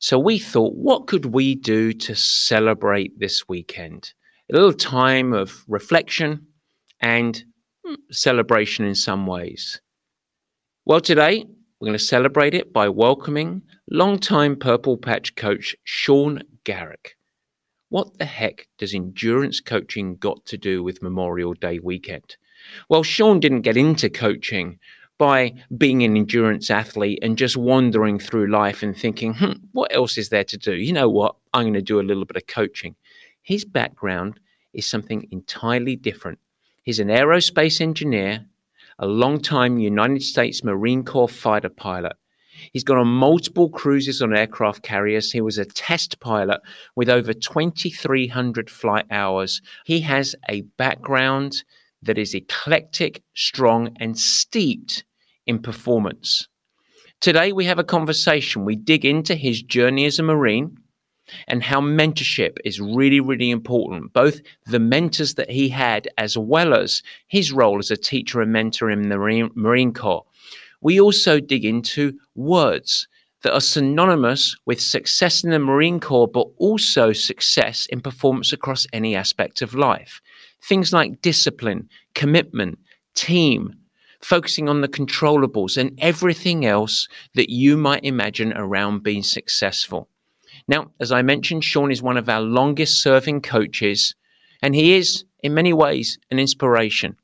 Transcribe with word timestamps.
So 0.00 0.16
we 0.16 0.38
thought, 0.38 0.74
what 0.74 1.08
could 1.08 1.26
we 1.26 1.56
do 1.56 1.92
to 1.92 2.14
celebrate 2.14 3.18
this 3.18 3.48
weekend? 3.48 4.12
A 4.50 4.54
little 4.54 4.72
time 4.72 5.32
of 5.32 5.64
reflection 5.66 6.46
and 7.00 7.42
hmm, 7.84 7.94
celebration 8.12 8.84
in 8.84 8.94
some 8.94 9.26
ways. 9.26 9.80
Well, 10.84 11.00
today 11.00 11.44
we're 11.80 11.86
going 11.86 11.98
to 11.98 12.04
celebrate 12.04 12.54
it 12.54 12.72
by 12.72 12.88
welcoming 12.88 13.62
longtime 13.90 14.56
Purple 14.56 14.98
Patch 14.98 15.34
coach 15.34 15.74
Sean 15.82 16.42
Garrick. 16.62 17.16
What 17.88 18.18
the 18.18 18.24
heck 18.24 18.68
does 18.78 18.94
endurance 18.94 19.60
coaching 19.60 20.16
got 20.16 20.46
to 20.46 20.56
do 20.56 20.84
with 20.84 21.02
Memorial 21.02 21.54
Day 21.54 21.80
weekend? 21.80 22.36
Well, 22.88 23.02
Sean 23.02 23.40
didn't 23.40 23.62
get 23.62 23.76
into 23.76 24.10
coaching 24.10 24.78
by 25.18 25.52
being 25.76 26.04
an 26.04 26.16
endurance 26.16 26.70
athlete 26.70 27.18
and 27.22 27.36
just 27.36 27.56
wandering 27.56 28.18
through 28.18 28.46
life 28.46 28.82
and 28.82 28.96
thinking, 28.96 29.34
hmm, 29.34 29.52
what 29.72 29.92
else 29.94 30.16
is 30.16 30.28
there 30.28 30.44
to 30.44 30.56
do? 30.56 30.74
You 30.74 30.92
know 30.92 31.08
what? 31.08 31.34
I'm 31.52 31.64
going 31.64 31.74
to 31.74 31.82
do 31.82 32.00
a 32.00 32.02
little 32.02 32.24
bit 32.24 32.36
of 32.36 32.46
coaching. 32.46 32.94
His 33.42 33.64
background 33.64 34.38
is 34.72 34.86
something 34.86 35.26
entirely 35.30 35.96
different. 35.96 36.38
He's 36.84 37.00
an 37.00 37.08
aerospace 37.08 37.80
engineer, 37.80 38.46
a 38.98 39.06
long-time 39.06 39.78
United 39.78 40.22
States 40.22 40.62
Marine 40.62 41.04
Corps 41.04 41.28
fighter 41.28 41.68
pilot. 41.68 42.14
He's 42.72 42.84
gone 42.84 42.98
on 42.98 43.08
multiple 43.08 43.68
cruises 43.70 44.22
on 44.22 44.36
aircraft 44.36 44.82
carriers. 44.82 45.32
He 45.32 45.40
was 45.40 45.58
a 45.58 45.64
test 45.64 46.20
pilot 46.20 46.60
with 46.96 47.08
over 47.08 47.32
2,300 47.32 48.70
flight 48.70 49.06
hours. 49.10 49.62
He 49.84 50.00
has 50.00 50.34
a 50.48 50.62
background 50.76 51.62
that 52.02 52.18
is 52.18 52.34
eclectic, 52.34 53.22
strong, 53.34 53.96
and 54.00 54.18
steeped 54.18 55.04
in 55.48 55.58
performance. 55.58 56.46
Today, 57.20 57.50
we 57.50 57.64
have 57.64 57.80
a 57.80 57.84
conversation. 57.84 58.64
We 58.64 58.76
dig 58.76 59.04
into 59.04 59.34
his 59.34 59.60
journey 59.60 60.04
as 60.04 60.20
a 60.20 60.22
Marine 60.22 60.76
and 61.48 61.62
how 61.62 61.80
mentorship 61.80 62.58
is 62.64 62.80
really, 62.80 63.18
really 63.18 63.50
important. 63.50 64.12
Both 64.12 64.40
the 64.66 64.78
mentors 64.78 65.34
that 65.34 65.50
he 65.50 65.68
had, 65.68 66.08
as 66.16 66.38
well 66.38 66.74
as 66.74 67.02
his 67.26 67.52
role 67.52 67.78
as 67.78 67.90
a 67.90 67.96
teacher 67.96 68.40
and 68.40 68.52
mentor 68.52 68.90
in 68.90 69.08
the 69.08 69.50
Marine, 69.54 69.92
Corps. 69.92 70.24
We 70.80 71.00
also 71.00 71.40
dig 71.40 71.64
into 71.64 72.12
words 72.36 73.08
that 73.42 73.52
are 73.52 73.60
synonymous 73.60 74.56
with 74.64 74.80
success 74.80 75.42
in 75.42 75.50
the 75.50 75.58
Marine 75.58 76.00
Corps, 76.00 76.28
but 76.28 76.46
also 76.56 77.12
success 77.12 77.86
in 77.86 78.00
performance 78.00 78.52
across 78.52 78.86
any 78.92 79.16
aspect 79.16 79.60
of 79.60 79.74
life. 79.74 80.20
Things 80.62 80.92
like 80.92 81.22
discipline, 81.22 81.88
commitment, 82.14 82.78
team, 83.14 83.74
focusing 84.20 84.68
on 84.68 84.80
the 84.80 84.88
controllables 84.88 85.76
and 85.76 85.96
everything 86.00 86.66
else 86.66 87.08
that 87.34 87.50
you 87.50 87.76
might 87.76 88.04
imagine 88.04 88.52
around 88.54 89.02
being 89.02 89.22
successful. 89.22 90.08
Now, 90.66 90.90
as 91.00 91.12
I 91.12 91.22
mentioned, 91.22 91.64
Sean 91.64 91.90
is 91.90 92.02
one 92.02 92.16
of 92.16 92.28
our 92.28 92.40
longest 92.40 93.02
serving 93.02 93.42
coaches, 93.42 94.14
and 94.60 94.74
he 94.74 94.94
is, 94.94 95.24
in 95.42 95.54
many 95.54 95.72
ways, 95.72 96.18
an 96.30 96.38
inspiration. 96.38 97.16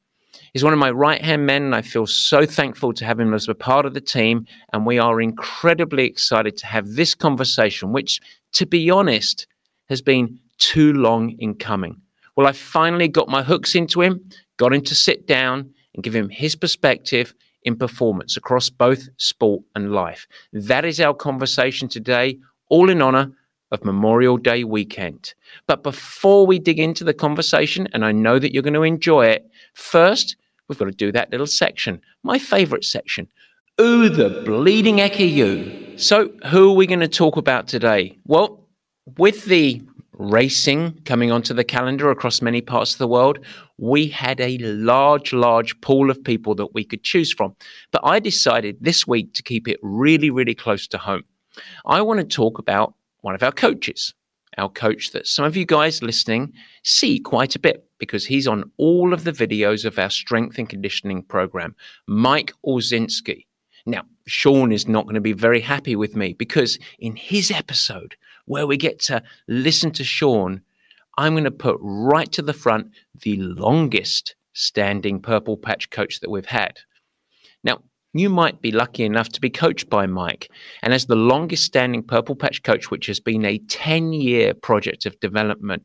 He's 0.53 0.63
one 0.63 0.73
of 0.73 0.79
my 0.79 0.93
right 0.93 1.21
hand 1.21 1.47
men, 1.47 1.65
and 1.65 1.75
I 1.75 1.83
feel 1.83 2.07
so 2.07 2.47
thankful 2.47 2.93
to 2.93 3.05
have 3.05 3.19
him 3.19 3.35
as 3.35 3.49
a 3.49 3.57
part 3.57 3.87
of 3.87 3.95
the 3.95 4.01
team. 4.01 4.47
And 4.73 4.87
we 4.87 5.01
are 5.01 5.21
incredibly 5.21 6.05
excited 6.07 6.57
to 6.59 6.67
have 6.67 6.91
this 6.91 7.13
conversation, 7.13 7.93
which, 7.93 8.21
to 8.53 8.65
be 8.65 8.89
honest, 8.89 9.49
has 9.89 10.01
been 10.01 10.39
too 10.59 10.93
long 10.93 11.31
in 11.41 11.55
coming. 11.55 12.01
Well, 12.37 12.47
I 12.47 12.53
finally 12.53 13.09
got 13.09 13.29
my 13.29 13.43
hooks 13.43 13.75
into 13.75 14.01
him, 14.01 14.25
got 14.57 14.73
him 14.73 14.83
to 14.83 14.95
sit 14.95 15.27
down, 15.27 15.74
and 15.95 16.03
give 16.03 16.15
him 16.15 16.29
his 16.29 16.57
perspective 16.57 17.35
in 17.63 17.77
performance 17.77 18.37
across 18.37 18.69
both 18.69 19.09
sport 19.17 19.63
and 19.75 19.93
life. 19.93 20.27
That 20.53 20.85
is 20.85 21.01
our 21.01 21.15
conversation 21.15 21.89
today, 21.89 22.39
all 22.69 22.91
in 22.91 23.01
honor 23.01 23.33
of 23.71 23.85
Memorial 23.85 24.37
Day 24.37 24.65
weekend. 24.65 25.35
But 25.67 25.83
before 25.83 26.47
we 26.47 26.59
dig 26.59 26.79
into 26.79 27.05
the 27.05 27.15
conversation, 27.15 27.89
and 27.93 28.05
I 28.05 28.13
know 28.13 28.39
that 28.39 28.53
you're 28.53 28.63
going 28.63 28.75
to 28.75 28.83
enjoy 28.83 29.27
it, 29.27 29.49
first, 29.73 30.37
we've 30.69 30.79
got 30.79 30.87
to 30.87 30.93
do 30.93 31.11
that 31.13 31.31
little 31.31 31.47
section, 31.47 32.01
my 32.23 32.39
favorite 32.39 32.85
section. 32.85 33.29
Ooh, 33.81 34.09
the 34.09 34.43
bleeding 34.45 34.99
heck 34.99 35.19
you? 35.19 35.99
So, 35.99 36.31
who 36.47 36.71
are 36.71 36.75
we 36.75 36.87
going 36.87 37.01
to 37.01 37.09
talk 37.09 37.37
about 37.37 37.67
today? 37.67 38.17
Well, 38.25 38.61
with 39.19 39.47
the 39.47 39.83
racing 40.13 41.01
coming 41.05 41.33
onto 41.33 41.53
the 41.55 41.65
calendar 41.65 42.11
across 42.11 42.41
many 42.41 42.61
parts 42.61 42.93
of 42.93 42.99
the 42.99 43.09
world, 43.09 43.39
we 43.79 44.07
had 44.09 44.41
a 44.41 44.59
large, 44.59 45.33
large 45.33 45.81
pool 45.81 46.11
of 46.11 46.23
people 46.23 46.55
that 46.57 46.75
we 46.75 46.85
could 46.85 47.03
choose 47.03 47.33
from. 47.33 47.55
But 47.91 48.03
I 48.05 48.21
decided 48.21 48.79
this 48.81 49.07
week 49.07 49.35
to 49.35 49.43
keep 49.43 49.69
it 49.69 49.79
really, 49.83 50.31
really 50.31 50.55
close 50.55 50.87
to 50.89 50.99
home. 50.99 51.25
I 51.87 52.01
want 52.03 52.21
to 52.21 52.27
talk 52.27 52.59
about 52.59 52.95
one 53.21 53.35
of 53.35 53.43
our 53.43 53.53
coaches, 53.53 54.15
our 54.59 54.69
coach 54.69 55.13
that 55.13 55.27
some 55.27 55.45
of 55.45 55.57
you 55.57 55.67
guys 55.67 56.03
listening 56.03 56.53
see 56.83 57.19
quite 57.19 57.55
a 57.55 57.61
bit 57.61 57.89
because 57.99 58.27
he's 58.27 58.47
on 58.47 58.71
all 58.77 59.13
of 59.13 59.25
the 59.25 59.33
videos 59.33 59.85
of 59.85 59.99
our 59.99 60.11
strength 60.11 60.59
and 60.59 60.69
conditioning 60.69 61.23
program, 61.23 61.75
Mike 62.07 62.53
Olszynski. 62.67 63.47
Now, 63.87 64.03
Sean 64.27 64.73
is 64.73 64.89
not 64.89 65.05
going 65.05 65.15
to 65.15 65.21
be 65.21 65.33
very 65.33 65.61
happy 65.61 65.97
with 65.97 66.17
me 66.17 66.33
because 66.33 66.79
in 66.99 67.17
his 67.17 67.51
episode, 67.51 68.17
where 68.47 68.67
we 68.67 68.77
get 68.77 68.99
to 69.01 69.23
listen 69.49 69.91
to 69.93 70.05
Sean, 70.05 70.61
I'm 71.17 71.35
going 71.35 71.45
to 71.45 71.51
put 71.51 71.79
right 71.81 72.31
to 72.33 72.43
the 72.43 72.53
front 72.53 72.91
the 73.23 73.37
longest 73.37 74.35
standing 74.53 75.21
purple 75.21 75.57
patch 75.57 75.91
coach 75.91 76.21
that 76.21 76.31
we've 76.31 76.47
had. 76.47 76.79
Now, 77.63 77.83
you 78.17 78.31
might 78.31 78.63
be 78.63 78.71
lucky 78.71 79.05
enough 79.05 79.29
to 79.31 79.41
be 79.41 79.51
coached 79.51 79.91
by 79.91 80.07
Mike. 80.07 80.49
And 80.83 80.95
as 80.95 81.07
the 81.07 81.17
longest 81.17 81.65
standing 81.65 82.03
purple 82.03 82.37
patch 82.37 82.63
coach, 82.63 82.91
which 82.91 83.07
has 83.07 83.19
been 83.19 83.45
a 83.45 83.59
10 83.59 84.13
year 84.13 84.55
project 84.55 85.05
of 85.05 85.19
development, 85.19 85.83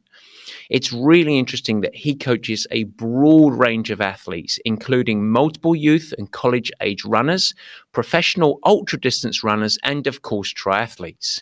it's 0.70 0.94
really 0.94 1.40
interesting 1.40 1.82
that 1.82 1.96
he 1.96 2.16
coaches 2.16 2.68
a 2.70 2.84
broad 2.84 3.54
range 3.54 3.90
of 3.90 4.00
athletes, 4.00 4.60
including 4.64 5.28
multiple 5.28 5.76
youth 5.76 6.14
and 6.18 6.32
college 6.32 6.72
age 6.82 7.04
runners, 7.04 7.56
professional 7.94 8.60
ultra 8.64 9.00
distance 9.00 9.44
runners, 9.44 9.80
and 9.84 10.06
of 10.06 10.22
course, 10.22 10.54
triathletes. 10.54 11.42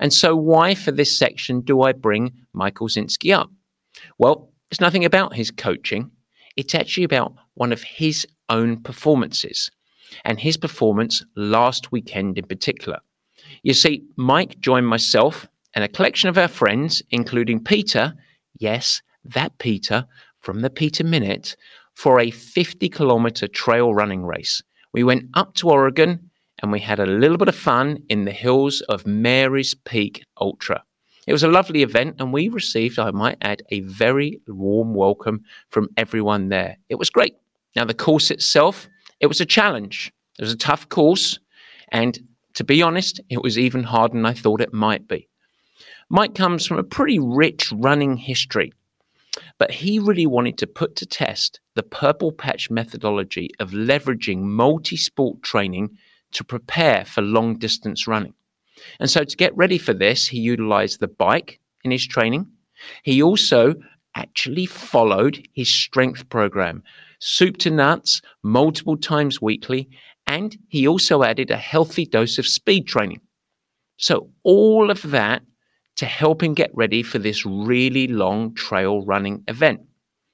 And 0.00 0.12
so, 0.12 0.36
why 0.36 0.74
for 0.74 0.92
this 0.92 1.16
section 1.16 1.60
do 1.60 1.82
I 1.82 1.92
bring 1.92 2.32
Michael 2.52 2.88
Olszynski 2.88 3.34
up? 3.34 3.50
Well, 4.18 4.52
it's 4.70 4.80
nothing 4.80 5.04
about 5.04 5.34
his 5.34 5.50
coaching. 5.50 6.10
It's 6.56 6.74
actually 6.74 7.04
about 7.04 7.34
one 7.54 7.72
of 7.72 7.82
his 7.82 8.26
own 8.48 8.82
performances 8.82 9.70
and 10.24 10.40
his 10.40 10.56
performance 10.56 11.24
last 11.36 11.92
weekend 11.92 12.38
in 12.38 12.46
particular. 12.46 12.98
You 13.62 13.74
see, 13.74 14.04
Mike 14.16 14.60
joined 14.60 14.86
myself 14.86 15.48
and 15.74 15.84
a 15.84 15.88
collection 15.88 16.28
of 16.28 16.38
our 16.38 16.48
friends, 16.48 17.02
including 17.10 17.62
Peter, 17.62 18.14
yes, 18.58 19.02
that 19.24 19.58
Peter 19.58 20.06
from 20.40 20.60
the 20.60 20.70
Peter 20.70 21.04
Minute, 21.04 21.56
for 21.94 22.20
a 22.20 22.30
50 22.30 22.88
kilometer 22.88 23.48
trail 23.48 23.92
running 23.92 24.24
race. 24.24 24.62
We 24.92 25.02
went 25.02 25.24
up 25.34 25.54
to 25.54 25.68
Oregon 25.68 26.27
and 26.60 26.72
we 26.72 26.80
had 26.80 26.98
a 26.98 27.06
little 27.06 27.36
bit 27.36 27.48
of 27.48 27.56
fun 27.56 28.02
in 28.08 28.24
the 28.24 28.32
hills 28.32 28.80
of 28.82 29.06
Mary's 29.06 29.74
Peak 29.74 30.24
Ultra. 30.40 30.82
It 31.26 31.32
was 31.32 31.42
a 31.42 31.48
lovely 31.48 31.82
event, 31.82 32.16
and 32.18 32.32
we 32.32 32.48
received, 32.48 32.98
I 32.98 33.10
might 33.10 33.38
add, 33.42 33.62
a 33.70 33.80
very 33.80 34.40
warm 34.48 34.94
welcome 34.94 35.44
from 35.68 35.88
everyone 35.96 36.48
there. 36.48 36.78
It 36.88 36.94
was 36.94 37.10
great. 37.10 37.36
Now, 37.76 37.84
the 37.84 37.94
course 37.94 38.30
itself, 38.30 38.88
it 39.20 39.26
was 39.26 39.40
a 39.40 39.46
challenge. 39.46 40.12
It 40.38 40.42
was 40.42 40.52
a 40.52 40.56
tough 40.56 40.88
course, 40.88 41.38
and 41.92 42.18
to 42.54 42.64
be 42.64 42.82
honest, 42.82 43.20
it 43.28 43.42
was 43.42 43.58
even 43.58 43.82
harder 43.82 44.14
than 44.14 44.26
I 44.26 44.32
thought 44.32 44.60
it 44.60 44.72
might 44.72 45.06
be. 45.06 45.28
Mike 46.08 46.34
comes 46.34 46.64
from 46.64 46.78
a 46.78 46.82
pretty 46.82 47.18
rich 47.18 47.70
running 47.72 48.16
history, 48.16 48.72
but 49.58 49.70
he 49.70 49.98
really 49.98 50.26
wanted 50.26 50.56
to 50.58 50.66
put 50.66 50.96
to 50.96 51.06
test 51.06 51.60
the 51.74 51.82
purple 51.82 52.32
patch 52.32 52.70
methodology 52.70 53.50
of 53.60 53.72
leveraging 53.72 54.38
multi 54.38 54.96
sport 54.96 55.42
training 55.42 55.90
to 56.32 56.44
prepare 56.44 57.04
for 57.04 57.22
long 57.22 57.58
distance 57.58 58.06
running. 58.06 58.34
And 59.00 59.10
so, 59.10 59.24
to 59.24 59.36
get 59.36 59.56
ready 59.56 59.78
for 59.78 59.92
this, 59.92 60.28
he 60.28 60.38
utilized 60.38 61.00
the 61.00 61.08
bike 61.08 61.60
in 61.84 61.90
his 61.90 62.06
training. 62.06 62.46
He 63.02 63.22
also 63.22 63.74
actually 64.14 64.66
followed 64.66 65.46
his 65.52 65.72
strength 65.72 66.28
program, 66.28 66.82
soup 67.18 67.56
to 67.58 67.70
nuts, 67.70 68.20
multiple 68.42 68.96
times 68.96 69.42
weekly, 69.42 69.88
and 70.26 70.56
he 70.68 70.86
also 70.86 71.22
added 71.22 71.50
a 71.50 71.56
healthy 71.56 72.04
dose 72.04 72.38
of 72.38 72.46
speed 72.46 72.86
training. 72.86 73.20
So, 73.96 74.30
all 74.44 74.90
of 74.90 75.02
that 75.10 75.42
to 75.96 76.06
help 76.06 76.42
him 76.42 76.54
get 76.54 76.70
ready 76.74 77.02
for 77.02 77.18
this 77.18 77.44
really 77.44 78.06
long 78.06 78.54
trail 78.54 79.04
running 79.04 79.42
event. 79.48 79.80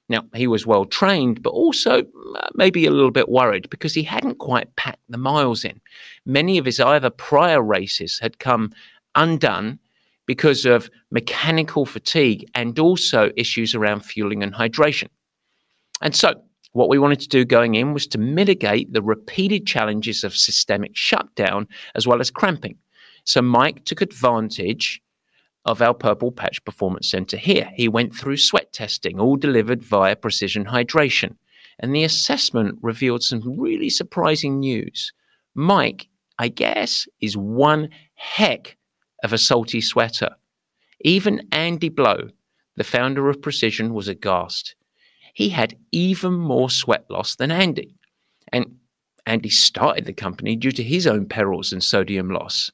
Now, 0.07 0.23
he 0.35 0.45
was 0.45 0.67
well 0.67 0.85
trained, 0.85 1.41
but 1.41 1.49
also 1.49 2.01
uh, 2.01 2.47
maybe 2.53 2.85
a 2.85 2.91
little 2.91 3.11
bit 3.11 3.29
worried 3.29 3.69
because 3.69 3.93
he 3.93 4.03
hadn't 4.03 4.37
quite 4.37 4.75
packed 4.75 5.01
the 5.09 5.17
miles 5.17 5.65
in. 5.65 5.81
Many 6.25 6.57
of 6.57 6.65
his 6.65 6.79
either 6.79 7.09
prior 7.09 7.61
races 7.61 8.19
had 8.19 8.37
come 8.37 8.71
undone 9.15 9.79
because 10.27 10.65
of 10.65 10.89
mechanical 11.11 11.85
fatigue 11.85 12.49
and 12.53 12.77
also 12.77 13.31
issues 13.35 13.73
around 13.73 14.01
fueling 14.01 14.43
and 14.43 14.53
hydration. 14.53 15.07
And 16.01 16.15
so, 16.15 16.41
what 16.73 16.89
we 16.89 16.99
wanted 16.99 17.21
to 17.21 17.29
do 17.29 17.45
going 17.45 17.75
in 17.75 17.93
was 17.93 18.05
to 18.07 18.17
mitigate 18.17 18.91
the 18.91 19.01
repeated 19.01 19.65
challenges 19.65 20.23
of 20.23 20.35
systemic 20.35 20.91
shutdown 20.95 21.67
as 21.95 22.05
well 22.05 22.19
as 22.19 22.29
cramping. 22.29 22.77
So, 23.23 23.41
Mike 23.41 23.85
took 23.85 24.01
advantage 24.01 25.01
of 25.65 25.81
our 25.81 25.93
Purple 25.93 26.31
Patch 26.31 26.63
Performance 26.63 27.09
Center 27.09 27.37
here. 27.37 27.69
He 27.75 27.87
went 27.87 28.15
through 28.15 28.37
sweat 28.37 28.71
testing, 28.71 29.19
all 29.19 29.35
delivered 29.35 29.83
via 29.83 30.15
precision 30.15 30.65
hydration. 30.65 31.35
And 31.79 31.93
the 31.93 32.03
assessment 32.03 32.79
revealed 32.81 33.23
some 33.23 33.59
really 33.59 33.89
surprising 33.89 34.59
news. 34.59 35.11
Mike, 35.55 36.07
I 36.37 36.47
guess, 36.47 37.07
is 37.19 37.35
one 37.35 37.89
heck 38.13 38.77
of 39.23 39.33
a 39.33 39.37
salty 39.37 39.81
sweater. 39.81 40.29
Even 41.01 41.47
Andy 41.51 41.89
Blow, 41.89 42.29
the 42.75 42.83
founder 42.83 43.29
of 43.29 43.41
Precision, 43.41 43.93
was 43.93 44.07
aghast. 44.07 44.75
He 45.33 45.49
had 45.49 45.75
even 45.91 46.33
more 46.33 46.69
sweat 46.69 47.05
loss 47.09 47.35
than 47.35 47.51
Andy. 47.51 47.95
And 48.53 48.77
Andy 49.25 49.49
started 49.49 50.05
the 50.05 50.13
company 50.13 50.55
due 50.55 50.71
to 50.71 50.83
his 50.83 51.07
own 51.07 51.25
perils 51.25 51.73
and 51.73 51.83
sodium 51.83 52.29
loss. 52.29 52.71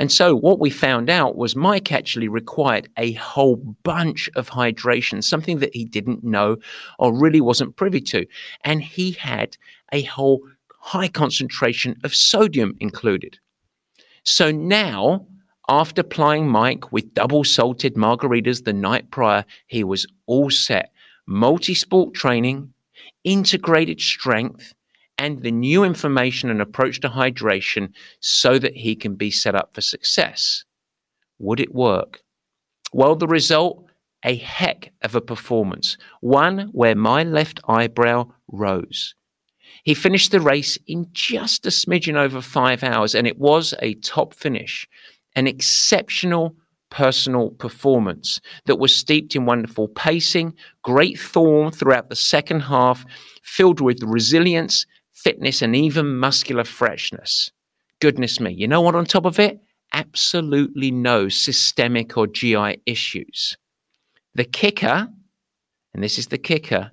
And 0.00 0.10
so 0.10 0.34
what 0.34 0.58
we 0.58 0.70
found 0.70 1.10
out 1.10 1.36
was 1.36 1.54
Mike 1.54 1.92
actually 1.92 2.26
required 2.26 2.88
a 2.96 3.12
whole 3.12 3.56
bunch 3.56 4.30
of 4.34 4.48
hydration, 4.48 5.22
something 5.22 5.58
that 5.58 5.76
he 5.76 5.84
didn't 5.84 6.24
know 6.24 6.56
or 6.98 7.14
really 7.14 7.42
wasn't 7.42 7.76
privy 7.76 8.00
to. 8.00 8.24
And 8.64 8.82
he 8.82 9.12
had 9.12 9.58
a 9.92 10.02
whole 10.04 10.40
high 10.78 11.08
concentration 11.08 12.00
of 12.02 12.14
sodium 12.14 12.76
included. 12.80 13.38
So 14.24 14.50
now, 14.50 15.26
after 15.68 16.02
plying 16.02 16.48
Mike 16.48 16.90
with 16.92 17.12
double 17.12 17.44
salted 17.44 17.94
margaritas 17.94 18.64
the 18.64 18.72
night 18.72 19.10
prior, 19.10 19.44
he 19.66 19.84
was 19.84 20.06
all 20.24 20.48
set. 20.48 20.92
Multi 21.26 21.74
sport 21.74 22.14
training, 22.14 22.72
integrated 23.24 24.00
strength, 24.00 24.72
and 25.20 25.42
the 25.42 25.52
new 25.52 25.84
information 25.84 26.48
and 26.48 26.62
approach 26.62 26.98
to 27.00 27.08
hydration 27.10 27.92
so 28.20 28.58
that 28.58 28.74
he 28.74 28.96
can 28.96 29.14
be 29.14 29.30
set 29.30 29.54
up 29.54 29.74
for 29.74 29.82
success. 29.82 30.64
Would 31.38 31.60
it 31.60 31.74
work? 31.74 32.22
Well, 32.94 33.14
the 33.14 33.28
result 33.28 33.84
a 34.24 34.36
heck 34.36 34.92
of 35.02 35.14
a 35.14 35.20
performance, 35.20 35.98
one 36.20 36.70
where 36.72 36.94
my 36.94 37.22
left 37.22 37.60
eyebrow 37.68 38.30
rose. 38.48 39.14
He 39.84 39.94
finished 39.94 40.30
the 40.30 40.40
race 40.40 40.76
in 40.86 41.06
just 41.12 41.64
a 41.66 41.70
smidgen 41.70 42.16
over 42.16 42.40
five 42.40 42.82
hours, 42.82 43.14
and 43.14 43.26
it 43.26 43.38
was 43.38 43.74
a 43.80 43.94
top 43.94 44.34
finish, 44.34 44.88
an 45.36 45.46
exceptional 45.46 46.56
personal 46.90 47.50
performance 47.50 48.40
that 48.66 48.78
was 48.78 48.94
steeped 48.94 49.36
in 49.36 49.46
wonderful 49.46 49.88
pacing, 49.88 50.54
great 50.82 51.18
form 51.18 51.70
throughout 51.70 52.08
the 52.08 52.16
second 52.16 52.60
half, 52.60 53.04
filled 53.42 53.80
with 53.80 54.02
resilience 54.02 54.86
fitness, 55.22 55.62
and 55.62 55.76
even 55.76 56.16
muscular 56.16 56.64
freshness. 56.64 57.50
Goodness 58.00 58.40
me. 58.40 58.52
You 58.52 58.66
know 58.68 58.80
what, 58.80 58.94
on 58.94 59.04
top 59.04 59.26
of 59.26 59.38
it? 59.38 59.60
Absolutely 59.92 60.90
no 60.90 61.28
systemic 61.28 62.16
or 62.16 62.26
GI 62.26 62.80
issues. 62.86 63.56
The 64.34 64.44
kicker, 64.44 65.08
and 65.92 66.02
this 66.02 66.18
is 66.18 66.28
the 66.28 66.38
kicker, 66.38 66.92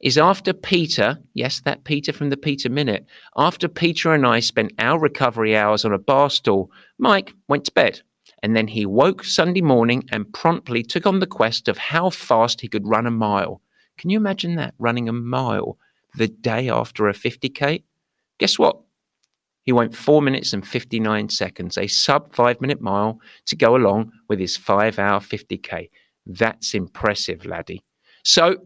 is 0.00 0.18
after 0.18 0.52
Peter, 0.52 1.18
yes, 1.34 1.60
that 1.60 1.84
Peter 1.84 2.12
from 2.12 2.30
the 2.30 2.36
Peter 2.36 2.68
Minute, 2.68 3.06
after 3.36 3.68
Peter 3.68 4.12
and 4.12 4.26
I 4.26 4.40
spent 4.40 4.72
our 4.78 4.98
recovery 4.98 5.56
hours 5.56 5.84
on 5.84 5.92
a 5.92 5.98
bar 5.98 6.30
stool, 6.30 6.70
Mike 6.98 7.34
went 7.48 7.64
to 7.66 7.72
bed. 7.72 8.00
And 8.42 8.54
then 8.54 8.68
he 8.68 8.86
woke 8.86 9.24
Sunday 9.24 9.62
morning 9.62 10.04
and 10.12 10.32
promptly 10.32 10.82
took 10.82 11.06
on 11.06 11.18
the 11.18 11.26
quest 11.26 11.66
of 11.66 11.76
how 11.76 12.10
fast 12.10 12.60
he 12.60 12.68
could 12.68 12.86
run 12.86 13.06
a 13.06 13.10
mile. 13.10 13.60
Can 13.96 14.10
you 14.10 14.18
imagine 14.18 14.54
that? 14.54 14.74
Running 14.78 15.08
a 15.08 15.12
mile 15.12 15.76
the 16.18 16.28
day 16.28 16.68
after 16.68 17.08
a 17.08 17.14
50K, 17.14 17.82
guess 18.38 18.58
what? 18.58 18.80
He 19.62 19.72
went 19.72 19.94
four 19.94 20.22
minutes 20.22 20.52
and 20.52 20.66
59 20.66 21.28
seconds, 21.28 21.76
a 21.78 21.86
sub 21.86 22.34
five 22.34 22.60
minute 22.60 22.80
mile 22.80 23.20
to 23.46 23.56
go 23.56 23.76
along 23.76 24.12
with 24.28 24.38
his 24.38 24.56
five 24.56 24.98
hour 24.98 25.20
50K. 25.20 25.90
That's 26.26 26.74
impressive, 26.74 27.46
laddie. 27.46 27.84
So, 28.24 28.56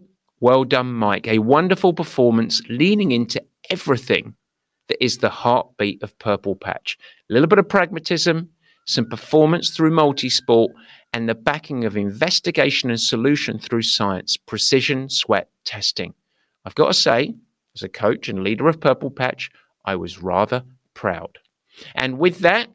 well 0.40 0.64
done, 0.64 0.92
Mike. 0.92 1.28
A 1.28 1.38
wonderful 1.38 1.92
performance 1.92 2.60
leaning 2.68 3.12
into 3.12 3.42
everything 3.70 4.34
that 4.88 5.02
is 5.02 5.18
the 5.18 5.28
heartbeat 5.28 6.02
of 6.02 6.18
Purple 6.18 6.56
Patch. 6.56 6.98
A 7.30 7.32
little 7.32 7.48
bit 7.48 7.58
of 7.58 7.68
pragmatism, 7.68 8.48
some 8.86 9.08
performance 9.08 9.70
through 9.70 9.92
multisport, 9.92 10.68
and 11.12 11.28
the 11.28 11.34
backing 11.34 11.84
of 11.84 11.96
investigation 11.96 12.90
and 12.90 13.00
solution 13.00 13.58
through 13.58 13.82
science, 13.82 14.36
precision 14.36 15.08
sweat 15.08 15.48
testing. 15.64 16.14
I've 16.64 16.74
got 16.74 16.88
to 16.88 16.94
say, 16.94 17.34
as 17.74 17.82
a 17.82 17.88
coach 17.88 18.28
and 18.28 18.42
leader 18.42 18.68
of 18.68 18.80
Purple 18.80 19.10
Patch, 19.10 19.50
I 19.84 19.96
was 19.96 20.22
rather 20.22 20.62
proud. 20.94 21.38
And 21.94 22.18
with 22.18 22.40
that, 22.40 22.68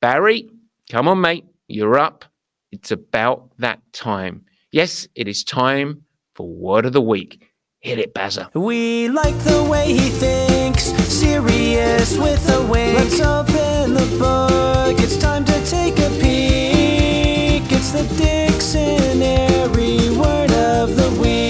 Barry, 0.00 0.48
come 0.90 1.08
on, 1.08 1.20
mate, 1.20 1.44
you're 1.66 1.98
up. 1.98 2.24
It's 2.70 2.90
about 2.90 3.50
that 3.58 3.80
time. 3.92 4.44
Yes, 4.70 5.08
it 5.14 5.28
is 5.28 5.44
time 5.44 6.04
for 6.34 6.46
Word 6.46 6.86
of 6.86 6.92
the 6.92 7.00
Week. 7.00 7.50
Hit 7.80 7.98
it, 7.98 8.14
Bazza. 8.14 8.52
We 8.54 9.08
like 9.08 9.36
the 9.44 9.64
way 9.70 9.92
he 9.92 10.10
thinks, 10.10 10.84
serious 10.84 12.16
with 12.18 12.48
a 12.50 12.60
wink. 12.66 12.98
Let's 12.98 13.20
open 13.20 13.94
the 13.94 14.06
book. 14.18 14.98
It's 15.00 15.16
time 15.16 15.44
to 15.44 15.64
take 15.64 15.98
a 15.98 16.10
peek. 16.20 17.70
It's 17.70 17.92
the 17.92 18.02
dictionary 18.16 20.10
word 20.16 20.52
of 20.52 20.96
the 20.96 21.10
week. 21.20 21.47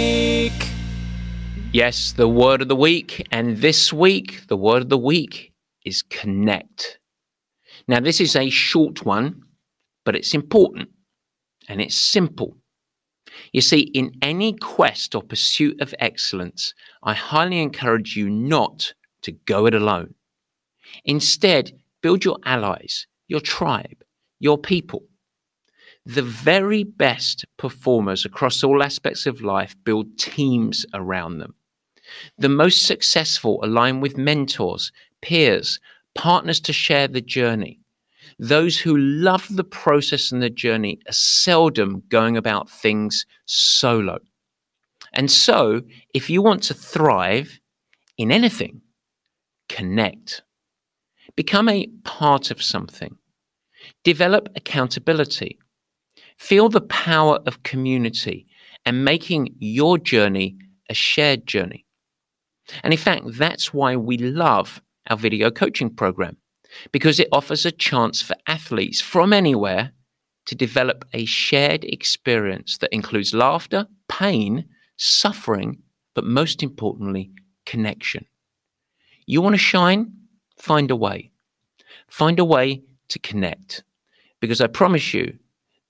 Yes, 1.79 2.11
the 2.11 2.27
word 2.27 2.61
of 2.61 2.67
the 2.67 2.75
week. 2.75 3.25
And 3.31 3.59
this 3.59 3.93
week, 3.93 4.49
the 4.49 4.57
word 4.57 4.83
of 4.83 4.89
the 4.89 4.99
week 4.99 5.53
is 5.85 6.03
connect. 6.03 6.99
Now, 7.87 8.01
this 8.01 8.21
is 8.21 8.35
a 8.35 8.51
short 8.51 9.07
one, 9.07 9.45
but 10.05 10.17
it's 10.17 10.35
important 10.35 10.89
and 11.69 11.81
it's 11.81 11.95
simple. 11.95 12.57
You 13.53 13.61
see, 13.61 13.83
in 13.95 14.11
any 14.21 14.55
quest 14.55 15.15
or 15.15 15.23
pursuit 15.23 15.81
of 15.81 15.95
excellence, 16.01 16.75
I 17.05 17.15
highly 17.15 17.63
encourage 17.63 18.17
you 18.17 18.29
not 18.29 18.93
to 19.23 19.31
go 19.31 19.67
it 19.67 19.75
alone. 19.75 20.15
Instead, 21.05 21.79
build 22.03 22.25
your 22.25 22.39
allies, 22.45 23.07
your 23.29 23.41
tribe, 23.41 24.03
your 24.41 24.59
people. 24.59 25.05
The 26.05 26.23
very 26.23 26.83
best 26.83 27.45
performers 27.57 28.25
across 28.25 28.65
all 28.65 28.83
aspects 28.83 29.27
of 29.27 29.43
life 29.43 29.77
build 29.85 30.19
teams 30.19 30.85
around 30.93 31.39
them. 31.39 31.55
The 32.39 32.49
most 32.49 32.83
successful 32.83 33.61
align 33.63 34.01
with 34.01 34.17
mentors, 34.17 34.93
peers, 35.23 35.79
partners 36.15 36.61
to 36.61 36.73
share 36.73 37.09
the 37.09 37.21
journey. 37.21 37.81
Those 38.39 38.79
who 38.79 38.97
love 38.97 39.47
the 39.51 39.65
process 39.65 40.31
and 40.31 40.43
the 40.43 40.51
journey 40.51 41.01
are 41.09 41.13
seldom 41.13 42.03
going 42.09 42.37
about 42.37 42.71
things 42.71 43.27
solo. 43.47 44.19
And 45.13 45.31
so, 45.31 45.83
if 46.15 46.29
you 46.29 46.43
want 46.43 46.63
to 46.65 46.75
thrive 46.75 47.59
in 48.17 48.31
anything, 48.31 48.83
connect. 49.69 50.43
Become 51.37 51.69
a 51.69 51.87
part 52.05 52.51
of 52.51 52.63
something. 52.63 53.17
Develop 54.05 54.49
accountability. 54.57 55.59
Feel 56.37 56.69
the 56.69 56.81
power 56.81 57.39
of 57.47 57.63
community 57.63 58.47
and 58.85 59.05
making 59.05 59.55
your 59.59 59.99
journey 59.99 60.57
a 60.89 60.95
shared 60.95 61.47
journey. 61.47 61.85
And 62.83 62.93
in 62.93 62.99
fact, 62.99 63.23
that's 63.27 63.73
why 63.73 63.97
we 63.97 64.19
love 64.19 64.83
our 65.09 65.17
video 65.17 65.51
coaching 65.51 65.95
program 65.95 66.37
because 66.93 67.19
it 67.19 67.29
offers 67.33 67.65
a 67.65 67.73
chance 67.73 68.21
for 68.21 68.37
athletes 68.47 69.01
from 69.01 69.33
anywhere 69.33 69.93
to 70.47 70.55
develop 70.55 71.05
a 71.13 71.25
shared 71.25 71.85
experience 71.85 72.79
that 72.79 72.93
includes 72.93 73.35
laughter, 73.35 73.87
pain, 74.09 74.67
suffering, 74.97 75.83
but 76.15 76.25
most 76.25 76.63
importantly, 76.63 77.31
connection. 77.67 78.25
You 79.27 79.43
want 79.43 79.55
to 79.55 79.59
shine? 79.59 80.13
Find 80.59 80.91
a 80.91 80.97
way. 80.97 81.33
Find 82.09 82.39
a 82.39 82.45
way 82.45 82.83
to 83.09 83.19
connect 83.19 83.85
because 84.41 84.61
I 84.61 84.67
promise 84.67 85.13
you 85.13 85.39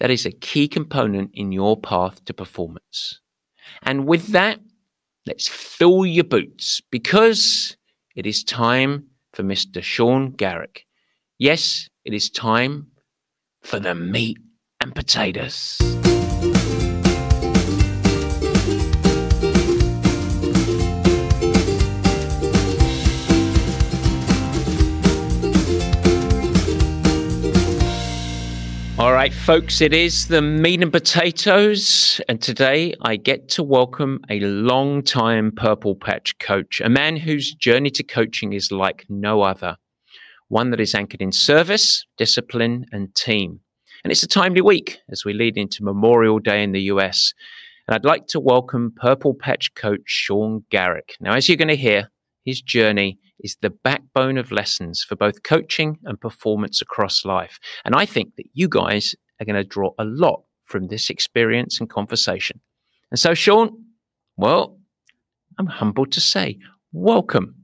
that 0.00 0.10
is 0.10 0.26
a 0.26 0.32
key 0.32 0.68
component 0.68 1.30
in 1.34 1.52
your 1.52 1.76
path 1.80 2.24
to 2.24 2.34
performance. 2.34 3.20
And 3.82 4.06
with 4.06 4.28
that, 4.28 4.60
Let's 5.28 5.46
fill 5.46 6.06
your 6.06 6.24
boots 6.24 6.80
because 6.90 7.76
it 8.16 8.24
is 8.24 8.42
time 8.42 9.08
for 9.34 9.42
Mr. 9.42 9.82
Sean 9.82 10.30
Garrick. 10.30 10.86
Yes, 11.38 11.90
it 12.06 12.14
is 12.14 12.30
time 12.30 12.86
for 13.62 13.78
the 13.78 13.94
meat 13.94 14.38
and 14.80 14.94
potatoes. 14.94 15.78
All 29.08 29.14
right, 29.14 29.32
folks, 29.32 29.80
it 29.80 29.94
is 29.94 30.28
the 30.28 30.42
meat 30.42 30.82
and 30.82 30.92
potatoes. 30.92 32.20
And 32.28 32.42
today 32.42 32.92
I 33.00 33.16
get 33.16 33.48
to 33.48 33.62
welcome 33.62 34.20
a 34.28 34.38
long-time 34.40 35.52
Purple 35.52 35.94
Patch 35.96 36.38
coach, 36.38 36.82
a 36.82 36.90
man 36.90 37.16
whose 37.16 37.54
journey 37.54 37.88
to 37.92 38.02
coaching 38.02 38.52
is 38.52 38.70
like 38.70 39.06
no 39.08 39.40
other, 39.40 39.78
one 40.48 40.72
that 40.72 40.78
is 40.78 40.94
anchored 40.94 41.22
in 41.22 41.32
service, 41.32 42.04
discipline, 42.18 42.84
and 42.92 43.14
team. 43.14 43.60
And 44.04 44.10
it's 44.10 44.24
a 44.24 44.28
timely 44.28 44.60
week 44.60 44.98
as 45.10 45.24
we 45.24 45.32
lead 45.32 45.56
into 45.56 45.82
Memorial 45.82 46.38
Day 46.38 46.62
in 46.62 46.72
the 46.72 46.82
US. 46.82 47.32
And 47.86 47.94
I'd 47.94 48.04
like 48.04 48.26
to 48.26 48.38
welcome 48.38 48.92
Purple 48.94 49.32
Patch 49.32 49.72
coach 49.74 50.02
Sean 50.04 50.64
Garrick. 50.68 51.16
Now, 51.18 51.32
as 51.32 51.48
you're 51.48 51.56
going 51.56 51.68
to 51.68 51.76
hear, 51.76 52.10
his 52.44 52.60
journey 52.60 53.18
is 53.40 53.56
the 53.60 53.70
backbone 53.70 54.38
of 54.38 54.52
lessons 54.52 55.02
for 55.02 55.16
both 55.16 55.42
coaching 55.42 55.98
and 56.04 56.20
performance 56.20 56.82
across 56.82 57.24
life. 57.24 57.58
And 57.84 57.94
I 57.94 58.06
think 58.06 58.36
that 58.36 58.46
you 58.54 58.68
guys 58.68 59.14
are 59.40 59.44
going 59.44 59.56
to 59.56 59.64
draw 59.64 59.90
a 59.98 60.04
lot 60.04 60.42
from 60.64 60.88
this 60.88 61.10
experience 61.10 61.80
and 61.80 61.88
conversation. 61.88 62.60
And 63.10 63.18
so, 63.18 63.34
Sean, 63.34 63.84
well, 64.36 64.78
I'm 65.58 65.66
humbled 65.66 66.12
to 66.12 66.20
say, 66.20 66.58
welcome. 66.92 67.54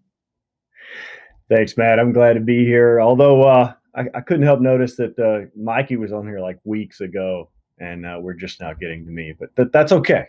Thanks, 1.51 1.77
Matt. 1.77 1.99
I'm 1.99 2.13
glad 2.13 2.35
to 2.35 2.41
be 2.41 2.65
here. 2.65 3.01
Although 3.01 3.43
uh, 3.43 3.75
I, 3.95 4.05
I, 4.15 4.21
couldn't 4.23 4.45
help 4.45 4.61
notice 4.61 4.97
that 4.97 5.19
uh, 5.19 5.51
Mikey 5.61 5.97
was 5.97 6.13
on 6.13 6.27
here 6.27 6.41
like 6.41 6.59
weeks 6.65 7.01
ago, 7.01 7.51
and 7.79 8.07
uh, 8.07 8.19
we're 8.21 8.35
just 8.35 8.61
now 8.61 8.73
getting 8.73 9.05
to 9.05 9.11
me. 9.11 9.35
But 9.39 9.55
th- 9.55 9.69
that's 9.73 9.93
okay. 9.93 10.27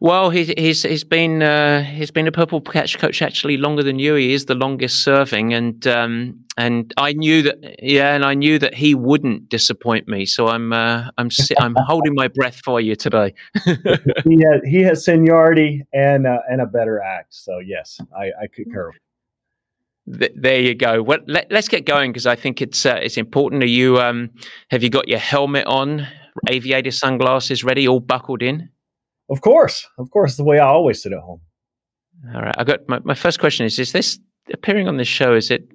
Well, 0.00 0.30
he's 0.30 0.48
he's 0.56 0.82
he's 0.82 1.04
been 1.04 1.42
uh, 1.42 1.82
he's 1.82 2.10
been 2.10 2.26
a 2.26 2.32
purple 2.32 2.60
patch 2.60 2.98
coach 2.98 3.20
actually 3.22 3.56
longer 3.56 3.82
than 3.82 3.98
you. 3.98 4.14
He 4.14 4.32
is 4.32 4.46
the 4.46 4.54
longest 4.54 5.02
serving, 5.02 5.52
and 5.52 5.86
um, 5.86 6.44
and 6.56 6.94
I 6.96 7.12
knew 7.12 7.42
that 7.42 7.82
yeah, 7.82 8.14
and 8.14 8.24
I 8.24 8.34
knew 8.34 8.58
that 8.58 8.74
he 8.74 8.94
wouldn't 8.94 9.48
disappoint 9.48 10.08
me. 10.08 10.26
So 10.26 10.48
I'm 10.48 10.72
uh, 10.72 11.10
I'm 11.18 11.28
I'm 11.58 11.74
holding 11.86 12.14
my 12.14 12.28
breath 12.28 12.60
for 12.64 12.80
you 12.80 12.94
today. 12.94 13.34
he 13.64 14.42
has 14.42 14.60
he 14.64 14.82
has 14.82 15.04
seniority 15.04 15.84
and 15.92 16.26
uh, 16.26 16.38
and 16.48 16.60
a 16.60 16.66
better 16.66 17.02
act. 17.02 17.34
So 17.34 17.58
yes, 17.58 18.00
I, 18.16 18.30
I 18.42 18.46
concur. 18.46 18.92
there 20.06 20.60
you 20.60 20.74
go. 20.74 21.02
Well, 21.02 21.18
let, 21.26 21.52
us 21.52 21.68
get 21.68 21.84
going 21.84 22.12
because 22.12 22.26
I 22.26 22.36
think 22.36 22.62
it's 22.62 22.86
uh, 22.86 23.00
it's 23.02 23.16
important. 23.16 23.62
Are 23.62 23.66
you 23.66 23.98
um, 23.98 24.30
have 24.70 24.82
you 24.82 24.88
got 24.88 25.08
your 25.08 25.18
helmet 25.18 25.66
on, 25.66 26.06
aviator 26.48 26.90
sunglasses 26.90 27.64
ready, 27.64 27.86
all 27.86 28.00
buckled 28.00 28.42
in? 28.42 28.70
Of 29.30 29.40
course, 29.40 29.86
of 29.98 30.10
course, 30.10 30.36
the 30.36 30.44
way 30.44 30.58
I 30.58 30.66
always 30.66 31.02
sit 31.02 31.12
at 31.12 31.20
home. 31.20 31.40
All 32.34 32.42
right, 32.42 32.54
I 32.58 32.64
got 32.64 32.80
my, 32.88 32.98
my 33.04 33.14
first 33.14 33.38
question 33.38 33.64
is: 33.64 33.78
Is 33.78 33.92
this 33.92 34.18
appearing 34.52 34.88
on 34.88 34.96
this 34.96 35.08
show? 35.08 35.34
Is 35.34 35.50
it 35.50 35.68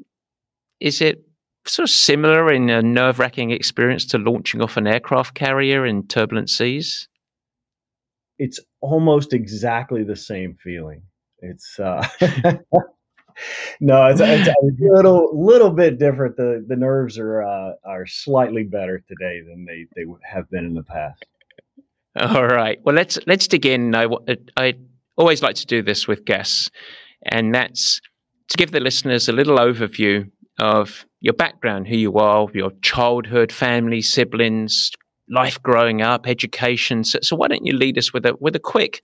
is 0.79 1.01
it 1.01 1.23
sort 1.65 1.89
of 1.89 1.89
similar 1.89 2.51
in 2.51 2.69
a 2.69 2.81
nerve 2.81 3.17
wracking 3.19 3.51
experience 3.51 4.05
to 4.05 4.17
launching 4.17 4.61
off 4.61 4.77
an 4.77 4.87
aircraft 4.87 5.33
carrier 5.33 5.85
in 5.85 6.07
turbulent 6.07 6.49
seas? 6.49 7.07
It's 8.37 8.59
almost 8.81 9.33
exactly 9.33 10.03
the 10.03 10.15
same 10.15 10.55
feeling. 10.55 11.01
It's 11.39 11.79
uh, 11.79 12.05
no, 13.79 14.05
it's, 14.07 14.21
it's, 14.21 14.47
a 14.47 14.53
little 14.61 15.31
little 15.33 15.71
bit 15.71 15.97
different. 15.97 16.35
The 16.35 16.65
the 16.67 16.75
nerves 16.75 17.17
are 17.17 17.41
uh, 17.41 17.73
are 17.85 18.05
slightly 18.05 18.63
better 18.63 18.99
today 19.07 19.41
than 19.47 19.65
they 19.65 19.85
they 19.95 20.05
would 20.05 20.21
have 20.23 20.49
been 20.49 20.65
in 20.65 20.73
the 20.73 20.83
past. 20.83 21.25
All 22.19 22.45
right. 22.45 22.79
Well, 22.83 22.95
let's 22.95 23.19
let's 23.27 23.47
dig 23.47 23.65
in. 23.65 23.93
I 23.93 24.07
I 24.57 24.73
always 25.17 25.41
like 25.41 25.55
to 25.55 25.65
do 25.65 25.81
this 25.81 26.07
with 26.07 26.25
guests, 26.25 26.71
and 27.23 27.53
that's 27.53 27.99
to 28.49 28.57
give 28.57 28.71
the 28.71 28.79
listeners 28.79 29.27
a 29.27 29.33
little 29.33 29.57
overview 29.57 30.29
of 30.59 31.05
your 31.19 31.33
background, 31.33 31.87
who 31.87 31.97
you 31.97 32.13
are, 32.15 32.47
your 32.53 32.71
childhood, 32.81 33.51
family, 33.51 34.01
siblings, 34.01 34.91
life 35.29 35.61
growing 35.61 36.01
up, 36.01 36.27
education. 36.27 37.03
So, 37.03 37.19
so 37.21 37.35
why 37.35 37.47
don't 37.47 37.65
you 37.65 37.73
lead 37.73 37.97
us 37.97 38.13
with 38.13 38.25
a 38.25 38.35
with 38.39 38.55
a 38.55 38.59
quick 38.59 39.01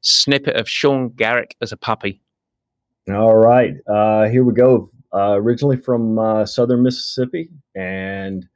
snippet 0.00 0.56
of 0.56 0.68
Sean 0.68 1.10
Garrick 1.10 1.56
as 1.60 1.72
a 1.72 1.76
puppy? 1.76 2.22
All 3.08 3.36
right. 3.36 3.74
Uh, 3.86 4.28
here 4.28 4.44
we 4.44 4.52
go. 4.52 4.90
Uh, 5.14 5.36
originally 5.36 5.76
from 5.76 6.18
uh, 6.18 6.44
southern 6.44 6.82
Mississippi, 6.82 7.48
and 7.74 8.46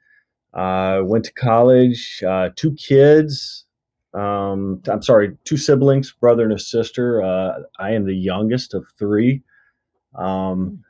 uh, 0.54 1.00
went 1.04 1.24
to 1.24 1.32
college. 1.32 2.22
Uh, 2.26 2.50
two 2.54 2.74
kids, 2.74 3.61
um, 4.14 4.82
I'm 4.88 5.02
sorry, 5.02 5.36
two 5.44 5.56
siblings, 5.56 6.12
brother 6.12 6.44
and 6.44 6.52
a 6.52 6.58
sister. 6.58 7.22
Uh, 7.22 7.60
I 7.78 7.92
am 7.92 8.04
the 8.04 8.16
youngest 8.16 8.74
of 8.74 8.86
three. 8.98 9.42
Um, 10.14 10.84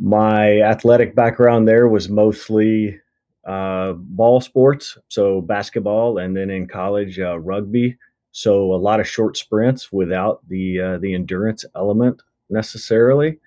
my 0.00 0.60
athletic 0.60 1.14
background 1.14 1.66
there 1.66 1.88
was 1.88 2.08
mostly 2.08 3.00
uh, 3.46 3.94
ball 3.94 4.40
sports, 4.40 4.98
so 5.08 5.40
basketball, 5.40 6.18
and 6.18 6.36
then 6.36 6.50
in 6.50 6.68
college, 6.68 7.18
uh, 7.18 7.38
rugby. 7.38 7.96
So 8.30 8.72
a 8.72 8.76
lot 8.76 9.00
of 9.00 9.08
short 9.08 9.36
sprints 9.36 9.90
without 9.90 10.46
the 10.48 10.80
uh, 10.80 10.98
the 10.98 11.14
endurance 11.14 11.64
element 11.74 12.22
necessarily. 12.50 13.38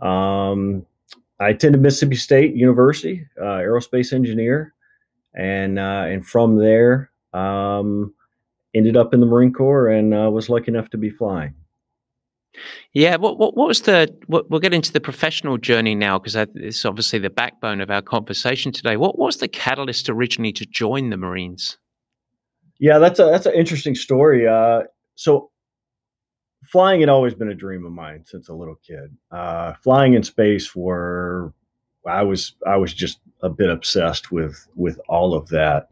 Um, 0.00 0.86
I 1.38 1.50
attended 1.50 1.80
Mississippi 1.80 2.16
State 2.16 2.54
University, 2.56 3.26
uh, 3.40 3.60
aerospace 3.60 4.12
engineer, 4.12 4.74
and 5.34 5.78
uh, 5.78 6.04
and 6.08 6.26
from 6.26 6.56
there. 6.56 7.10
Um, 7.32 8.14
ended 8.74 8.96
up 8.96 9.12
in 9.12 9.20
the 9.20 9.26
Marine 9.26 9.52
Corps 9.52 9.88
and 9.88 10.14
uh, 10.14 10.30
was 10.30 10.48
lucky 10.48 10.68
enough 10.68 10.90
to 10.90 10.98
be 10.98 11.10
flying. 11.10 11.54
Yeah, 12.92 13.16
what 13.16 13.38
what, 13.38 13.56
what 13.56 13.68
was 13.68 13.82
the? 13.82 14.12
What, 14.26 14.50
we'll 14.50 14.60
get 14.60 14.74
into 14.74 14.92
the 14.92 15.00
professional 15.00 15.56
journey 15.56 15.94
now 15.94 16.18
because 16.18 16.34
it's 16.56 16.84
obviously 16.84 17.20
the 17.20 17.30
backbone 17.30 17.80
of 17.80 17.90
our 17.90 18.02
conversation 18.02 18.72
today. 18.72 18.96
What 18.96 19.18
was 19.18 19.36
the 19.36 19.48
catalyst 19.48 20.08
originally 20.08 20.52
to 20.54 20.66
join 20.66 21.10
the 21.10 21.16
Marines? 21.16 21.78
Yeah, 22.80 22.98
that's 22.98 23.20
a 23.20 23.26
that's 23.26 23.46
an 23.46 23.54
interesting 23.54 23.94
story. 23.94 24.48
Uh, 24.48 24.82
so, 25.14 25.50
flying 26.64 27.00
had 27.00 27.08
always 27.08 27.34
been 27.34 27.50
a 27.50 27.54
dream 27.54 27.86
of 27.86 27.92
mine 27.92 28.24
since 28.26 28.48
a 28.48 28.54
little 28.54 28.76
kid. 28.84 29.16
Uh, 29.30 29.74
flying 29.74 30.14
in 30.14 30.24
space 30.24 30.74
were 30.74 31.54
I 32.06 32.22
was 32.22 32.54
I 32.66 32.76
was 32.76 32.92
just 32.92 33.20
a 33.42 33.48
bit 33.48 33.70
obsessed 33.70 34.32
with 34.32 34.66
with 34.74 34.98
all 35.08 35.34
of 35.34 35.48
that. 35.50 35.88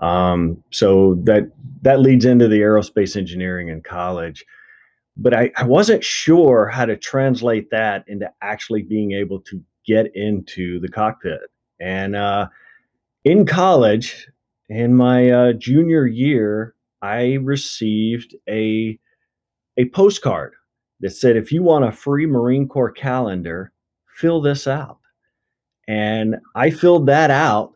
Um, 0.00 0.62
so 0.70 1.16
that 1.24 1.50
that 1.82 2.00
leads 2.00 2.24
into 2.24 2.48
the 2.48 2.60
aerospace 2.60 3.16
engineering 3.16 3.68
in 3.68 3.82
college. 3.82 4.44
But 5.16 5.34
I, 5.34 5.50
I 5.56 5.64
wasn't 5.64 6.02
sure 6.02 6.68
how 6.68 6.86
to 6.86 6.96
translate 6.96 7.70
that 7.70 8.04
into 8.06 8.30
actually 8.42 8.82
being 8.82 9.12
able 9.12 9.40
to 9.40 9.62
get 9.86 10.14
into 10.14 10.80
the 10.80 10.88
cockpit. 10.88 11.40
And 11.80 12.16
uh, 12.16 12.48
in 13.24 13.44
college, 13.46 14.28
in 14.68 14.94
my 14.94 15.30
uh, 15.30 15.52
junior 15.54 16.06
year, 16.06 16.74
I 17.02 17.34
received 17.42 18.34
a 18.48 18.98
a 19.76 19.88
postcard 19.90 20.54
that 21.00 21.10
said, 21.10 21.36
"If 21.36 21.52
you 21.52 21.62
want 21.62 21.84
a 21.84 21.92
free 21.92 22.26
Marine 22.26 22.68
Corps 22.68 22.92
calendar, 22.92 23.72
fill 24.16 24.40
this 24.40 24.66
out." 24.66 24.98
And 25.88 26.36
I 26.54 26.70
filled 26.70 27.06
that 27.06 27.30
out, 27.30 27.72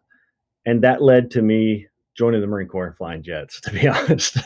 and 0.64 0.82
that 0.84 1.02
led 1.02 1.30
to 1.32 1.42
me 1.42 1.88
joining 2.16 2.40
the 2.40 2.46
Marine 2.46 2.68
Corps 2.68 2.86
and 2.86 2.96
flying 2.96 3.22
jets, 3.22 3.60
to 3.62 3.70
be 3.72 3.88
honest. 3.88 4.38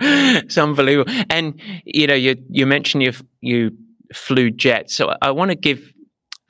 it's 0.00 0.58
unbelievable. 0.58 1.12
And 1.30 1.60
you 1.84 2.06
know, 2.06 2.14
you 2.14 2.36
you 2.50 2.66
mentioned 2.66 3.02
you 3.02 3.12
you 3.40 3.70
flew 4.14 4.50
jets, 4.50 4.94
so 4.94 5.14
I 5.22 5.30
want 5.30 5.50
to 5.50 5.56
give 5.56 5.92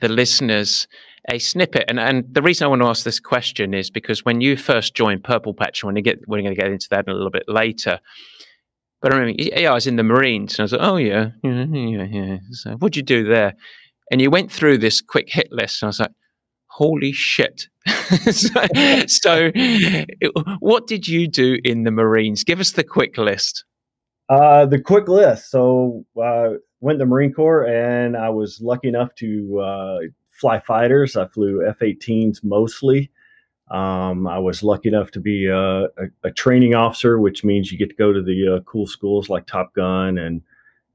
the 0.01 0.09
listeners 0.09 0.89
a 1.31 1.39
snippet. 1.39 1.85
And 1.89 2.01
and 2.01 2.25
the 2.33 2.43
reason 2.43 2.65
I 2.65 2.69
want 2.69 2.83
to 2.83 2.89
ask 2.89 3.05
this 3.05 3.21
question 3.21 3.75
is 3.75 3.91
because 3.91 4.25
when 4.25 4.41
you 4.41 4.57
first 4.57 4.95
joined 4.95 5.25
Purple 5.25 5.55
Patch, 5.55 5.85
when 5.85 5.97
you 5.97 6.03
get 6.03 6.21
we're 6.27 6.41
going 6.43 6.55
to 6.55 6.61
get 6.61 6.71
into 6.71 6.89
that 6.91 7.09
a 7.09 7.13
little 7.13 7.31
bit 7.31 7.45
later. 7.49 8.01
But 9.01 9.15
I 9.15 9.19
remember, 9.19 9.41
yeah, 9.41 9.71
I 9.71 9.75
was 9.75 9.87
in 9.87 9.95
the 9.95 10.03
Marines, 10.03 10.55
and 10.55 10.61
I 10.61 10.65
was 10.65 10.73
like, 10.73 10.81
"Oh 10.83 10.97
yeah, 10.97 11.29
yeah, 11.45 11.67
yeah, 11.71 12.03
yeah." 12.03 12.37
So, 12.51 12.73
what'd 12.73 12.97
you 12.97 13.05
do 13.05 13.23
there? 13.29 13.55
And 14.11 14.21
you 14.21 14.29
went 14.29 14.51
through 14.51 14.79
this 14.79 15.01
quick 15.01 15.29
hit 15.31 15.53
list, 15.53 15.83
and 15.83 15.87
I 15.87 15.91
was 15.91 16.01
like, 16.01 16.11
holy 16.79 17.11
shit. 17.13 17.67
so, 18.31 18.67
so, 19.09 19.51
what 20.61 20.87
did 20.87 21.09
you 21.09 21.27
do 21.27 21.59
in 21.65 21.83
the 21.83 21.91
Marines? 21.91 22.45
Give 22.45 22.61
us 22.61 22.73
the 22.73 22.85
quick 22.85 23.19
list. 23.19 23.65
Uh, 24.29 24.65
the 24.65 24.81
quick 24.81 25.09
list. 25.09 25.51
So, 25.51 26.05
uh, 26.23 26.51
went 26.81 26.99
to 26.99 27.05
the 27.05 27.07
Marine 27.07 27.33
Corps, 27.33 27.67
and 27.67 28.17
I 28.17 28.31
was 28.31 28.61
lucky 28.61 28.89
enough 28.89 29.13
to 29.17 29.61
uh, 29.61 29.99
fly 30.31 30.61
fighters. 30.61 31.17
I 31.17 31.27
flew 31.27 31.67
F-18s 31.67 32.45
mostly. 32.45 33.11
Um, 33.71 34.27
I 34.29 34.39
was 34.39 34.63
lucky 34.63 34.89
enough 34.89 35.11
to 35.11 35.21
be 35.21 35.47
a, 35.47 35.83
a, 35.83 36.09
a, 36.25 36.31
training 36.31 36.75
officer, 36.75 37.19
which 37.19 37.45
means 37.45 37.71
you 37.71 37.77
get 37.77 37.91
to 37.91 37.97
go 37.97 38.15
to 38.15 38.23
the 38.23 38.57
uh, 38.57 38.61
cool 38.61 38.87
schools 38.87 39.29
like 39.29 39.47
Top 39.47 39.75
Gun 39.75 40.17
and 40.17 40.41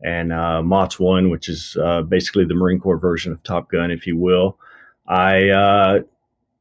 and 0.01 0.33
uh, 0.33 0.61
MAWTS 0.63 0.99
One, 0.99 1.29
which 1.29 1.47
is 1.47 1.77
uh, 1.81 2.01
basically 2.01 2.45
the 2.45 2.55
Marine 2.55 2.79
Corps 2.79 2.97
version 2.97 3.31
of 3.31 3.43
Top 3.43 3.69
Gun, 3.69 3.91
if 3.91 4.07
you 4.07 4.17
will. 4.17 4.57
I 5.07 5.49
uh, 5.49 5.99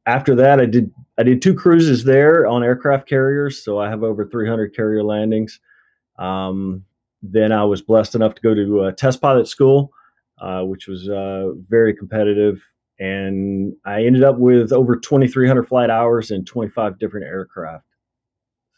after 0.05 0.35
that, 0.35 0.59
I 0.59 0.65
did 0.65 0.91
I 1.17 1.23
did 1.23 1.41
two 1.41 1.53
cruises 1.53 2.03
there 2.03 2.47
on 2.47 2.63
aircraft 2.63 3.07
carriers, 3.07 3.63
so 3.63 3.79
I 3.79 3.89
have 3.89 4.03
over 4.03 4.25
300 4.25 4.75
carrier 4.75 5.03
landings. 5.03 5.59
Um, 6.17 6.83
then 7.21 7.51
I 7.51 7.63
was 7.63 7.81
blessed 7.81 8.15
enough 8.15 8.35
to 8.35 8.41
go 8.41 8.53
to 8.53 8.81
uh, 8.81 8.91
test 8.91 9.21
pilot 9.21 9.47
school, 9.47 9.91
uh, 10.39 10.63
which 10.63 10.87
was 10.87 11.07
uh, 11.07 11.51
very 11.69 11.95
competitive, 11.95 12.61
and 12.99 13.73
I 13.85 14.03
ended 14.03 14.23
up 14.23 14.37
with 14.37 14.73
over 14.73 14.95
2,300 14.95 15.67
flight 15.67 15.89
hours 15.89 16.31
and 16.31 16.45
25 16.45 16.99
different 16.99 17.25
aircraft. 17.25 17.85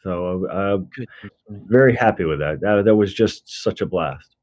So 0.04 0.48
I'm 0.52 0.90
uh, 1.04 1.06
very 1.50 1.96
happy 1.96 2.26
with 2.26 2.38
that. 2.40 2.62
that. 2.62 2.86
That 2.86 2.96
was 2.96 3.12
just 3.14 3.64
such 3.64 3.82
a 3.82 3.88
blast. 3.88 4.36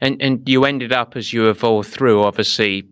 And 0.00 0.20
and 0.22 0.48
you 0.48 0.64
ended 0.64 0.92
up 0.92 1.14
as 1.14 1.32
you 1.32 1.48
evolved 1.48 1.90
through, 1.90 2.22
obviously 2.22 2.88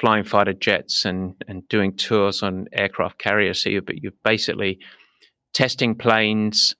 flying 0.00 0.24
fighter 0.24 0.54
jets 0.54 1.04
and 1.04 1.34
and 1.46 1.68
doing 1.68 1.94
tours 1.94 2.42
on 2.42 2.66
aircraft 2.72 3.18
carriers. 3.18 3.62
So 3.62 3.70
you 3.70 3.82
but 3.82 4.02
you're 4.02 4.12
basically 4.24 4.78
testing 5.52 5.94
planes, 5.94 6.74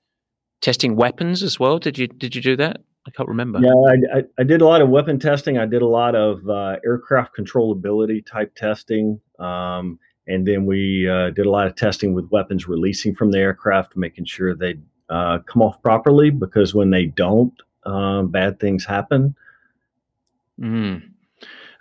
testing 0.63 0.97
weapons 0.97 1.43
as 1.43 1.61
well. 1.61 1.79
Did 1.79 1.99
you 1.99 2.09
did 2.09 2.35
you 2.35 2.43
do 2.43 2.57
that? 2.57 2.79
I 3.07 3.11
can't 3.11 3.29
remember. 3.29 3.61
Yeah, 3.61 3.71
I, 3.73 4.19
I, 4.19 4.23
I 4.39 4.43
did 4.43 4.61
a 4.61 4.67
lot 4.67 4.83
of 4.83 4.91
weapon 4.91 5.19
testing. 5.19 5.59
I 5.59 5.67
did 5.67 5.83
a 5.83 5.87
lot 5.87 6.15
of 6.15 6.49
uh, 6.49 6.77
aircraft 6.85 7.33
controllability 7.39 8.25
type 8.25 8.55
testing. 8.55 9.21
Um, 9.39 9.99
and 10.27 10.47
then 10.47 10.67
we 10.67 11.09
uh, 11.09 11.31
did 11.31 11.47
a 11.47 11.51
lot 11.51 11.67
of 11.67 11.77
testing 11.77 12.13
with 12.13 12.31
weapons 12.31 12.69
releasing 12.69 13.15
from 13.15 13.31
the 13.31 13.39
aircraft, 13.39 13.97
making 13.97 14.27
sure 14.27 14.55
they 14.55 14.75
uh, 15.09 15.39
come 15.47 15.63
off 15.63 15.83
properly 15.83 16.31
because 16.31 16.75
when 16.75 16.91
they 16.91 17.07
don't, 17.07 17.55
um, 17.85 18.29
bad 18.29 18.61
things 18.61 18.85
happen. 18.85 19.35
Mm. 20.61 21.03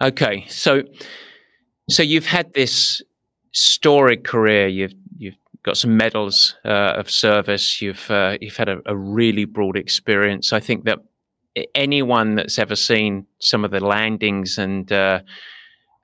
Okay, 0.01 0.46
so 0.48 0.84
so 1.89 2.03
you've 2.03 2.25
had 2.25 2.53
this 2.53 3.01
storied 3.51 4.24
career. 4.24 4.67
You've 4.67 4.93
you've 5.17 5.36
got 5.63 5.77
some 5.77 5.98
medals 5.98 6.55
uh, 6.65 6.93
of 6.96 7.10
service. 7.10 7.81
You've 7.81 8.10
uh, 8.10 8.38
you've 8.41 8.58
had 8.58 8.69
a, 8.69 8.79
a, 8.86 8.96
really 8.96 9.46
broad 9.46 9.77
experience. 9.77 10.53
I 10.53 10.60
think 10.60 10.86
that 10.86 11.00
anyone 11.75 12.36
that's 12.36 12.60
ever 12.60 12.75
seen 12.75 13.25
some 13.39 13.65
of 13.65 13.72
the 13.72 13.79
landings 13.79 14.58
and 14.58 14.91
uh, 14.91 15.22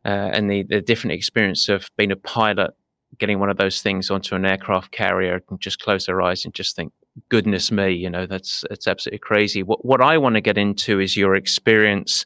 uh, 0.04 0.30
and 0.34 0.50
the, 0.50 0.64
the 0.64 0.82
different 0.82 1.14
experience 1.14 1.70
of 1.70 1.90
being 1.98 2.12
a 2.12 2.16
pilot, 2.16 2.72
getting 3.18 3.40
one 3.40 3.50
of 3.50 3.58
those 3.58 3.82
things 3.82 4.10
onto 4.10 4.36
an 4.36 4.46
aircraft 4.46 4.92
carrier, 4.92 5.42
and 5.50 5.60
just 5.60 5.80
close 5.80 6.06
their 6.06 6.22
eyes 6.22 6.46
and 6.46 6.54
just 6.54 6.76
think, 6.76 6.92
"Goodness 7.30 7.72
me!" 7.72 7.92
You 7.92 8.10
know, 8.10 8.26
that's 8.26 8.64
that's 8.70 8.88
absolutely 8.88 9.20
crazy. 9.20 9.64
What 9.64 9.86
what 9.86 10.02
I 10.02 10.18
want 10.18 10.36
to 10.36 10.42
get 10.42 10.58
into 10.58 11.00
is 11.00 11.16
your 11.16 11.36
experience 11.36 12.26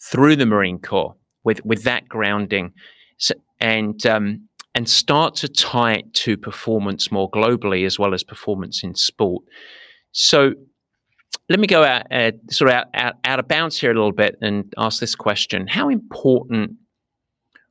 through 0.00 0.36
the 0.36 0.46
Marine 0.46 0.78
Corps 0.78 1.14
with 1.48 1.64
with 1.64 1.82
that 1.84 2.08
grounding, 2.08 2.72
so, 3.16 3.34
and 3.58 4.04
um, 4.06 4.48
and 4.74 4.88
start 4.88 5.34
to 5.36 5.48
tie 5.48 5.94
it 5.94 6.14
to 6.14 6.36
performance 6.36 7.10
more 7.10 7.30
globally 7.30 7.86
as 7.86 7.98
well 7.98 8.12
as 8.14 8.22
performance 8.22 8.84
in 8.84 8.94
sport. 8.94 9.42
So 10.12 10.52
let 11.48 11.58
me 11.58 11.66
go 11.66 11.82
out, 11.82 12.02
uh, 12.12 12.32
sort 12.50 12.70
of 12.70 12.76
out, 12.76 12.86
out, 12.94 13.14
out 13.24 13.38
of 13.38 13.48
bounds 13.48 13.80
here 13.80 13.90
a 13.90 13.94
little 13.94 14.12
bit 14.12 14.36
and 14.40 14.72
ask 14.76 15.00
this 15.00 15.14
question. 15.14 15.66
How 15.66 15.88
important 15.88 16.72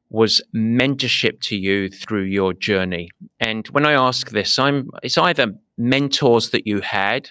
was 0.10 0.42
mentorship 0.56 1.40
to 1.42 1.56
you 1.56 1.90
through 1.90 2.24
your 2.24 2.54
journey? 2.54 3.10
And 3.40 3.68
when 3.68 3.86
I 3.86 3.94
ask 3.94 4.32
this, 4.32 4.58
I'm, 4.58 4.90
it's 5.04 5.18
either 5.18 5.54
mentors 5.78 6.50
that 6.50 6.66
you 6.66 6.82
had 6.82 7.30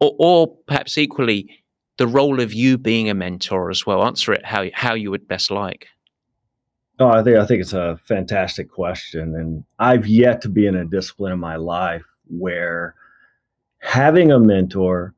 or, 0.00 0.14
or 0.18 0.56
perhaps 0.66 0.96
equally 0.96 1.63
the 1.96 2.06
role 2.06 2.40
of 2.40 2.52
you 2.52 2.78
being 2.78 3.08
a 3.08 3.14
mentor 3.14 3.70
as 3.70 3.86
well. 3.86 4.04
Answer 4.04 4.32
it 4.32 4.44
how, 4.44 4.66
how 4.72 4.94
you 4.94 5.10
would 5.10 5.28
best 5.28 5.50
like. 5.50 5.88
Oh, 7.00 7.08
I 7.08 7.24
think 7.24 7.36
I 7.36 7.44
think 7.44 7.60
it's 7.60 7.72
a 7.72 7.98
fantastic 8.04 8.70
question, 8.70 9.34
and 9.34 9.64
I've 9.80 10.06
yet 10.06 10.40
to 10.42 10.48
be 10.48 10.66
in 10.66 10.76
a 10.76 10.84
discipline 10.84 11.32
in 11.32 11.40
my 11.40 11.56
life 11.56 12.04
where 12.28 12.94
having 13.80 14.30
a 14.30 14.38
mentor 14.38 15.14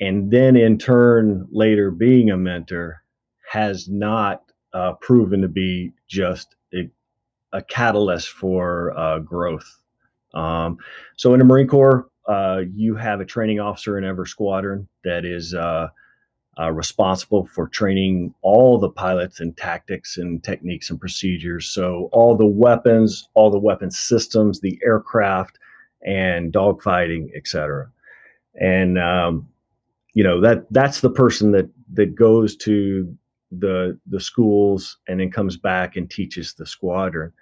and 0.00 0.30
then 0.30 0.56
in 0.56 0.78
turn 0.78 1.46
later 1.50 1.90
being 1.90 2.30
a 2.30 2.36
mentor 2.36 3.02
has 3.50 3.88
not 3.88 4.42
uh, 4.72 4.92
proven 5.00 5.42
to 5.42 5.48
be 5.48 5.92
just 6.06 6.54
a, 6.72 6.88
a 7.52 7.62
catalyst 7.62 8.28
for 8.28 8.96
uh, 8.96 9.18
growth. 9.18 9.80
Um, 10.34 10.78
so 11.16 11.32
in 11.32 11.38
the 11.38 11.44
Marine 11.44 11.66
Corps, 11.66 12.08
uh, 12.28 12.62
you 12.74 12.94
have 12.94 13.20
a 13.20 13.24
training 13.24 13.58
officer 13.58 13.98
in 13.98 14.04
every 14.04 14.26
squadron 14.26 14.86
that 15.02 15.24
is 15.24 15.54
uh, 16.60 16.70
responsible 16.72 17.46
for 17.46 17.68
training 17.68 18.34
all 18.42 18.78
the 18.78 18.88
pilots 18.88 19.40
in 19.40 19.52
tactics 19.52 20.16
and 20.16 20.42
techniques 20.42 20.90
and 20.90 21.00
procedures. 21.00 21.66
So 21.66 22.08
all 22.12 22.36
the 22.36 22.46
weapons, 22.46 23.28
all 23.34 23.50
the 23.50 23.58
weapon 23.58 23.90
systems, 23.90 24.60
the 24.60 24.78
aircraft, 24.84 25.58
and 26.04 26.52
dogfighting, 26.52 27.30
etc. 27.36 27.90
And 28.60 28.98
um, 28.98 29.48
you 30.14 30.24
know 30.24 30.40
that 30.40 30.66
that's 30.72 31.00
the 31.00 31.10
person 31.10 31.52
that 31.52 31.68
that 31.92 32.16
goes 32.16 32.56
to 32.56 33.16
the 33.52 33.98
the 34.06 34.20
schools 34.20 34.98
and 35.06 35.20
then 35.20 35.30
comes 35.30 35.56
back 35.56 35.96
and 35.96 36.10
teaches 36.10 36.54
the 36.54 36.66
squadron 36.66 37.32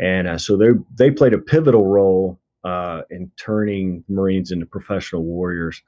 and 0.00 0.26
uh, 0.26 0.38
so 0.38 0.56
they 0.56 0.70
they 0.94 1.10
played 1.10 1.34
a 1.34 1.38
pivotal 1.38 1.86
role 1.86 2.40
uh, 2.64 3.02
in 3.10 3.30
turning 3.36 4.02
marines 4.08 4.50
into 4.50 4.64
professional 4.64 5.22
warriors 5.22 5.82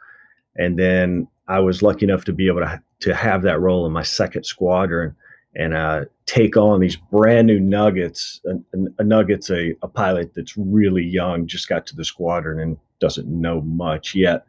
and 0.56 0.78
then 0.78 1.26
i 1.48 1.58
was 1.58 1.82
lucky 1.82 2.04
enough 2.04 2.24
to 2.24 2.32
be 2.32 2.46
able 2.46 2.60
to, 2.60 2.82
to 3.00 3.14
have 3.14 3.42
that 3.42 3.60
role 3.60 3.86
in 3.86 3.92
my 3.92 4.02
second 4.02 4.44
squadron 4.44 5.14
and 5.54 5.74
uh, 5.74 6.04
take 6.26 6.56
on 6.56 6.78
these 6.78 6.96
brand 6.96 7.46
new 7.46 7.58
nuggets 7.58 8.40
a, 8.46 8.78
a 8.98 9.04
nugget's 9.04 9.50
a, 9.50 9.74
a 9.82 9.88
pilot 9.88 10.32
that's 10.34 10.56
really 10.56 11.04
young 11.04 11.46
just 11.46 11.68
got 11.68 11.86
to 11.86 11.96
the 11.96 12.04
squadron 12.04 12.60
and 12.60 12.76
doesn't 13.00 13.28
know 13.28 13.60
much 13.62 14.14
yet 14.14 14.44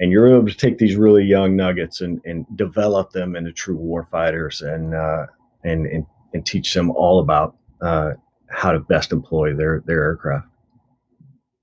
and 0.00 0.10
you're 0.10 0.34
able 0.34 0.48
to 0.48 0.56
take 0.56 0.78
these 0.78 0.96
really 0.96 1.22
young 1.22 1.54
nuggets 1.54 2.00
and, 2.00 2.20
and 2.24 2.46
develop 2.56 3.10
them 3.12 3.36
into 3.36 3.52
true 3.52 3.78
warfighters 3.78 4.62
and, 4.62 4.94
uh, 4.94 5.26
and, 5.62 5.86
and, 5.86 6.06
and 6.32 6.46
teach 6.46 6.72
them 6.72 6.90
all 6.92 7.20
about 7.20 7.54
uh, 7.82 8.12
how 8.48 8.72
to 8.72 8.80
best 8.80 9.12
employ 9.12 9.54
their, 9.54 9.82
their 9.86 10.02
aircraft. 10.02 10.48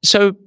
So 0.03 0.37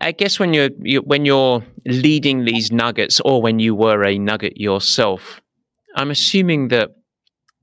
I 0.00 0.12
guess 0.12 0.38
when 0.38 0.52
you're 0.52 0.70
you, 0.80 1.00
when 1.00 1.24
you're 1.24 1.64
leading 1.86 2.44
these 2.44 2.72
nuggets, 2.72 3.20
or 3.20 3.40
when 3.40 3.58
you 3.58 3.74
were 3.74 4.04
a 4.04 4.18
nugget 4.18 4.60
yourself, 4.60 5.40
I'm 5.94 6.10
assuming 6.10 6.68
that 6.68 6.90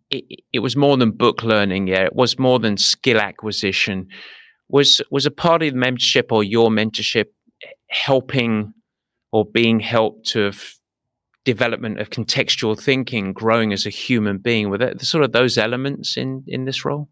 it, 0.09 0.23
it, 0.53 0.59
was 0.59 0.75
more 0.75 0.95
than 0.95 1.11
book 1.11 1.43
learning. 1.43 1.87
Yeah, 1.87 2.03
it 2.05 2.15
was 2.15 2.39
more 2.39 2.59
than 2.59 2.77
skill 2.77 3.19
acquisition. 3.19 4.07
Was 4.69 5.01
was 5.11 5.25
a 5.25 5.31
part 5.31 5.61
of 5.61 5.73
the 5.73 5.77
mentorship 5.77 6.31
or 6.31 6.43
your 6.43 6.69
mentorship 6.69 7.25
helping 7.89 8.73
or 9.31 9.45
being 9.45 9.79
helped 9.79 10.27
to 10.27 10.47
f- 10.47 10.79
development 11.43 11.99
of 11.99 12.09
contextual 12.09 12.79
thinking, 12.79 13.33
growing 13.33 13.73
as 13.73 13.85
a 13.85 13.89
human 13.89 14.37
being? 14.37 14.69
Were 14.69 14.77
there 14.77 14.97
sort 14.99 15.23
of 15.23 15.33
those 15.33 15.57
elements 15.57 16.15
in 16.15 16.43
in 16.47 16.63
this 16.63 16.85
role? 16.85 17.09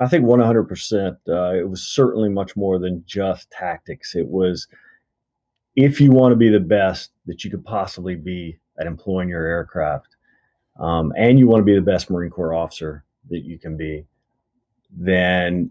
I 0.00 0.08
think 0.08 0.24
100%. 0.24 1.16
Uh, 1.28 1.54
it 1.54 1.68
was 1.68 1.82
certainly 1.82 2.28
much 2.28 2.56
more 2.56 2.78
than 2.78 3.04
just 3.06 3.50
tactics. 3.50 4.14
It 4.14 4.26
was 4.26 4.66
if 5.76 6.00
you 6.00 6.12
want 6.12 6.32
to 6.32 6.36
be 6.36 6.48
the 6.48 6.60
best 6.60 7.10
that 7.26 7.44
you 7.44 7.50
could 7.50 7.64
possibly 7.64 8.16
be 8.16 8.58
at 8.78 8.86
employing 8.86 9.28
your 9.28 9.44
aircraft, 9.44 10.16
um, 10.80 11.12
and 11.16 11.38
you 11.38 11.46
want 11.46 11.60
to 11.60 11.64
be 11.64 11.74
the 11.74 11.80
best 11.80 12.10
Marine 12.10 12.30
Corps 12.30 12.54
officer 12.54 13.04
that 13.30 13.44
you 13.44 13.58
can 13.58 13.76
be, 13.76 14.04
then 14.90 15.70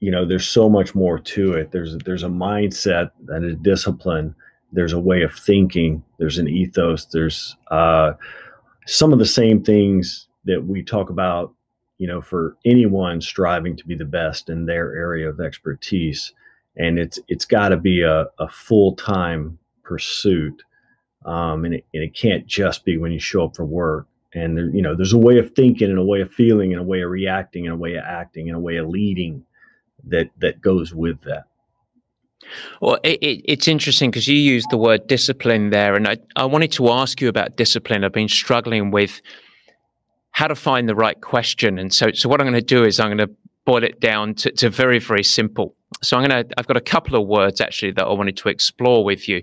you 0.00 0.10
know 0.10 0.26
there's 0.26 0.46
so 0.46 0.68
much 0.68 0.94
more 0.94 1.18
to 1.18 1.54
it 1.54 1.70
there's 1.70 1.96
there's 1.98 2.24
a 2.24 2.28
mindset 2.28 3.10
and 3.28 3.44
a 3.44 3.54
discipline 3.54 4.34
there's 4.72 4.92
a 4.92 4.98
way 4.98 5.22
of 5.22 5.32
thinking 5.32 6.02
there's 6.18 6.36
an 6.36 6.48
ethos 6.48 7.06
there's 7.06 7.56
uh, 7.70 8.12
some 8.86 9.12
of 9.12 9.18
the 9.18 9.26
same 9.26 9.62
things 9.62 10.28
that 10.44 10.62
we 10.66 10.82
talk 10.82 11.08
about 11.08 11.54
you 11.98 12.06
know 12.06 12.20
for 12.20 12.56
anyone 12.64 13.20
striving 13.20 13.76
to 13.76 13.86
be 13.86 13.94
the 13.94 14.04
best 14.04 14.48
in 14.48 14.66
their 14.66 14.94
area 14.94 15.28
of 15.28 15.40
expertise 15.40 16.32
and 16.76 16.98
it's 16.98 17.18
it's 17.28 17.44
got 17.44 17.68
to 17.68 17.76
be 17.76 18.02
a, 18.02 18.26
a 18.38 18.48
full-time 18.48 19.58
pursuit 19.82 20.62
um, 21.24 21.64
and, 21.64 21.74
it, 21.74 21.86
and 21.94 22.02
it 22.02 22.14
can't 22.14 22.46
just 22.46 22.84
be 22.84 22.98
when 22.98 23.12
you 23.12 23.20
show 23.20 23.44
up 23.44 23.56
for 23.56 23.64
work 23.64 24.06
and 24.34 24.56
there, 24.56 24.68
you 24.70 24.82
know 24.82 24.94
there's 24.94 25.12
a 25.12 25.18
way 25.18 25.38
of 25.38 25.54
thinking 25.54 25.90
and 25.90 25.98
a 25.98 26.04
way 26.04 26.20
of 26.20 26.32
feeling 26.32 26.72
and 26.72 26.80
a 26.80 26.84
way 26.84 27.02
of 27.02 27.10
reacting 27.10 27.66
and 27.66 27.74
a 27.74 27.78
way 27.78 27.94
of 27.94 28.04
acting 28.04 28.48
and 28.48 28.56
a 28.56 28.60
way 28.60 28.76
of 28.76 28.88
leading 28.88 29.44
that 30.06 30.30
that 30.38 30.60
goes 30.60 30.94
with 30.94 31.20
that. 31.22 31.44
Well, 32.80 32.98
it, 33.02 33.22
it, 33.22 33.42
it's 33.44 33.68
interesting 33.68 34.10
because 34.10 34.28
you 34.28 34.36
used 34.36 34.68
the 34.70 34.76
word 34.76 35.06
discipline 35.06 35.70
there, 35.70 35.94
and 35.94 36.06
I, 36.06 36.18
I 36.36 36.44
wanted 36.44 36.72
to 36.72 36.90
ask 36.90 37.20
you 37.20 37.28
about 37.28 37.56
discipline. 37.56 38.04
I've 38.04 38.12
been 38.12 38.28
struggling 38.28 38.90
with 38.90 39.22
how 40.34 40.48
to 40.48 40.54
find 40.54 40.88
the 40.88 40.94
right 40.94 41.20
question, 41.20 41.78
and 41.78 41.90
so 41.92 42.10
so 42.12 42.28
what 42.28 42.40
I'm 42.40 42.46
going 42.46 42.66
to 42.66 42.74
do 42.76 42.84
is 42.84 42.98
I'm 43.00 43.08
going 43.16 43.28
to 43.28 43.34
boil 43.64 43.84
it 43.84 44.00
down 44.00 44.34
to, 44.34 44.50
to 44.60 44.68
very 44.68 44.98
very 44.98 45.24
simple. 45.24 45.74
So 46.02 46.16
I'm 46.16 46.28
going 46.28 46.44
to 46.44 46.54
I've 46.58 46.66
got 46.66 46.76
a 46.76 46.86
couple 46.94 47.14
of 47.20 47.26
words 47.26 47.60
actually 47.60 47.92
that 47.92 48.04
I 48.04 48.12
wanted 48.12 48.36
to 48.42 48.48
explore 48.48 49.04
with 49.04 49.28
you. 49.28 49.42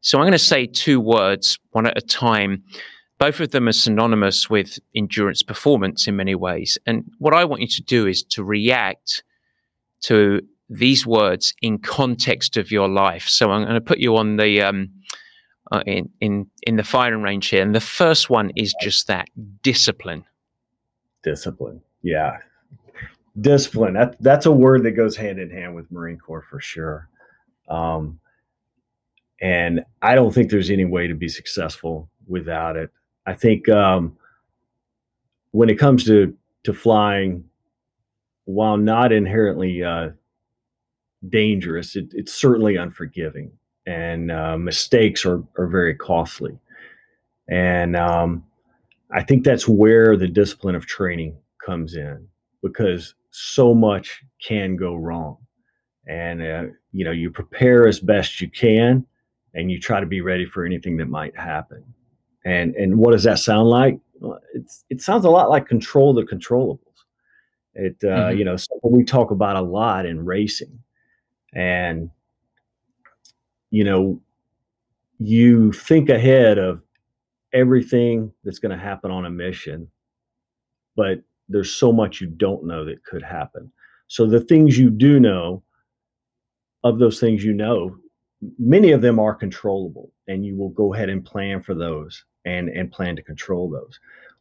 So 0.00 0.18
I'm 0.18 0.24
going 0.24 0.32
to 0.32 0.38
say 0.54 0.66
two 0.66 1.00
words 1.00 1.58
one 1.70 1.86
at 1.86 1.96
a 1.96 2.00
time. 2.02 2.62
both 3.18 3.40
of 3.40 3.50
them 3.50 3.68
are 3.68 3.72
synonymous 3.72 4.48
with 4.48 4.78
endurance 4.94 5.42
performance 5.42 6.06
in 6.06 6.16
many 6.16 6.34
ways. 6.34 6.78
And 6.86 7.04
what 7.18 7.34
I 7.34 7.44
want 7.44 7.62
you 7.62 7.68
to 7.68 7.82
do 7.82 8.06
is 8.06 8.22
to 8.24 8.44
react 8.44 9.24
to 10.02 10.40
these 10.70 11.06
words 11.06 11.54
in 11.60 11.78
context 11.78 12.56
of 12.56 12.70
your 12.70 12.88
life. 12.88 13.26
So 13.28 13.50
I'm 13.50 13.62
going 13.64 13.74
to 13.74 13.80
put 13.80 13.98
you 13.98 14.16
on 14.16 14.36
the 14.36 14.62
um, 14.62 14.90
uh, 15.72 15.82
in 15.86 16.08
in 16.20 16.46
in 16.66 16.76
the 16.76 16.84
firing 16.84 17.22
range 17.22 17.48
here, 17.48 17.62
and 17.62 17.74
the 17.74 17.80
first 17.80 18.30
one 18.30 18.50
is 18.56 18.74
just 18.80 19.06
that 19.06 19.28
discipline. 19.62 20.24
Discipline, 21.22 21.80
yeah, 22.02 22.38
discipline. 23.40 23.94
That 23.94 24.16
that's 24.20 24.46
a 24.46 24.52
word 24.52 24.82
that 24.84 24.92
goes 24.92 25.16
hand 25.16 25.38
in 25.38 25.50
hand 25.50 25.74
with 25.74 25.90
Marine 25.90 26.18
Corps 26.18 26.46
for 26.48 26.60
sure. 26.60 27.08
Um, 27.68 28.18
and 29.40 29.84
I 30.02 30.14
don't 30.14 30.32
think 30.32 30.50
there's 30.50 30.70
any 30.70 30.84
way 30.84 31.06
to 31.06 31.14
be 31.14 31.28
successful 31.28 32.10
without 32.26 32.76
it. 32.76 32.90
I 33.26 33.34
think 33.34 33.68
um, 33.68 34.16
when 35.50 35.68
it 35.68 35.78
comes 35.78 36.04
to 36.06 36.34
to 36.64 36.72
flying, 36.72 37.44
while 38.44 38.76
not 38.76 39.12
inherently 39.12 39.82
uh, 39.82 40.10
dangerous, 41.28 41.96
it, 41.96 42.06
it's 42.12 42.32
certainly 42.32 42.76
unforgiving, 42.76 43.52
and 43.88 44.30
uh, 44.30 44.58
mistakes 44.58 45.24
are 45.24 45.42
are 45.56 45.66
very 45.66 45.94
costly. 45.94 46.58
And 47.48 47.96
um, 47.96 48.44
I 49.10 49.22
think 49.22 49.44
that's 49.44 49.66
where 49.66 50.16
the 50.16 50.28
discipline 50.28 50.74
of 50.74 50.86
training 50.86 51.36
comes 51.64 51.94
in 51.94 52.28
because 52.62 53.14
so 53.30 53.74
much 53.74 54.22
can 54.46 54.76
go 54.76 54.94
wrong, 54.94 55.38
and 56.06 56.42
uh, 56.42 56.64
you 56.92 57.04
know 57.04 57.12
you 57.12 57.30
prepare 57.30 57.88
as 57.88 57.98
best 57.98 58.40
you 58.40 58.50
can, 58.50 59.06
and 59.54 59.70
you 59.70 59.80
try 59.80 60.00
to 60.00 60.06
be 60.06 60.20
ready 60.20 60.44
for 60.44 60.66
anything 60.66 60.98
that 60.98 61.08
might 61.08 61.36
happen. 61.36 61.82
And 62.44 62.74
and 62.74 62.98
what 62.98 63.12
does 63.12 63.24
that 63.24 63.38
sound 63.38 63.70
like? 63.70 63.98
It's 64.52 64.84
it 64.90 65.00
sounds 65.00 65.24
a 65.24 65.30
lot 65.30 65.48
like 65.48 65.66
control 65.66 66.12
the 66.12 66.24
controllables. 66.24 66.78
It 67.74 67.96
uh, 68.02 68.06
mm-hmm. 68.06 68.38
you 68.38 68.44
know 68.44 68.56
something 68.56 68.92
we 68.92 69.04
talk 69.04 69.30
about 69.30 69.56
a 69.56 69.62
lot 69.62 70.04
in 70.04 70.26
racing, 70.26 70.78
and 71.54 72.10
you 73.70 73.84
know 73.84 74.20
you 75.18 75.72
think 75.72 76.08
ahead 76.08 76.58
of 76.58 76.80
everything 77.52 78.32
that's 78.44 78.58
going 78.58 78.76
to 78.76 78.82
happen 78.82 79.10
on 79.10 79.26
a 79.26 79.30
mission, 79.30 79.88
but 80.96 81.20
there's 81.48 81.74
so 81.74 81.92
much 81.92 82.20
you 82.20 82.26
don't 82.26 82.64
know 82.64 82.84
that 82.84 83.04
could 83.04 83.22
happen. 83.22 83.70
So 84.06 84.26
the 84.26 84.40
things 84.40 84.78
you 84.78 84.90
do 84.90 85.18
know, 85.18 85.62
of 86.84 86.98
those 86.98 87.18
things 87.18 87.44
you 87.44 87.52
know, 87.52 87.96
many 88.58 88.92
of 88.92 89.02
them 89.02 89.18
are 89.18 89.34
controllable, 89.34 90.12
and 90.28 90.44
you 90.46 90.56
will 90.56 90.70
go 90.70 90.94
ahead 90.94 91.08
and 91.08 91.24
plan 91.24 91.60
for 91.62 91.74
those 91.74 92.24
and 92.44 92.68
and 92.68 92.92
plan 92.92 93.16
to 93.16 93.22
control 93.22 93.68
those. 93.68 93.98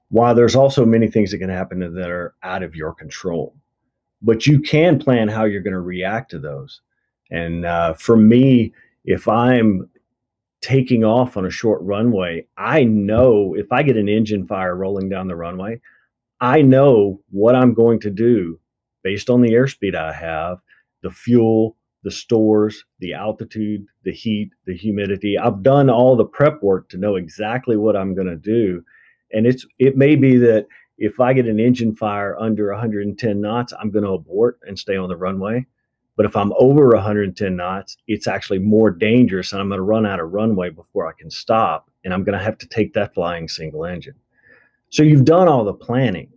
While 0.10 0.36
there's 0.36 0.56
also 0.56 0.86
many 0.86 1.08
things 1.08 1.32
that 1.32 1.40
can 1.40 1.50
happen 1.50 1.80
that 1.80 2.10
are 2.10 2.36
out 2.44 2.64
of 2.64 2.76
your 2.76 2.94
control, 2.94 3.56
but 4.22 4.46
you 4.46 4.62
can 4.62 5.00
plan 5.00 5.28
how 5.28 5.46
you're 5.46 5.62
going 5.62 5.74
to 5.74 5.82
react 5.82 6.32
to 6.32 6.40
those. 6.40 6.82
And 7.32 7.66
uh, 7.66 7.94
for 7.96 8.16
me, 8.16 8.74
if 9.08 9.28
I'm 9.28 9.90
taking 10.62 11.04
off 11.04 11.38
on 11.38 11.46
a 11.46 11.50
short 11.50 11.82
runway, 11.82 12.46
I 12.58 12.84
know 12.84 13.56
if 13.56 13.72
I 13.72 13.82
get 13.82 13.96
an 13.98 14.10
engine 14.10 14.46
fire 14.46 14.76
rolling 14.76 15.10
down 15.10 15.28
the 15.28 15.36
runway, 15.36 15.80
I 16.42 16.62
know 16.62 17.22
what 17.32 17.56
I'm 17.56 17.74
going 17.74 18.00
to 18.02 18.12
do 18.12 18.60
based 19.04 19.30
on 19.30 19.42
the 19.42 19.54
airspeed 19.54 19.96
I 19.96 20.12
have, 20.12 20.60
the 21.02 21.10
fuel, 21.10 21.78
the 22.04 22.12
stores, 22.12 22.84
the 23.00 23.14
altitude, 23.14 23.86
the 24.04 24.12
heat, 24.12 24.52
the 24.66 24.76
humidity. 24.76 25.38
I've 25.38 25.64
done 25.64 25.90
all 25.90 26.18
the 26.18 26.26
prep 26.26 26.62
work 26.62 26.90
to 26.90 26.98
know 26.98 27.16
exactly 27.16 27.78
what 27.78 27.96
I'm 27.96 28.14
going 28.14 28.28
to 28.28 28.36
do. 28.36 28.84
And 29.32 29.48
it's 29.48 29.66
it 29.80 29.96
may 29.96 30.16
be 30.16 30.38
that 30.38 30.68
if 30.98 31.20
I 31.20 31.32
get 31.32 31.48
an 31.48 31.60
engine 31.60 31.96
fire 31.96 32.38
under 32.38 32.72
110 32.72 33.42
knots, 33.42 33.74
I'm 33.80 33.92
going 33.92 34.06
to 34.06 34.12
abort 34.12 34.60
and 34.68 34.78
stay 34.78 34.98
on 34.98 35.10
the 35.10 35.16
runway. 35.16 35.66
But 36.18 36.26
if 36.26 36.36
I'm 36.36 36.52
over 36.58 36.90
110 36.90 37.56
knots, 37.56 37.96
it's 38.08 38.28
actually 38.28 38.60
more 38.60 38.92
dangerous 38.92 39.54
and 39.54 39.62
I'm 39.62 39.70
going 39.70 39.78
to 39.78 39.84
run 39.84 40.06
out 40.06 40.20
of 40.20 40.34
runway 40.34 40.70
before 40.72 41.08
I 41.08 41.14
can 41.18 41.30
stop 41.30 41.90
and 42.04 42.14
I'm 42.14 42.24
going 42.24 42.38
to 42.38 42.44
have 42.44 42.58
to 42.58 42.68
take 42.68 42.94
that 42.94 43.14
flying 43.14 43.48
single 43.48 43.86
engine. 43.86 44.16
So 44.90 45.04
you've 45.04 45.26
done 45.26 45.48
all 45.48 45.64
the 45.64 45.74
planning. 45.74 46.30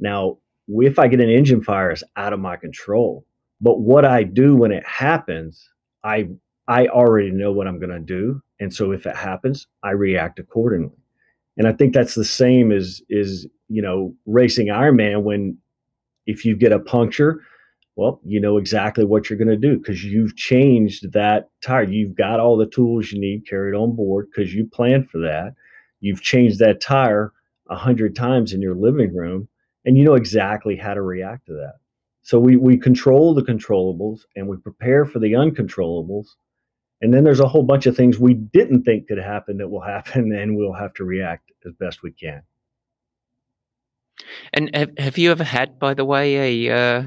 Now, 0.00 0.38
if 0.68 0.98
I 0.98 1.08
get 1.08 1.20
an 1.20 1.28
engine 1.28 1.62
fire, 1.62 1.90
it's 1.90 2.02
out 2.16 2.32
of 2.32 2.40
my 2.40 2.56
control. 2.56 3.26
But 3.60 3.80
what 3.80 4.04
I 4.04 4.24
do 4.24 4.56
when 4.56 4.72
it 4.72 4.86
happens, 4.86 5.68
I 6.04 6.28
I 6.68 6.86
already 6.86 7.30
know 7.30 7.52
what 7.52 7.66
I'm 7.66 7.78
going 7.78 7.90
to 7.90 8.00
do, 8.00 8.40
and 8.60 8.72
so 8.72 8.92
if 8.92 9.06
it 9.06 9.16
happens, 9.16 9.66
I 9.82 9.90
react 9.90 10.38
accordingly. 10.38 10.96
And 11.56 11.66
I 11.66 11.72
think 11.72 11.92
that's 11.92 12.14
the 12.14 12.24
same 12.24 12.72
as 12.72 13.02
is 13.08 13.46
you 13.68 13.82
know 13.82 14.14
racing 14.26 14.68
Ironman 14.68 15.22
when 15.22 15.58
if 16.26 16.44
you 16.44 16.56
get 16.56 16.72
a 16.72 16.78
puncture, 16.78 17.42
well, 17.96 18.20
you 18.24 18.40
know 18.40 18.56
exactly 18.56 19.04
what 19.04 19.28
you're 19.28 19.38
going 19.38 19.48
to 19.48 19.56
do 19.56 19.76
because 19.76 20.02
you've 20.02 20.36
changed 20.36 21.12
that 21.12 21.50
tire. 21.62 21.82
You've 21.82 22.14
got 22.14 22.40
all 22.40 22.56
the 22.56 22.66
tools 22.66 23.12
you 23.12 23.20
need 23.20 23.46
carried 23.46 23.76
on 23.76 23.94
board 23.94 24.28
because 24.30 24.54
you 24.54 24.66
planned 24.66 25.10
for 25.10 25.18
that. 25.18 25.54
You've 26.00 26.22
changed 26.22 26.58
that 26.60 26.80
tire 26.80 27.32
a 27.68 27.76
hundred 27.76 28.16
times 28.16 28.52
in 28.52 28.62
your 28.62 28.74
living 28.74 29.14
room, 29.14 29.48
and 29.84 29.96
you 29.96 30.04
know 30.04 30.14
exactly 30.14 30.76
how 30.76 30.94
to 30.94 31.02
react 31.02 31.46
to 31.46 31.52
that. 31.52 31.74
So 32.22 32.38
we, 32.38 32.56
we 32.56 32.78
control 32.78 33.34
the 33.34 33.42
controllables 33.42 34.20
and 34.36 34.46
we 34.46 34.56
prepare 34.56 35.04
for 35.04 35.18
the 35.18 35.32
uncontrollables. 35.32 36.26
And 37.00 37.12
then 37.12 37.24
there's 37.24 37.40
a 37.40 37.48
whole 37.48 37.64
bunch 37.64 37.86
of 37.86 37.96
things 37.96 38.18
we 38.18 38.34
didn't 38.34 38.84
think 38.84 39.08
could 39.08 39.18
happen 39.18 39.58
that 39.58 39.68
will 39.68 39.80
happen, 39.80 40.32
and 40.36 40.56
we'll 40.56 40.72
have 40.72 40.94
to 40.94 41.04
react 41.04 41.50
as 41.66 41.72
best 41.78 42.02
we 42.02 42.12
can. 42.12 42.42
And 44.52 44.74
have, 44.74 44.90
have 44.98 45.18
you 45.18 45.30
ever 45.30 45.44
had, 45.44 45.78
by 45.78 45.94
the 45.94 46.04
way, 46.04 46.66
a 46.68 46.74
uh, 46.74 47.04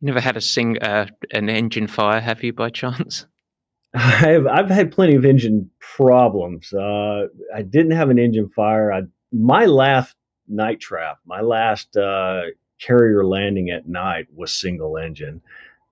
never 0.00 0.20
had 0.20 0.36
a 0.36 0.40
sing 0.40 0.78
uh, 0.78 1.06
an 1.32 1.48
engine 1.48 1.86
fire? 1.86 2.20
Have 2.20 2.42
you, 2.42 2.52
by 2.52 2.70
chance? 2.70 3.26
I've 3.94 4.46
I've 4.46 4.70
had 4.70 4.90
plenty 4.90 5.14
of 5.14 5.24
engine 5.24 5.70
problems. 5.78 6.72
Uh, 6.72 7.28
I 7.54 7.62
didn't 7.62 7.92
have 7.92 8.10
an 8.10 8.18
engine 8.18 8.48
fire. 8.48 8.92
I, 8.92 9.02
my 9.32 9.66
last 9.66 10.16
night 10.48 10.80
trap, 10.80 11.18
my 11.24 11.40
last 11.40 11.96
uh, 11.96 12.42
carrier 12.80 13.24
landing 13.24 13.70
at 13.70 13.88
night 13.88 14.26
was 14.34 14.52
single 14.52 14.96
engine. 14.96 15.40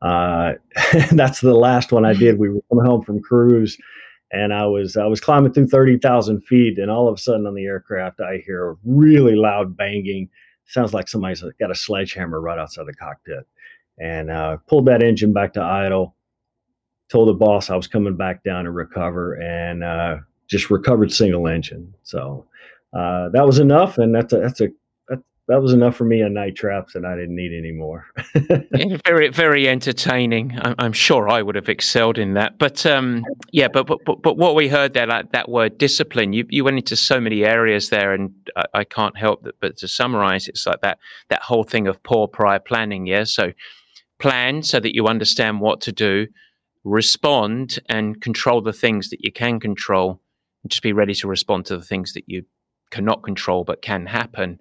Uh, 0.00 0.54
that's 1.12 1.40
the 1.40 1.54
last 1.54 1.92
one 1.92 2.04
I 2.04 2.12
did. 2.12 2.38
We 2.38 2.50
were 2.50 2.60
coming 2.68 2.84
home 2.84 3.02
from 3.02 3.22
cruise, 3.22 3.78
and 4.32 4.52
I 4.52 4.66
was 4.66 4.96
I 4.96 5.06
was 5.06 5.20
climbing 5.20 5.52
through 5.52 5.68
thirty 5.68 5.96
thousand 5.96 6.40
feet, 6.42 6.78
and 6.78 6.90
all 6.90 7.08
of 7.08 7.14
a 7.14 7.18
sudden 7.18 7.46
on 7.46 7.54
the 7.54 7.66
aircraft 7.66 8.20
I 8.20 8.42
hear 8.44 8.70
a 8.70 8.76
really 8.84 9.36
loud 9.36 9.76
banging. 9.76 10.28
Sounds 10.66 10.92
like 10.92 11.08
somebody's 11.08 11.44
got 11.60 11.70
a 11.70 11.74
sledgehammer 11.74 12.40
right 12.40 12.58
outside 12.58 12.86
the 12.86 12.94
cockpit, 12.94 13.46
and 13.98 14.30
uh, 14.30 14.56
pulled 14.68 14.86
that 14.86 15.02
engine 15.02 15.32
back 15.32 15.54
to 15.54 15.62
idle. 15.62 16.14
Told 17.10 17.28
the 17.28 17.34
boss 17.34 17.68
I 17.68 17.76
was 17.76 17.86
coming 17.86 18.16
back 18.16 18.42
down 18.42 18.64
to 18.64 18.70
recover, 18.70 19.34
and 19.34 19.84
uh, 19.84 20.16
just 20.48 20.70
recovered 20.70 21.12
single 21.12 21.46
engine. 21.46 21.94
So 22.02 22.46
uh, 22.92 23.28
that 23.30 23.46
was 23.46 23.58
enough, 23.58 23.98
and 23.98 24.14
that's 24.14 24.32
a 24.32 24.38
that's 24.38 24.60
a 24.60 24.68
that 25.08 25.22
that 25.48 25.60
was 25.60 25.72
enough 25.72 25.96
for 25.96 26.04
me 26.04 26.22
on 26.22 26.34
night 26.34 26.56
traps, 26.56 26.94
and 26.94 27.06
I 27.06 27.16
didn't 27.16 27.36
need 27.36 27.52
any 27.56 27.72
more. 27.72 28.06
very, 29.06 29.28
very 29.28 29.68
entertaining. 29.68 30.58
I'm, 30.62 30.92
sure 30.92 31.28
I 31.28 31.42
would 31.42 31.54
have 31.54 31.68
excelled 31.68 32.18
in 32.18 32.34
that. 32.34 32.58
But 32.58 32.84
um, 32.86 33.24
yeah, 33.50 33.68
but, 33.68 33.86
but 33.86 33.98
but 34.04 34.22
but 34.22 34.36
what 34.36 34.54
we 34.54 34.68
heard 34.68 34.92
there, 34.92 35.06
like 35.06 35.32
that 35.32 35.48
word 35.48 35.78
discipline, 35.78 36.32
you 36.32 36.46
you 36.48 36.64
went 36.64 36.78
into 36.78 36.96
so 36.96 37.20
many 37.20 37.44
areas 37.44 37.88
there, 37.88 38.12
and 38.12 38.32
I, 38.56 38.64
I 38.74 38.84
can't 38.84 39.16
help 39.16 39.42
that, 39.44 39.58
but 39.60 39.78
to 39.78 39.88
summarize, 39.88 40.48
it's 40.48 40.66
like 40.66 40.80
that 40.82 40.98
that 41.28 41.42
whole 41.42 41.64
thing 41.64 41.86
of 41.86 42.02
poor 42.02 42.28
prior 42.28 42.58
planning. 42.58 43.06
Yeah, 43.06 43.24
so 43.24 43.52
plan 44.22 44.62
so 44.62 44.80
that 44.80 44.94
you 44.94 45.06
understand 45.06 45.60
what 45.60 45.80
to 45.82 45.92
do, 45.92 46.26
respond, 46.84 47.78
and 47.88 48.20
control 48.20 48.62
the 48.62 48.72
things 48.72 49.10
that 49.10 49.22
you 49.24 49.30
can 49.30 49.60
control, 49.60 50.20
and 50.62 50.70
just 50.70 50.82
be 50.82 50.92
ready 50.92 51.14
to 51.14 51.28
respond 51.28 51.66
to 51.66 51.76
the 51.76 51.84
things 51.84 52.14
that 52.14 52.24
you 52.26 52.44
cannot 52.90 53.22
control 53.22 53.64
but 53.64 53.82
can 53.82 54.06
happen 54.06 54.58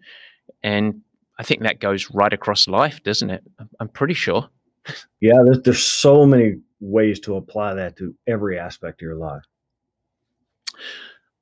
and 0.63 1.01
I 1.41 1.43
think 1.43 1.63
that 1.63 1.79
goes 1.79 2.11
right 2.11 2.31
across 2.31 2.67
life, 2.67 3.01
doesn't 3.03 3.29
it? 3.29 3.43
I'm 3.79 3.89
pretty 3.89 4.13
sure. 4.13 4.49
Yeah, 5.19 5.37
there's, 5.45 5.61
there's 5.61 5.85
so 5.85 6.25
many 6.25 6.55
ways 6.79 7.19
to 7.19 7.35
apply 7.35 7.75
that 7.75 7.95
to 7.97 8.15
every 8.27 8.57
aspect 8.57 8.99
of 8.99 9.05
your 9.05 9.15
life. 9.15 9.43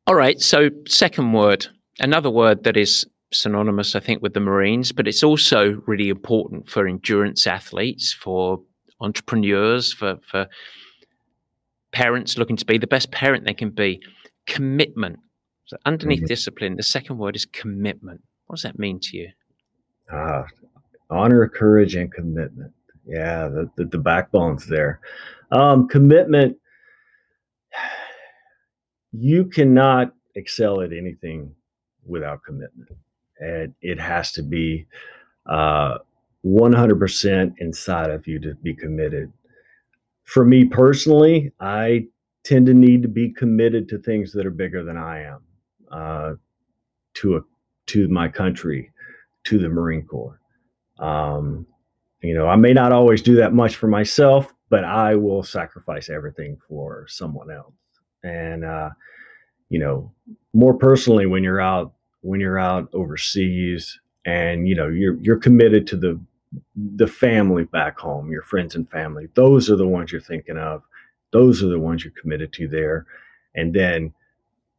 All 0.05 0.15
right. 0.15 0.37
So, 0.41 0.69
second 0.85 1.31
word, 1.31 1.67
another 2.01 2.29
word 2.29 2.65
that 2.65 2.75
is 2.75 3.05
synonymous, 3.31 3.95
I 3.95 3.99
think, 3.99 4.21
with 4.21 4.33
the 4.33 4.39
Marines, 4.39 4.91
but 4.91 5.07
it's 5.07 5.23
also 5.23 5.81
really 5.85 6.09
important 6.09 6.69
for 6.69 6.87
endurance 6.87 7.45
athletes, 7.45 8.13
for 8.13 8.61
entrepreneurs, 9.01 9.93
for, 9.93 10.17
for 10.23 10.47
parents 11.91 12.37
looking 12.37 12.57
to 12.57 12.65
be 12.65 12.77
the 12.77 12.87
best 12.87 13.11
parent 13.11 13.45
they 13.45 13.53
can 13.53 13.69
be. 13.69 14.01
Commitment. 14.47 15.19
So, 15.65 15.77
underneath 15.85 16.19
mm-hmm. 16.19 16.27
discipline, 16.27 16.75
the 16.75 16.83
second 16.83 17.19
word 17.19 17.35
is 17.35 17.45
commitment. 17.45 18.21
What 18.47 18.55
does 18.55 18.63
that 18.63 18.79
mean 18.79 18.99
to 19.01 19.17
you? 19.17 19.29
Ah, 20.11 20.45
honor, 21.11 21.47
courage, 21.47 21.95
and 21.95 22.11
commitment. 22.11 22.73
Yeah, 23.05 23.47
the, 23.47 23.69
the, 23.75 23.85
the 23.85 23.97
backbone's 23.99 24.65
there. 24.65 24.99
Um, 25.51 25.87
commitment, 25.87 26.57
you 29.11 29.45
cannot 29.45 30.13
excel 30.35 30.81
at 30.81 30.91
anything 30.91 31.53
without 32.05 32.43
commitment. 32.43 32.89
It 33.39 33.99
has 33.99 34.31
to 34.33 34.43
be 34.43 34.85
uh, 35.45 35.99
100% 36.45 37.53
inside 37.59 38.09
of 38.09 38.27
you 38.27 38.39
to 38.39 38.55
be 38.55 38.73
committed. 38.73 39.31
For 40.23 40.45
me 40.45 40.65
personally, 40.65 41.51
I 41.59 42.07
tend 42.43 42.67
to 42.67 42.73
need 42.73 43.01
to 43.01 43.07
be 43.07 43.31
committed 43.31 43.89
to 43.89 43.97
things 43.97 44.31
that 44.33 44.45
are 44.45 44.51
bigger 44.51 44.83
than 44.83 44.97
I 44.97 45.23
am, 45.23 45.39
uh, 45.91 46.33
to 47.15 47.37
a, 47.37 47.41
to 47.87 48.07
my 48.07 48.27
country, 48.27 48.91
to 49.45 49.57
the 49.57 49.69
Marine 49.69 50.05
Corps. 50.05 50.39
Um, 50.99 51.65
you 52.21 52.33
know, 52.33 52.47
I 52.47 52.55
may 52.57 52.73
not 52.73 52.91
always 52.91 53.21
do 53.21 53.35
that 53.35 53.53
much 53.53 53.75
for 53.75 53.87
myself, 53.87 54.53
but 54.69 54.83
I 54.83 55.15
will 55.15 55.43
sacrifice 55.43 56.09
everything 56.09 56.57
for 56.67 57.05
someone 57.07 57.49
else. 57.49 57.73
And 58.23 58.65
uh, 58.65 58.89
you 59.69 59.79
know, 59.79 60.11
more 60.53 60.73
personally, 60.73 61.25
when 61.25 61.43
you're 61.43 61.61
out 61.61 61.93
when 62.21 62.39
you're 62.39 62.59
out 62.59 62.89
overseas, 62.93 63.99
and 64.25 64.67
you 64.67 64.75
know 64.75 64.87
you're 64.87 65.17
you're 65.21 65.37
committed 65.37 65.87
to 65.87 65.97
the 65.97 66.19
the 66.95 67.07
family 67.07 67.63
back 67.65 67.99
home, 67.99 68.31
your 68.31 68.41
friends 68.41 68.75
and 68.75 68.89
family. 68.89 69.27
Those 69.35 69.69
are 69.69 69.75
the 69.75 69.87
ones 69.87 70.11
you're 70.11 70.21
thinking 70.21 70.57
of. 70.57 70.83
Those 71.31 71.63
are 71.63 71.69
the 71.69 71.79
ones 71.79 72.03
you're 72.03 72.13
committed 72.19 72.51
to 72.53 72.67
there. 72.67 73.05
And 73.55 73.73
then 73.73 74.13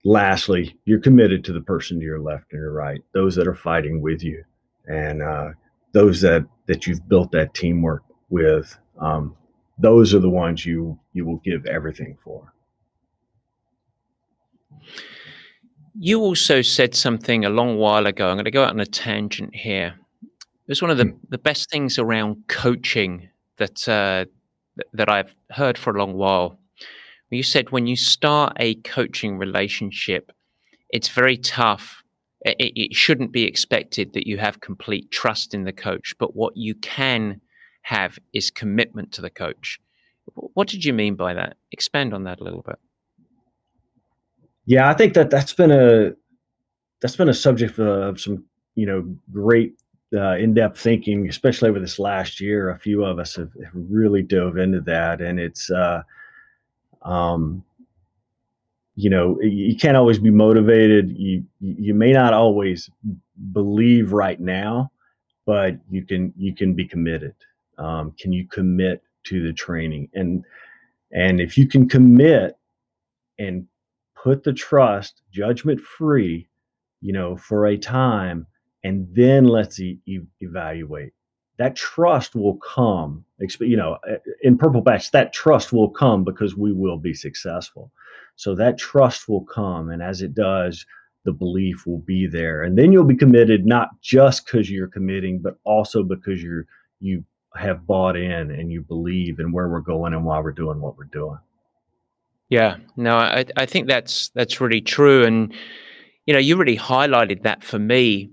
lastly, 0.05 0.77
you're 0.85 1.01
committed 1.01 1.45
to 1.45 1.53
the 1.53 1.61
person 1.61 1.99
to 1.99 2.05
your 2.05 2.21
left 2.21 2.53
and 2.53 2.61
your 2.61 2.73
right, 2.73 3.03
those 3.15 3.37
that 3.37 3.47
are 3.47 3.55
fighting 3.55 4.01
with 4.01 4.23
you, 4.23 4.43
and 4.87 5.23
uh, 5.23 5.51
those 5.93 6.21
that 6.23 6.45
that 6.67 6.87
you've 6.87 7.09
built 7.09 7.31
that 7.33 7.55
teamwork 7.55 8.03
with. 8.29 8.77
Um, 8.99 9.37
those 9.79 10.13
are 10.15 10.19
the 10.21 10.31
ones 10.31 10.67
you 10.67 10.99
you 11.13 11.25
will 11.25 11.39
give 11.39 11.67
everything 11.67 12.17
for. 12.23 12.53
You 15.99 16.21
also 16.21 16.63
said 16.63 16.95
something 16.95 17.45
a 17.45 17.51
long 17.51 17.77
while 17.77 18.07
ago. 18.07 18.29
I'm 18.29 18.37
going 18.37 18.45
to 18.45 18.51
go 18.51 18.65
out 18.65 18.71
on 18.71 18.81
a 18.81 18.87
tangent 18.87 19.55
here. 19.55 19.95
It 20.23 20.69
was 20.69 20.83
one 20.83 20.91
of 20.91 20.99
the, 20.99 21.05
hmm. 21.05 21.17
the 21.29 21.39
best 21.39 21.71
things 21.71 21.99
around 21.99 22.45
coaching 22.49 23.29
that 23.57 23.89
uh, 23.89 24.25
that 24.93 25.09
I've 25.09 25.35
heard 25.51 25.77
for 25.77 25.95
a 25.95 25.99
long 25.99 26.15
while. 26.15 26.59
You 27.31 27.43
said 27.43 27.71
when 27.71 27.87
you 27.87 27.97
start 27.97 28.57
a 28.59 28.75
coaching 28.77 29.39
relationship, 29.39 30.33
it's 30.91 31.09
very 31.09 31.37
tough. 31.37 32.03
It, 32.43 32.73
it 32.75 32.95
shouldn't 32.95 33.33
be 33.33 33.45
expected 33.45 34.15
that 34.15 34.27
you 34.27 34.39
have 34.39 34.61
complete 34.61 35.11
trust 35.11 35.55
in 35.55 35.65
the 35.65 35.73
coach, 35.73 36.15
but 36.19 36.35
what 36.35 36.57
you 36.57 36.75
can 36.75 37.41
have 37.83 38.19
is 38.33 38.51
commitment 38.51 39.13
to 39.13 39.21
the 39.21 39.31
coach. 39.31 39.79
What 40.35 40.69
did 40.69 40.85
you 40.85 40.93
mean 40.93 41.15
by 41.15 41.35
that? 41.35 41.57
Expand 41.71 42.15
on 42.15 42.25
that 42.25 42.41
a 42.41 42.45
little 42.45 42.63
bit. 42.63 42.79
Yeah, 44.71 44.89
I 44.89 44.95
think 44.95 45.15
that 45.15 45.31
that's 45.31 45.53
been 45.53 45.73
a 45.73 46.13
that's 47.01 47.17
been 47.17 47.29
a 47.29 47.35
subject 47.35 47.77
of 47.81 48.21
some 48.21 48.45
you 48.77 48.87
know 48.87 49.17
great 49.33 49.75
uh, 50.15 50.37
in-depth 50.37 50.79
thinking, 50.79 51.29
especially 51.29 51.69
over 51.69 51.81
this 51.81 51.99
last 51.99 52.41
year. 52.41 52.71
A 52.71 52.79
few 52.79 53.05
of 53.05 53.19
us 53.19 53.35
have, 53.35 53.51
have 53.65 53.73
really 53.75 54.23
dove 54.23 54.59
into 54.59 54.81
that, 54.83 55.21
and 55.21 55.41
it's 55.41 55.73
uh, 55.73 56.05
um, 57.03 57.65
you 58.95 59.11
know 59.11 59.41
you 59.41 59.75
can't 59.77 59.97
always 59.97 60.21
be 60.21 60.31
motivated. 60.31 61.19
You 61.19 61.43
you 61.59 61.93
may 61.93 62.13
not 62.13 62.33
always 62.33 62.89
believe 63.51 64.13
right 64.13 64.39
now, 64.39 64.93
but 65.47 65.81
you 65.91 66.07
can 66.07 66.33
you 66.37 66.55
can 66.55 66.75
be 66.75 66.87
committed. 66.87 67.35
Um, 67.77 68.15
can 68.21 68.33
you 68.33 68.47
commit 68.47 69.03
to 69.25 69.43
the 69.43 69.53
training 69.53 70.09
and 70.15 70.45
and 71.11 71.41
if 71.41 71.59
you 71.59 71.67
can 71.67 71.89
commit 71.89 72.57
and 73.41 73.67
put 74.23 74.45
the 74.45 74.53
trust 74.53 75.23
judgment 75.33 75.81
free 75.81 76.49
you 77.01 77.13
know 77.13 77.37
for 77.37 77.67
a 77.67 77.77
time 77.77 78.47
and 78.83 79.07
then 79.13 79.45
let's 79.45 79.79
e- 79.79 79.99
evaluate. 80.41 81.13
That 81.59 81.77
trust 81.77 82.35
will 82.35 82.57
come 82.57 83.25
you 83.61 83.77
know 83.77 83.99
uh, 84.11 84.17
in 84.43 84.59
purple 84.59 84.83
patch 84.83 85.11
that 85.13 85.33
trust 85.33 85.73
will 85.73 85.91
come 85.91 86.25
because 86.25 86.57
we 86.57 86.73
will 86.73 86.99
be 86.99 87.15
successful. 87.15 87.93
So 88.37 88.55
that 88.55 88.79
trust 88.79 89.29
will 89.29 89.45
come 89.45 89.91
and 89.91 90.03
as 90.03 90.23
it 90.23 90.35
does 90.35 90.87
the 91.25 91.33
belief 91.33 91.87
will 91.87 91.99
be 91.99 92.27
there. 92.27 92.63
And 92.63 92.79
then 92.79 92.93
you'll 92.93 93.05
be 93.05 93.15
committed 93.15 93.67
not 93.67 93.89
just 94.01 94.47
because 94.47 94.71
you're 94.71 94.89
committing 94.89 95.41
but 95.41 95.57
also 95.65 96.03
because 96.03 96.43
you're 96.43 96.67
you 97.01 97.25
have 97.57 97.87
bought 97.87 98.17
in 98.17 98.51
and 98.51 98.71
you 98.71 98.81
believe 98.83 99.41
in 99.41 99.53
where 99.53 99.69
we're 99.69 99.81
going 99.81 100.15
and 100.15 100.25
why 100.25 100.39
we're 100.39 100.53
doing 100.53 100.81
what 100.81 100.97
we're 100.97 101.05
doing 101.05 101.39
yeah, 102.51 102.79
no, 102.97 103.17
I, 103.17 103.45
I 103.57 103.65
think 103.65 103.87
that's 103.87 104.31
that's 104.35 104.61
really 104.61 104.81
true, 104.81 105.25
and 105.25 105.55
you 106.27 106.35
know, 106.35 106.41
you 106.41 106.57
really 106.57 106.77
highlighted 106.77 107.45
that 107.45 107.63
for 107.63 107.79
me 107.79 108.33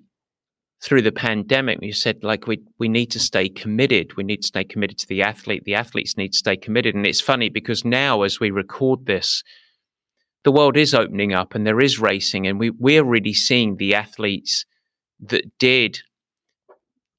through 0.84 1.03
the 1.03 1.12
pandemic. 1.12 1.77
You 1.84 1.93
said 1.93 2.23
like 2.23 2.47
we 2.47 2.63
we 2.80 2.89
need 2.89 3.12
to 3.12 3.19
stay 3.19 3.47
committed. 3.47 4.17
We 4.17 4.23
need 4.23 4.41
to 4.41 4.47
stay 4.47 4.63
committed 4.63 4.97
to 4.99 5.08
the 5.08 5.21
athlete. 5.21 5.65
The 5.65 5.75
athletes 5.75 6.17
need 6.17 6.34
to 6.34 6.38
stay 6.38 6.58
committed, 6.58 6.95
and 6.95 7.06
it's 7.06 7.21
funny 7.21 7.49
because 7.49 7.86
now 7.86 8.23
as 8.23 8.39
we 8.39 8.49
record 8.49 9.06
this, 9.06 9.43
the 10.43 10.51
world 10.51 10.77
is 10.77 10.95
opening 10.95 11.34
up 11.34 11.53
and 11.53 11.65
there 11.65 11.80
is 11.80 11.99
racing, 11.99 12.47
and 12.47 12.60
we 12.60 12.71
we're 12.71 13.03
really 13.03 13.36
seeing 13.36 13.77
the 13.77 13.93
athletes 13.93 14.65
that 15.19 15.45
did 15.60 15.99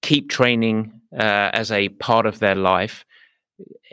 keep 0.03 0.31
training 0.31 1.01
uh, 1.13 1.51
as 1.53 1.71
a 1.71 1.91
part 1.91 2.27
of 2.27 2.41
their 2.41 2.55
life 2.57 3.05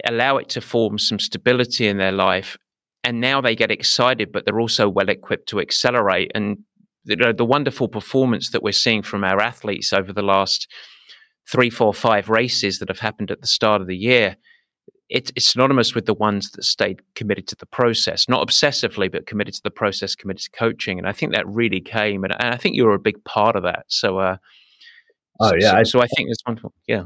allow 0.05 0.37
it 0.37 0.49
to 0.49 0.61
form 0.61 0.99
some 0.99 1.17
stability 1.17 1.87
in 1.87 1.97
their 1.97 2.11
life 2.11 2.57
and 3.05 3.21
now 3.21 3.39
they 3.39 3.55
get 3.55 3.71
excited, 3.71 4.31
but 4.31 4.45
they're 4.45 4.59
also 4.59 4.89
well 4.89 5.09
equipped 5.09 5.47
to 5.49 5.61
accelerate. 5.61 6.31
And 6.33 6.57
you 7.03 7.15
know, 7.15 7.31
the 7.31 7.45
wonderful 7.45 7.87
performance 7.87 8.49
that 8.49 8.63
we're 8.63 8.73
seeing 8.73 9.03
from 9.03 9.23
our 9.23 9.39
athletes 9.39 9.93
over 9.93 10.11
the 10.11 10.23
last 10.23 10.67
three, 11.49 11.69
four, 11.69 11.93
five 11.93 12.29
races 12.29 12.79
that 12.79 12.89
have 12.89 12.99
happened 12.99 13.29
at 13.29 13.41
the 13.41 13.47
start 13.47 13.79
of 13.79 13.87
the 13.87 13.95
year, 13.95 14.35
it, 15.07 15.31
it's 15.35 15.51
synonymous 15.51 15.93
with 15.93 16.07
the 16.07 16.15
ones 16.15 16.49
that 16.51 16.63
stayed 16.63 16.99
committed 17.13 17.47
to 17.47 17.55
the 17.55 17.67
process, 17.67 18.27
not 18.27 18.45
obsessively, 18.45 19.11
but 19.11 19.27
committed 19.27 19.53
to 19.53 19.61
the 19.63 19.69
process, 19.69 20.15
committed 20.15 20.41
to 20.41 20.57
coaching. 20.57 20.97
And 20.97 21.07
I 21.07 21.11
think 21.11 21.31
that 21.33 21.47
really 21.47 21.79
came, 21.81 22.23
and, 22.23 22.33
and 22.39 22.55
I 22.55 22.57
think 22.57 22.75
you 22.75 22.85
were 22.85 22.95
a 22.95 22.99
big 22.99 23.23
part 23.23 23.55
of 23.55 23.61
that. 23.61 23.85
So, 23.87 24.17
uh, 24.17 24.37
oh 25.41 25.53
yeah, 25.59 25.71
so, 25.71 25.77
I, 25.77 25.83
so 25.83 26.01
I 26.01 26.07
think 26.07 26.29
it's 26.31 26.41
wonderful. 26.43 26.73
Yeah. 26.87 27.03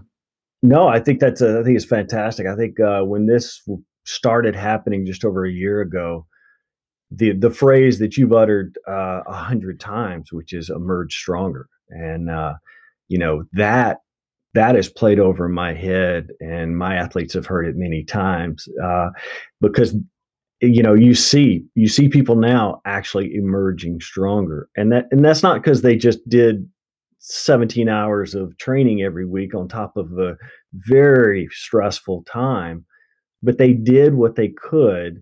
No, 0.62 0.88
I 0.88 1.02
think 1.02 1.20
that's 1.20 1.42
a, 1.42 1.60
I 1.60 1.64
think 1.64 1.76
it's 1.76 1.86
fantastic. 1.86 2.48
I 2.48 2.56
think 2.56 2.80
uh, 2.80 3.02
when 3.02 3.28
this 3.28 3.62
started 4.10 4.56
happening 4.56 5.06
just 5.06 5.24
over 5.24 5.46
a 5.46 5.52
year 5.52 5.82
ago, 5.82 6.26
the 7.12 7.34
the 7.34 7.52
phrase 7.52 8.00
that 8.00 8.18
you've 8.18 8.34
uttered 8.34 8.78
uh, 8.88 9.22
a 9.26 9.30
uh, 9.30 9.44
hundred 9.44 9.80
times, 9.80 10.32
which 10.32 10.54
is 10.54 10.70
"emerge 10.70 11.14
stronger," 11.14 11.68
and 11.90 12.30
uh, 12.30 12.54
you 13.08 13.18
know 13.18 13.44
that 13.54 14.00
that 14.54 14.76
has 14.76 14.90
played 14.90 15.20
over 15.20 15.48
my 15.48 15.74
head, 15.74 16.30
and 16.40 16.78
my 16.78 16.96
athletes 16.96 17.34
have 17.34 17.46
heard 17.46 17.68
it 17.68 17.76
many 17.76 18.04
times 18.04 18.68
uh, 18.84 19.10
because 19.62 19.96
you 20.62 20.84
know 20.84 20.94
you 20.94 21.14
see 21.14 21.64
you 21.76 21.88
see 21.88 22.10
people 22.10 22.36
now 22.36 22.82
actually 22.86 23.34
emerging 23.36 24.00
stronger, 24.02 24.70
and 24.76 24.92
that 24.92 25.06
and 25.12 25.24
that's 25.24 25.44
not 25.44 25.62
because 25.62 25.82
they 25.82 25.96
just 25.96 26.20
did 26.30 26.68
17 27.20 27.90
hours 27.90 28.34
of 28.34 28.58
training 28.58 29.02
every 29.02 29.26
week 29.26 29.54
on 29.54 29.68
top 29.68 29.98
of 29.98 30.12
a 30.18 30.38
very 30.74 31.48
stressful 31.52 32.24
time 32.32 32.86
but 33.42 33.58
they 33.58 33.74
did 33.74 34.16
what 34.16 34.36
they 34.36 34.50
could 34.50 35.22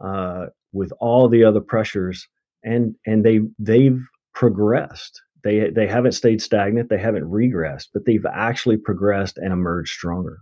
uh, 0.00 0.46
with 0.72 0.92
all 1.00 1.28
the 1.28 1.44
other 1.44 1.60
pressures, 1.60 2.26
and 2.62 2.94
and 3.06 3.24
they 3.24 3.40
they've 3.58 4.00
progressed. 4.34 5.20
They 5.44 5.70
they 5.70 5.86
haven't 5.86 6.12
stayed 6.12 6.42
stagnant. 6.42 6.90
They 6.90 6.98
haven't 6.98 7.24
regressed, 7.24 7.88
but 7.92 8.04
they've 8.04 8.26
actually 8.32 8.76
progressed 8.76 9.38
and 9.38 9.52
emerged 9.52 9.92
stronger. 9.92 10.38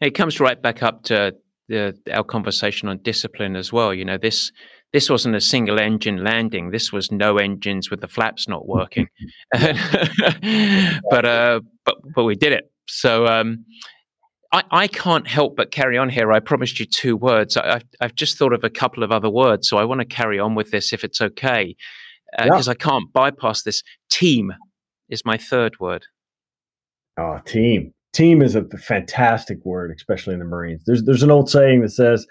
It 0.00 0.10
comes 0.10 0.40
right 0.40 0.60
back 0.60 0.82
up 0.82 1.04
to 1.04 1.34
the, 1.68 1.96
our 2.12 2.24
conversation 2.24 2.88
on 2.88 2.98
discipline 2.98 3.56
as 3.56 3.72
well. 3.72 3.94
You 3.94 4.04
know 4.04 4.18
this 4.18 4.52
this 4.92 5.10
wasn't 5.10 5.34
a 5.34 5.40
single 5.40 5.80
engine 5.80 6.22
landing. 6.22 6.70
This 6.70 6.92
was 6.92 7.10
no 7.10 7.38
engines 7.38 7.90
with 7.90 8.00
the 8.00 8.08
flaps 8.08 8.48
not 8.48 8.66
working. 8.66 9.08
but 9.52 11.24
uh, 11.24 11.60
but 11.84 11.96
but 12.14 12.24
we 12.24 12.36
did 12.36 12.52
it. 12.52 12.70
So 12.86 13.26
um, 13.26 13.64
I, 14.54 14.62
I 14.70 14.86
can't 14.86 15.26
help 15.26 15.56
but 15.56 15.72
carry 15.72 15.98
on 15.98 16.08
here. 16.08 16.32
I 16.32 16.38
promised 16.38 16.78
you 16.78 16.86
two 16.86 17.16
words. 17.16 17.56
I, 17.56 17.72
have 17.72 17.84
I've 18.00 18.14
just 18.14 18.38
thought 18.38 18.52
of 18.52 18.62
a 18.62 18.70
couple 18.70 19.02
of 19.02 19.10
other 19.10 19.28
words, 19.28 19.68
so 19.68 19.78
I 19.78 19.84
want 19.84 20.00
to 20.00 20.06
carry 20.06 20.38
on 20.38 20.54
with 20.54 20.70
this 20.70 20.92
if 20.92 21.02
it's 21.02 21.20
okay, 21.20 21.74
because 22.38 22.68
uh, 22.68 22.70
yeah. 22.70 22.72
I 22.72 22.74
can't 22.76 23.12
bypass 23.12 23.64
this. 23.64 23.82
Team 24.10 24.52
is 25.08 25.24
my 25.24 25.36
third 25.36 25.80
word. 25.80 26.06
Oh, 27.18 27.40
team. 27.44 27.92
Team 28.12 28.42
is 28.42 28.54
a 28.54 28.62
fantastic 28.78 29.58
word, 29.64 29.92
especially 29.96 30.34
in 30.34 30.38
the 30.38 30.44
Marines. 30.44 30.84
There's 30.86 31.02
there's 31.02 31.24
an 31.24 31.32
old 31.32 31.50
saying 31.50 31.80
that 31.80 31.90
says, 31.90 32.24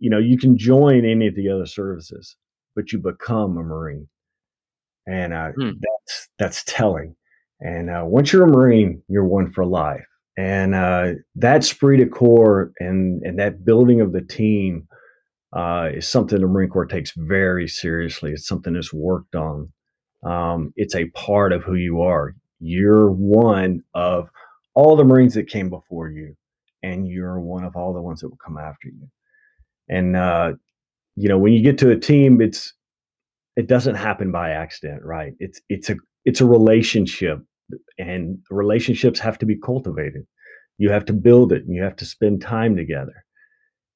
you 0.00 0.10
know, 0.10 0.18
you 0.18 0.36
can 0.36 0.58
join 0.58 1.06
any 1.06 1.26
of 1.26 1.36
the 1.36 1.48
other 1.48 1.64
services, 1.64 2.36
but 2.76 2.92
you 2.92 2.98
become 2.98 3.56
a 3.56 3.62
Marine, 3.62 4.08
and 5.06 5.32
uh, 5.32 5.52
hmm. 5.52 5.70
that's 5.80 6.28
that's 6.38 6.64
telling. 6.64 7.16
And 7.60 7.88
uh, 7.88 8.02
once 8.04 8.30
you're 8.30 8.44
a 8.44 8.52
Marine, 8.52 9.02
you're 9.08 9.24
one 9.24 9.50
for 9.50 9.64
life 9.64 10.04
and 10.38 10.74
uh, 10.74 11.12
that 11.36 11.62
esprit 11.64 11.98
de 11.98 12.06
corps 12.06 12.72
and 12.80 13.22
and 13.24 13.38
that 13.38 13.64
building 13.64 14.00
of 14.00 14.12
the 14.12 14.22
team 14.22 14.88
uh, 15.54 15.90
is 15.94 16.08
something 16.08 16.40
the 16.40 16.46
Marine 16.48 16.70
Corps 16.70 16.86
takes 16.86 17.12
very 17.16 17.68
seriously. 17.68 18.32
It's 18.32 18.46
something 18.48 18.74
that's 18.74 18.92
worked 18.94 19.36
on 19.36 19.68
Um, 20.24 20.72
it's 20.76 20.94
a 20.94 21.06
part 21.10 21.52
of 21.52 21.64
who 21.64 21.74
you 21.76 22.02
are. 22.02 22.34
You're 22.60 23.10
one 23.10 23.82
of 23.94 24.30
all 24.74 24.96
the 24.96 25.04
Marines 25.04 25.34
that 25.34 25.48
came 25.48 25.70
before 25.70 26.10
you, 26.10 26.36
and 26.82 27.08
you're 27.08 27.40
one 27.40 27.64
of 27.64 27.76
all 27.76 27.94
the 27.94 28.02
ones 28.02 28.20
that 28.20 28.28
will 28.28 28.38
come 28.44 28.58
after 28.58 28.88
you. 28.88 29.08
And 29.88 30.16
uh, 30.16 30.52
you 31.16 31.28
know, 31.28 31.38
when 31.38 31.54
you 31.54 31.62
get 31.62 31.78
to 31.78 31.90
a 31.90 31.98
team, 31.98 32.40
it's 32.42 32.74
it 33.56 33.68
doesn't 33.68 33.96
happen 33.96 34.32
by 34.32 34.50
accident, 34.50 35.02
right? 35.04 35.34
It's 35.40 35.60
it's 35.68 35.90
a 35.90 35.96
it's 36.24 36.40
a 36.42 36.46
relationship, 36.46 37.40
and 37.98 38.38
relationships 38.50 39.18
have 39.20 39.38
to 39.38 39.46
be 39.46 39.58
cultivated. 39.58 40.26
You 40.78 40.90
have 40.90 41.04
to 41.06 41.12
build 41.12 41.52
it, 41.52 41.64
and 41.64 41.74
you 41.74 41.82
have 41.82 41.96
to 41.96 42.04
spend 42.04 42.40
time 42.42 42.76
together. 42.76 43.24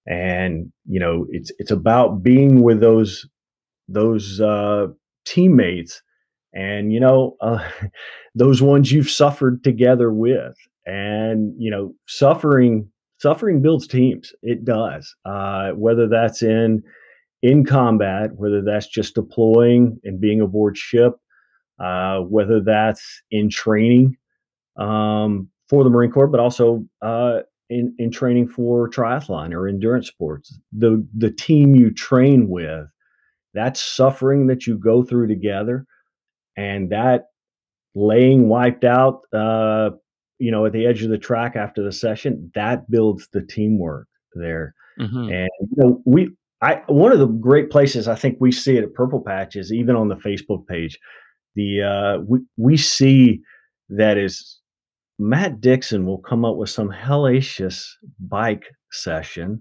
And 0.06 0.72
you 0.86 1.00
know, 1.00 1.26
it's 1.30 1.52
it's 1.58 1.70
about 1.70 2.22
being 2.22 2.62
with 2.62 2.80
those 2.80 3.26
those 3.88 4.40
uh, 4.40 4.86
teammates, 5.24 6.02
and 6.52 6.92
you 6.92 7.00
know, 7.00 7.36
uh, 7.40 7.68
those 8.34 8.62
ones 8.62 8.92
you've 8.92 9.10
suffered 9.10 9.64
together 9.64 10.12
with. 10.12 10.54
And 10.86 11.54
you 11.58 11.70
know, 11.70 11.94
suffering 12.06 12.88
suffering 13.18 13.60
builds 13.60 13.86
teams. 13.86 14.32
It 14.42 14.64
does. 14.64 15.14
Uh, 15.24 15.70
whether 15.72 16.08
that's 16.08 16.42
in 16.42 16.82
in 17.42 17.64
combat, 17.64 18.30
whether 18.36 18.62
that's 18.62 18.88
just 18.88 19.14
deploying 19.14 19.98
and 20.04 20.20
being 20.20 20.40
aboard 20.40 20.76
ship, 20.76 21.14
uh, 21.78 22.20
whether 22.20 22.60
that's 22.60 23.22
in 23.30 23.50
training 23.50 24.16
um, 24.76 25.48
for 25.68 25.84
the 25.84 25.90
Marine 25.90 26.10
Corps, 26.10 26.28
but 26.28 26.40
also 26.40 26.84
uh, 27.02 27.40
in, 27.70 27.94
in 27.98 28.10
training 28.10 28.48
for 28.48 28.88
triathlon 28.88 29.52
or 29.52 29.68
endurance 29.68 30.08
sports. 30.08 30.58
The 30.72 31.06
the 31.16 31.30
team 31.30 31.74
you 31.74 31.92
train 31.92 32.48
with, 32.48 32.86
that 33.54 33.76
suffering 33.76 34.46
that 34.46 34.66
you 34.66 34.78
go 34.78 35.02
through 35.02 35.28
together, 35.28 35.86
and 36.56 36.90
that 36.90 37.26
laying 37.94 38.48
wiped 38.48 38.84
out, 38.84 39.22
uh, 39.32 39.90
you 40.38 40.50
know, 40.50 40.66
at 40.66 40.72
the 40.72 40.86
edge 40.86 41.02
of 41.02 41.10
the 41.10 41.18
track 41.18 41.56
after 41.56 41.82
the 41.82 41.92
session, 41.92 42.50
that 42.54 42.90
builds 42.90 43.28
the 43.32 43.42
teamwork 43.42 44.08
there. 44.34 44.74
Mm-hmm. 44.98 45.32
And 45.32 45.50
you 45.60 45.76
know, 45.76 46.02
we 46.04 46.30
I 46.62 46.82
one 46.86 47.12
of 47.12 47.18
the 47.18 47.26
great 47.26 47.70
places 47.70 48.08
I 48.08 48.14
think 48.14 48.38
we 48.40 48.50
see 48.52 48.76
it 48.76 48.84
at 48.84 48.94
Purple 48.94 49.20
Patch 49.20 49.56
is 49.56 49.72
even 49.72 49.96
on 49.96 50.08
the 50.08 50.16
Facebook 50.16 50.66
page. 50.66 50.98
The 51.58 51.82
uh, 51.82 52.22
we 52.24 52.38
we 52.56 52.76
see 52.76 53.40
that 53.88 54.16
is 54.16 54.60
Matt 55.18 55.60
Dixon 55.60 56.06
will 56.06 56.18
come 56.18 56.44
up 56.44 56.54
with 56.54 56.70
some 56.70 56.88
hellacious 56.88 57.84
bike 58.20 58.66
session, 58.92 59.60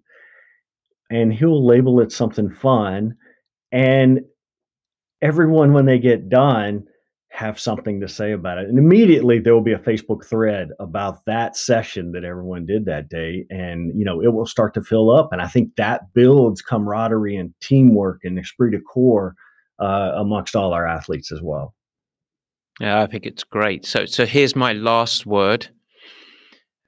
and 1.10 1.34
he'll 1.34 1.66
label 1.66 2.00
it 2.00 2.12
something 2.12 2.52
fun, 2.52 3.16
and 3.72 4.20
everyone 5.24 5.74
when 5.74 5.88
they 5.88 5.98
get 5.98 6.30
done 6.30 6.84
have 7.32 7.60
something 7.60 8.00
to 8.02 8.08
say 8.08 8.32
about 8.32 8.60
it. 8.60 8.70
And 8.70 8.78
immediately 8.78 9.40
there 9.40 9.56
will 9.56 9.62
be 9.62 9.74
a 9.74 9.80
Facebook 9.80 10.24
thread 10.24 10.70
about 10.80 11.26
that 11.26 11.56
session 11.56 12.12
that 12.12 12.24
everyone 12.24 12.66
did 12.66 12.86
that 12.86 13.10
day. 13.10 13.46
And, 13.50 13.92
you 13.96 14.06
know, 14.06 14.22
it 14.22 14.34
will 14.34 14.46
start 14.46 14.74
to 14.76 14.82
fill 14.82 15.12
up. 15.12 15.30
And 15.32 15.42
I 15.42 15.48
think 15.48 15.76
that 15.76 16.14
builds 16.14 16.62
camaraderie 16.62 17.36
and 17.36 17.54
teamwork 17.62 18.22
and 18.24 18.40
esprit 18.40 18.72
de 18.72 18.80
corps 18.80 19.36
uh, 19.80 20.14
amongst 20.16 20.56
all 20.56 20.74
our 20.74 20.88
athletes 20.88 21.32
as 21.32 21.42
well. 21.42 21.76
Yeah, 22.80 23.02
I 23.02 23.08
think 23.08 23.26
it's 23.26 23.44
great. 23.44 23.86
So, 23.86 24.06
so 24.06 24.26
here's 24.26 24.56
my 24.56 24.74
last 24.74 25.26
word, 25.26 25.70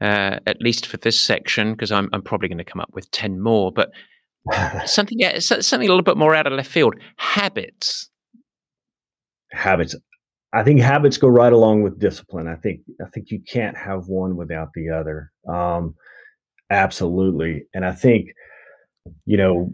uh, 0.02 0.40
at 0.46 0.62
least 0.62 0.86
for 0.86 0.98
this 0.98 1.20
section, 1.20 1.72
because 1.72 1.92
I'm, 1.92 2.10
I'm 2.14 2.22
probably 2.22 2.48
going 2.48 2.60
to 2.60 2.64
come 2.64 2.82
up 2.82 2.92
with 2.94 3.10
10 3.12 3.42
more, 3.42 3.72
but 3.72 3.92
something, 4.86 5.18
yeah, 5.20 5.40
something 5.40 5.88
a 5.88 5.92
little 5.92 6.04
bit 6.04 6.18
more 6.18 6.36
out 6.36 6.48
of 6.48 6.54
left 6.54 6.70
field 6.70 6.96
habits 7.18 8.10
habits 9.52 9.96
I 10.52 10.64
think 10.64 10.80
habits 10.80 11.18
go 11.18 11.28
right 11.28 11.54
along 11.54 11.84
with 11.84 12.00
discipline. 12.00 12.48
I 12.48 12.56
think 12.56 12.82
I 13.06 13.08
think 13.10 13.30
you 13.30 13.40
can't 13.48 13.78
have 13.78 14.08
one 14.08 14.36
without 14.36 14.70
the 14.74 14.90
other. 14.90 15.32
Um, 15.48 15.96
absolutely, 16.72 17.66
and 17.74 17.86
I 17.86 17.92
think 17.92 18.30
you 19.26 19.38
know 19.38 19.74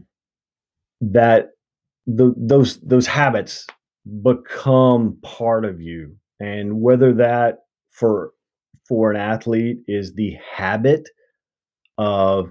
that 1.00 1.52
the, 2.06 2.34
those 2.36 2.80
those 2.82 3.08
habits 3.08 3.66
become 4.24 5.18
part 5.24 5.66
of 5.66 5.82
you, 5.82 6.16
and 6.40 6.82
whether 6.82 7.14
that 7.14 7.60
for 7.90 8.32
for 8.88 9.12
an 9.12 9.18
athlete 9.18 9.78
is 9.88 10.14
the 10.14 10.36
habit 10.54 11.10
of 11.98 12.50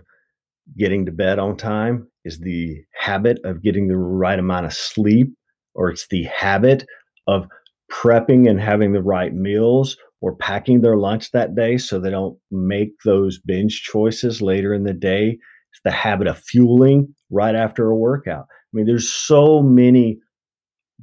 getting 0.78 1.06
to 1.06 1.12
bed 1.12 1.38
on 1.38 1.56
time, 1.56 2.08
is 2.24 2.38
the 2.40 2.82
habit 2.98 3.38
of 3.44 3.62
getting 3.62 3.88
the 3.88 3.96
right 3.96 4.38
amount 4.38 4.66
of 4.66 4.72
sleep, 4.72 5.28
or 5.74 5.90
it's 5.90 6.08
the 6.08 6.24
habit 6.24 6.84
of 7.26 7.46
prepping 7.92 8.48
and 8.48 8.60
having 8.60 8.92
the 8.92 9.02
right 9.02 9.34
meals 9.34 9.96
or 10.20 10.34
packing 10.36 10.80
their 10.80 10.96
lunch 10.96 11.30
that 11.32 11.54
day 11.54 11.76
so 11.76 12.00
they 12.00 12.10
don't 12.10 12.38
make 12.50 12.90
those 13.04 13.38
binge 13.38 13.82
choices 13.82 14.40
later 14.40 14.72
in 14.72 14.84
the 14.84 14.94
day. 14.94 15.38
It's 15.72 15.80
the 15.84 15.90
habit 15.90 16.26
of 16.26 16.38
fueling 16.38 17.14
right 17.30 17.54
after 17.54 17.90
a 17.90 17.96
workout. 17.96 18.46
I 18.48 18.70
mean, 18.72 18.86
there's 18.86 19.12
so 19.12 19.62
many 19.62 20.18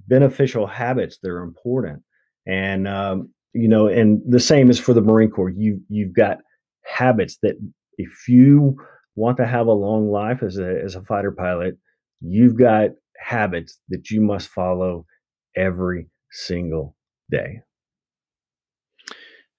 beneficial 0.07 0.67
habits 0.67 1.19
that 1.21 1.29
are 1.29 1.43
important. 1.43 2.03
And, 2.45 2.87
um, 2.87 3.29
you 3.53 3.67
know, 3.67 3.87
and 3.87 4.21
the 4.27 4.39
same 4.39 4.69
is 4.69 4.79
for 4.79 4.93
the 4.93 5.01
Marine 5.01 5.29
Corps. 5.29 5.49
You, 5.49 5.81
you've 5.89 6.13
got 6.13 6.37
habits 6.85 7.37
that 7.43 7.55
if 7.97 8.27
you 8.27 8.77
want 9.15 9.37
to 9.37 9.45
have 9.45 9.67
a 9.67 9.73
long 9.73 10.09
life 10.09 10.41
as 10.41 10.57
a, 10.57 10.81
as 10.83 10.95
a 10.95 11.03
fighter 11.03 11.31
pilot, 11.31 11.77
you've 12.21 12.57
got 12.57 12.91
habits 13.17 13.79
that 13.89 14.09
you 14.09 14.21
must 14.21 14.47
follow 14.47 15.05
every 15.55 16.07
single 16.31 16.95
day. 17.29 17.59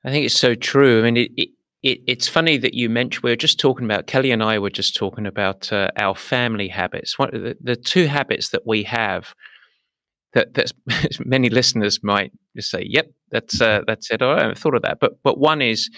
I 0.05 0.11
think 0.11 0.25
it's 0.25 0.35
so 0.35 0.55
true. 0.55 1.01
I 1.01 1.03
mean, 1.05 1.16
it, 1.16 1.31
it, 1.37 1.49
it, 1.83 1.99
it's 2.09 2.27
funny 2.27 2.57
that 2.57 2.75
you 2.75 2.88
mentioned, 2.88 3.23
we 3.23 3.31
were 3.31 3.37
just 3.37 3.61
talking 3.61 3.85
about, 3.85 4.07
Kelly 4.07 4.33
and 4.33 4.42
I 4.42 4.59
were 4.59 4.71
just 4.71 4.97
talking 4.97 5.27
about 5.27 5.73
uh, 5.73 5.90
our 5.97 6.14
family 6.14 6.68
habits. 6.68 7.18
One, 7.18 7.31
the, 7.33 7.57
the 7.61 7.77
two 7.77 8.07
habits 8.07 8.49
that 8.49 8.66
we 8.66 8.83
have 8.85 9.35
that 10.35 10.55
that's, 10.55 10.73
many 11.25 11.49
listeners 11.49 12.01
might 12.03 12.33
just 12.57 12.71
say, 12.71 12.85
yep, 12.87 13.11
that's, 13.31 13.61
uh, 13.61 13.81
that's 13.87 14.11
it. 14.11 14.23
I 14.23 14.40
haven't 14.40 14.59
thought 14.59 14.75
of 14.75 14.83
that. 14.83 14.99
But, 15.01 15.23
but 15.23 15.38
one 15.38 15.62
is 15.62 15.90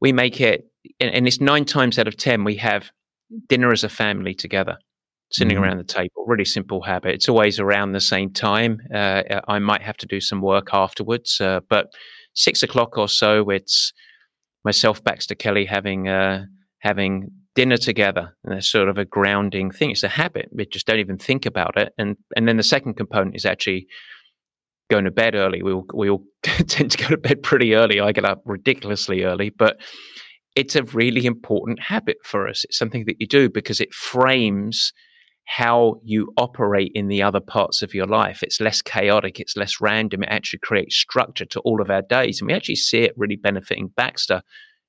we 0.00 0.12
make 0.12 0.40
it, 0.40 0.64
and, 1.00 1.12
and 1.14 1.26
it's 1.26 1.40
nine 1.40 1.64
times 1.64 1.98
out 1.98 2.08
of 2.08 2.16
10, 2.16 2.44
we 2.44 2.56
have 2.56 2.90
dinner 3.48 3.72
as 3.72 3.84
a 3.84 3.88
family 3.88 4.34
together 4.34 4.78
sitting 5.32 5.56
mm-hmm. 5.56 5.64
around 5.64 5.78
the 5.78 5.84
table. 5.84 6.24
Really 6.26 6.44
simple 6.44 6.82
habit. 6.82 7.14
It's 7.14 7.28
always 7.28 7.58
around 7.58 7.92
the 7.92 8.00
same 8.00 8.32
time. 8.32 8.80
Uh, 8.94 9.22
I 9.48 9.58
might 9.58 9.82
have 9.82 9.96
to 9.98 10.06
do 10.06 10.20
some 10.20 10.40
work 10.40 10.68
afterwards, 10.72 11.40
uh, 11.40 11.60
but 11.68 11.92
six 12.34 12.62
o'clock 12.62 12.96
or 12.96 13.08
so, 13.08 13.50
it's 13.50 13.92
myself, 14.64 15.02
Baxter 15.02 15.34
Kelly, 15.34 15.64
having 15.64 16.08
uh, 16.08 16.44
having 16.80 17.30
dinner 17.56 17.76
together. 17.76 18.36
And 18.44 18.54
that's 18.54 18.70
sort 18.70 18.88
of 18.88 18.98
a 18.98 19.04
grounding 19.04 19.72
thing. 19.72 19.90
It's 19.90 20.04
a 20.04 20.08
habit. 20.08 20.50
We 20.52 20.66
just 20.66 20.86
don't 20.86 21.00
even 21.00 21.18
think 21.18 21.46
about 21.46 21.76
it. 21.76 21.92
And 21.98 22.16
and 22.36 22.46
then 22.46 22.58
the 22.58 22.62
second 22.62 22.94
component 22.94 23.34
is 23.34 23.44
actually 23.44 23.88
going 24.88 25.04
to 25.04 25.10
bed 25.10 25.34
early. 25.34 25.62
We 25.62 25.72
all, 25.72 25.86
we 25.92 26.08
all 26.08 26.22
tend 26.42 26.92
to 26.92 26.98
go 26.98 27.08
to 27.08 27.16
bed 27.16 27.42
pretty 27.42 27.74
early. 27.74 27.98
I 27.98 28.12
get 28.12 28.24
up 28.24 28.42
ridiculously 28.44 29.24
early, 29.24 29.50
but 29.50 29.80
it's 30.54 30.76
a 30.76 30.84
really 30.84 31.26
important 31.26 31.80
habit 31.80 32.18
for 32.22 32.46
us. 32.46 32.64
It's 32.64 32.78
something 32.78 33.04
that 33.06 33.16
you 33.18 33.26
do 33.26 33.50
because 33.50 33.80
it 33.80 33.92
frames 33.92 34.92
how 35.46 36.00
you 36.02 36.32
operate 36.36 36.90
in 36.94 37.08
the 37.08 37.22
other 37.22 37.40
parts 37.40 37.82
of 37.82 37.94
your 37.94 38.06
life. 38.06 38.42
It's 38.42 38.60
less 38.60 38.82
chaotic, 38.82 39.38
it's 39.38 39.56
less 39.56 39.80
random. 39.80 40.22
It 40.22 40.28
actually 40.30 40.58
creates 40.60 40.96
structure 40.96 41.44
to 41.46 41.60
all 41.60 41.80
of 41.80 41.90
our 41.90 42.02
days. 42.02 42.40
And 42.40 42.48
we 42.48 42.54
actually 42.54 42.76
see 42.76 43.02
it 43.02 43.12
really 43.16 43.36
benefiting 43.36 43.92
Baxter. 43.96 44.42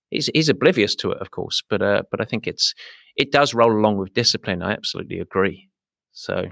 He's, 0.09 0.29
he's 0.33 0.49
oblivious 0.49 0.95
to 0.95 1.11
it, 1.11 1.19
of 1.19 1.31
course, 1.31 1.61
but 1.69 1.81
uh, 1.81 2.03
but 2.09 2.21
I 2.21 2.25
think 2.25 2.47
it's 2.47 2.73
it 3.15 3.31
does 3.31 3.53
roll 3.53 3.71
along 3.71 3.97
with 3.97 4.13
discipline. 4.13 4.61
I 4.61 4.71
absolutely 4.71 5.19
agree. 5.19 5.69
So, 6.13 6.45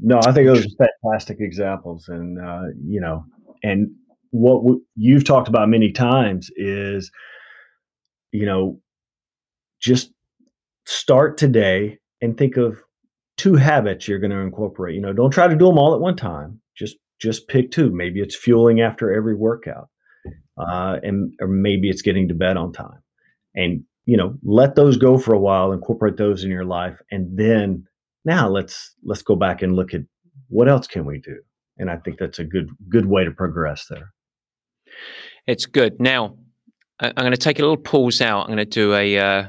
no, 0.00 0.18
I 0.18 0.32
think 0.32 0.46
those 0.48 0.66
are 0.66 0.88
fantastic 1.04 1.38
examples, 1.40 2.08
and 2.08 2.38
uh, 2.44 2.62
you 2.84 3.00
know, 3.00 3.24
and 3.62 3.88
what 4.30 4.62
w- 4.62 4.82
you've 4.96 5.24
talked 5.24 5.48
about 5.48 5.68
many 5.68 5.92
times 5.92 6.50
is, 6.56 7.10
you 8.32 8.46
know, 8.46 8.80
just 9.80 10.12
start 10.86 11.38
today 11.38 11.98
and 12.20 12.36
think 12.36 12.56
of 12.56 12.78
two 13.36 13.54
habits 13.54 14.08
you're 14.08 14.18
going 14.18 14.30
to 14.30 14.38
incorporate. 14.38 14.94
You 14.94 15.00
know, 15.00 15.12
don't 15.12 15.30
try 15.30 15.46
to 15.46 15.56
do 15.56 15.66
them 15.66 15.78
all 15.78 15.94
at 15.94 16.00
one 16.00 16.16
time. 16.16 16.60
Just 16.76 16.96
just 17.20 17.48
pick 17.48 17.70
two. 17.70 17.90
Maybe 17.90 18.20
it's 18.20 18.36
fueling 18.36 18.80
after 18.80 19.12
every 19.12 19.34
workout, 19.34 19.88
uh, 20.58 20.98
and 21.02 21.32
or 21.40 21.48
maybe 21.48 21.88
it's 21.88 22.02
getting 22.02 22.28
to 22.28 22.34
bed 22.34 22.56
on 22.56 22.72
time. 22.72 23.02
And 23.54 23.84
you 24.06 24.16
know, 24.16 24.34
let 24.42 24.74
those 24.74 24.96
go 24.96 25.18
for 25.18 25.34
a 25.34 25.38
while. 25.38 25.72
Incorporate 25.72 26.16
those 26.16 26.44
in 26.44 26.50
your 26.50 26.64
life, 26.64 27.00
and 27.10 27.36
then 27.36 27.86
now 28.24 28.48
let's 28.48 28.94
let's 29.04 29.22
go 29.22 29.36
back 29.36 29.62
and 29.62 29.76
look 29.76 29.94
at 29.94 30.02
what 30.48 30.68
else 30.68 30.86
can 30.86 31.04
we 31.04 31.18
do. 31.18 31.36
And 31.76 31.90
I 31.90 31.96
think 31.96 32.18
that's 32.18 32.38
a 32.38 32.44
good 32.44 32.68
good 32.88 33.06
way 33.06 33.24
to 33.24 33.30
progress 33.30 33.86
there. 33.88 34.12
It's 35.46 35.66
good. 35.66 36.00
Now 36.00 36.36
I'm 37.00 37.12
going 37.14 37.30
to 37.32 37.36
take 37.36 37.58
a 37.58 37.62
little 37.62 37.76
pause 37.76 38.20
out. 38.20 38.42
I'm 38.42 38.54
going 38.54 38.58
to 38.58 38.64
do 38.64 38.94
a 38.94 39.18
uh, 39.18 39.48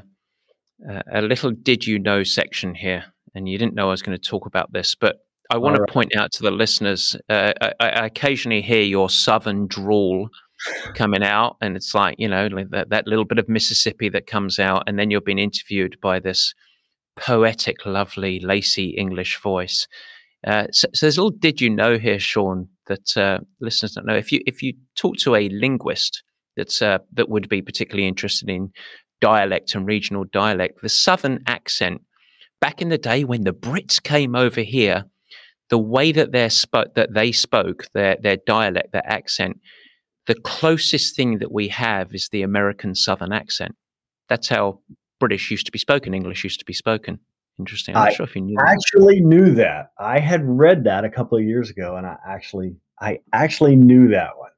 a 1.12 1.22
little 1.22 1.50
did 1.50 1.86
you 1.86 1.98
know 1.98 2.22
section 2.22 2.74
here 2.74 3.04
and 3.34 3.48
you 3.48 3.58
didn't 3.58 3.74
know 3.74 3.88
I 3.88 3.90
was 3.90 4.02
going 4.02 4.18
to 4.18 4.30
talk 4.30 4.46
about 4.46 4.72
this, 4.72 4.94
but 4.94 5.16
I 5.50 5.58
want 5.58 5.76
to 5.76 5.92
point 5.92 6.14
out 6.14 6.30
to 6.32 6.42
the 6.42 6.50
listeners, 6.50 7.16
uh, 7.28 7.52
I, 7.60 7.72
I, 7.80 8.06
occasionally 8.06 8.62
hear 8.62 8.82
your 8.82 9.10
southern 9.10 9.66
drawl 9.66 10.28
coming 10.94 11.22
out, 11.22 11.56
and 11.60 11.76
it's 11.76 11.94
like 11.94 12.16
you 12.18 12.28
know 12.28 12.48
that, 12.70 12.90
that 12.90 13.06
little 13.06 13.24
bit 13.24 13.38
of 13.38 13.48
Mississippi 13.48 14.08
that 14.10 14.26
comes 14.26 14.58
out, 14.58 14.84
and 14.86 14.98
then 14.98 15.10
you're 15.10 15.20
being 15.20 15.38
interviewed 15.38 15.96
by 16.00 16.20
this 16.20 16.54
poetic, 17.16 17.84
lovely, 17.84 18.40
lacy 18.40 18.90
English 18.90 19.40
voice. 19.40 19.86
Uh, 20.46 20.66
so, 20.72 20.88
so, 20.94 21.06
there's 21.06 21.18
a 21.18 21.22
little 21.22 21.38
did 21.38 21.60
you 21.60 21.68
know 21.68 21.98
here, 21.98 22.18
Sean, 22.18 22.68
that 22.86 23.16
uh, 23.16 23.38
listeners 23.60 23.92
don't 23.92 24.06
know. 24.06 24.16
If 24.16 24.32
you 24.32 24.40
if 24.46 24.62
you 24.62 24.74
talk 24.96 25.16
to 25.18 25.34
a 25.34 25.48
linguist 25.50 26.22
that's 26.56 26.80
uh, 26.80 26.98
that 27.12 27.28
would 27.28 27.48
be 27.48 27.62
particularly 27.62 28.08
interested 28.08 28.48
in 28.48 28.70
dialect 29.20 29.74
and 29.74 29.86
regional 29.86 30.24
dialect, 30.24 30.80
the 30.80 30.88
southern 30.88 31.42
accent 31.46 32.02
back 32.60 32.80
in 32.80 32.88
the 32.88 32.98
day 32.98 33.24
when 33.24 33.44
the 33.44 33.52
Brits 33.52 34.02
came 34.02 34.34
over 34.34 34.60
here, 34.62 35.04
the 35.68 35.78
way 35.78 36.12
that 36.12 36.32
they 36.32 36.48
spoke 36.48 36.94
that 36.94 37.12
they 37.12 37.32
spoke 37.32 37.86
their 37.92 38.16
their 38.22 38.38
dialect, 38.46 38.92
their 38.92 39.06
accent, 39.06 39.60
the 40.26 40.34
closest 40.34 41.16
thing 41.16 41.38
that 41.38 41.52
we 41.52 41.68
have 41.68 42.14
is 42.14 42.28
the 42.28 42.42
American 42.42 42.94
Southern 42.94 43.32
accent. 43.32 43.74
That's 44.28 44.48
how 44.48 44.80
British 45.18 45.50
used 45.50 45.66
to 45.66 45.72
be 45.72 45.78
spoken, 45.78 46.14
English 46.14 46.44
used 46.44 46.58
to 46.60 46.64
be 46.64 46.72
spoken. 46.72 47.18
Interesting. 47.58 47.96
I'm 47.96 48.08
I 48.08 48.12
sure 48.12 48.24
if 48.24 48.34
you 48.34 48.42
knew. 48.42 48.56
Actually, 48.58 49.20
that. 49.20 49.26
knew 49.26 49.54
that. 49.54 49.92
I 49.98 50.18
had 50.18 50.42
read 50.44 50.84
that 50.84 51.04
a 51.04 51.10
couple 51.10 51.36
of 51.36 51.44
years 51.44 51.68
ago, 51.68 51.96
and 51.96 52.06
I 52.06 52.16
actually, 52.26 52.76
I 53.00 53.18
actually 53.32 53.76
knew 53.76 54.08
that 54.08 54.38
one. 54.38 54.50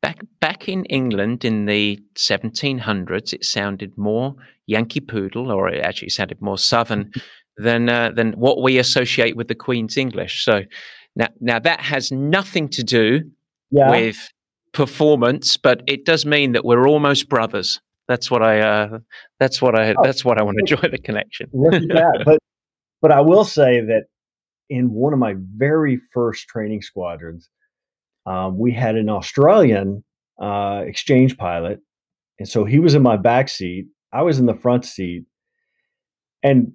Back 0.00 0.20
back 0.40 0.68
in 0.68 0.86
England 0.86 1.44
in 1.44 1.66
the 1.66 2.00
1700s, 2.14 3.34
it 3.34 3.44
sounded 3.44 3.98
more 3.98 4.34
Yankee 4.66 5.00
Doodle, 5.00 5.50
or 5.50 5.68
it 5.68 5.84
actually 5.84 6.08
sounded 6.08 6.40
more 6.40 6.56
Southern 6.56 7.12
than 7.58 7.90
uh, 7.90 8.12
than 8.12 8.32
what 8.32 8.62
we 8.62 8.78
associate 8.78 9.36
with 9.36 9.48
the 9.48 9.54
Queen's 9.54 9.98
English. 9.98 10.42
So 10.42 10.62
now, 11.16 11.28
now 11.40 11.58
that 11.58 11.80
has 11.80 12.10
nothing 12.10 12.68
to 12.70 12.82
do 12.82 13.30
yeah. 13.70 13.90
with 13.90 14.30
performance, 14.72 15.56
but 15.56 15.82
it 15.86 16.04
does 16.04 16.24
mean 16.24 16.52
that 16.52 16.64
we're 16.64 16.86
almost 16.86 17.28
brothers. 17.28 17.80
That's 18.08 18.30
what 18.30 18.42
I. 18.42 18.60
Uh, 18.60 18.98
that's 19.38 19.62
what 19.62 19.78
I. 19.78 19.94
Oh, 19.94 20.02
that's 20.02 20.24
what 20.24 20.38
I 20.38 20.42
want 20.42 20.58
to 20.58 20.60
enjoy 20.74 20.88
the 20.88 20.98
connection. 20.98 21.48
but 22.24 22.38
but 23.00 23.12
I 23.12 23.20
will 23.20 23.44
say 23.44 23.80
that 23.80 24.04
in 24.68 24.92
one 24.92 25.12
of 25.12 25.18
my 25.18 25.34
very 25.56 26.00
first 26.12 26.48
training 26.48 26.82
squadrons, 26.82 27.48
um, 28.26 28.58
we 28.58 28.72
had 28.72 28.96
an 28.96 29.08
Australian 29.08 30.04
uh, 30.40 30.82
exchange 30.86 31.36
pilot, 31.36 31.80
and 32.38 32.48
so 32.48 32.64
he 32.64 32.78
was 32.78 32.94
in 32.94 33.02
my 33.02 33.16
back 33.16 33.48
seat. 33.48 33.86
I 34.12 34.22
was 34.22 34.38
in 34.38 34.46
the 34.46 34.54
front 34.54 34.84
seat, 34.84 35.24
and 36.42 36.72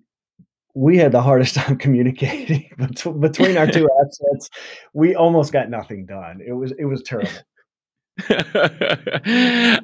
we 0.74 0.98
had 0.98 1.12
the 1.12 1.22
hardest 1.22 1.56
time 1.56 1.78
communicating 1.78 2.70
between 2.78 3.58
our 3.58 3.68
two 3.68 3.90
accents. 4.02 4.50
We 4.94 5.16
almost 5.16 5.52
got 5.52 5.70
nothing 5.70 6.06
done. 6.06 6.40
It 6.46 6.54
was 6.54 6.74
it 6.78 6.86
was 6.86 7.02
terrible. 7.04 7.32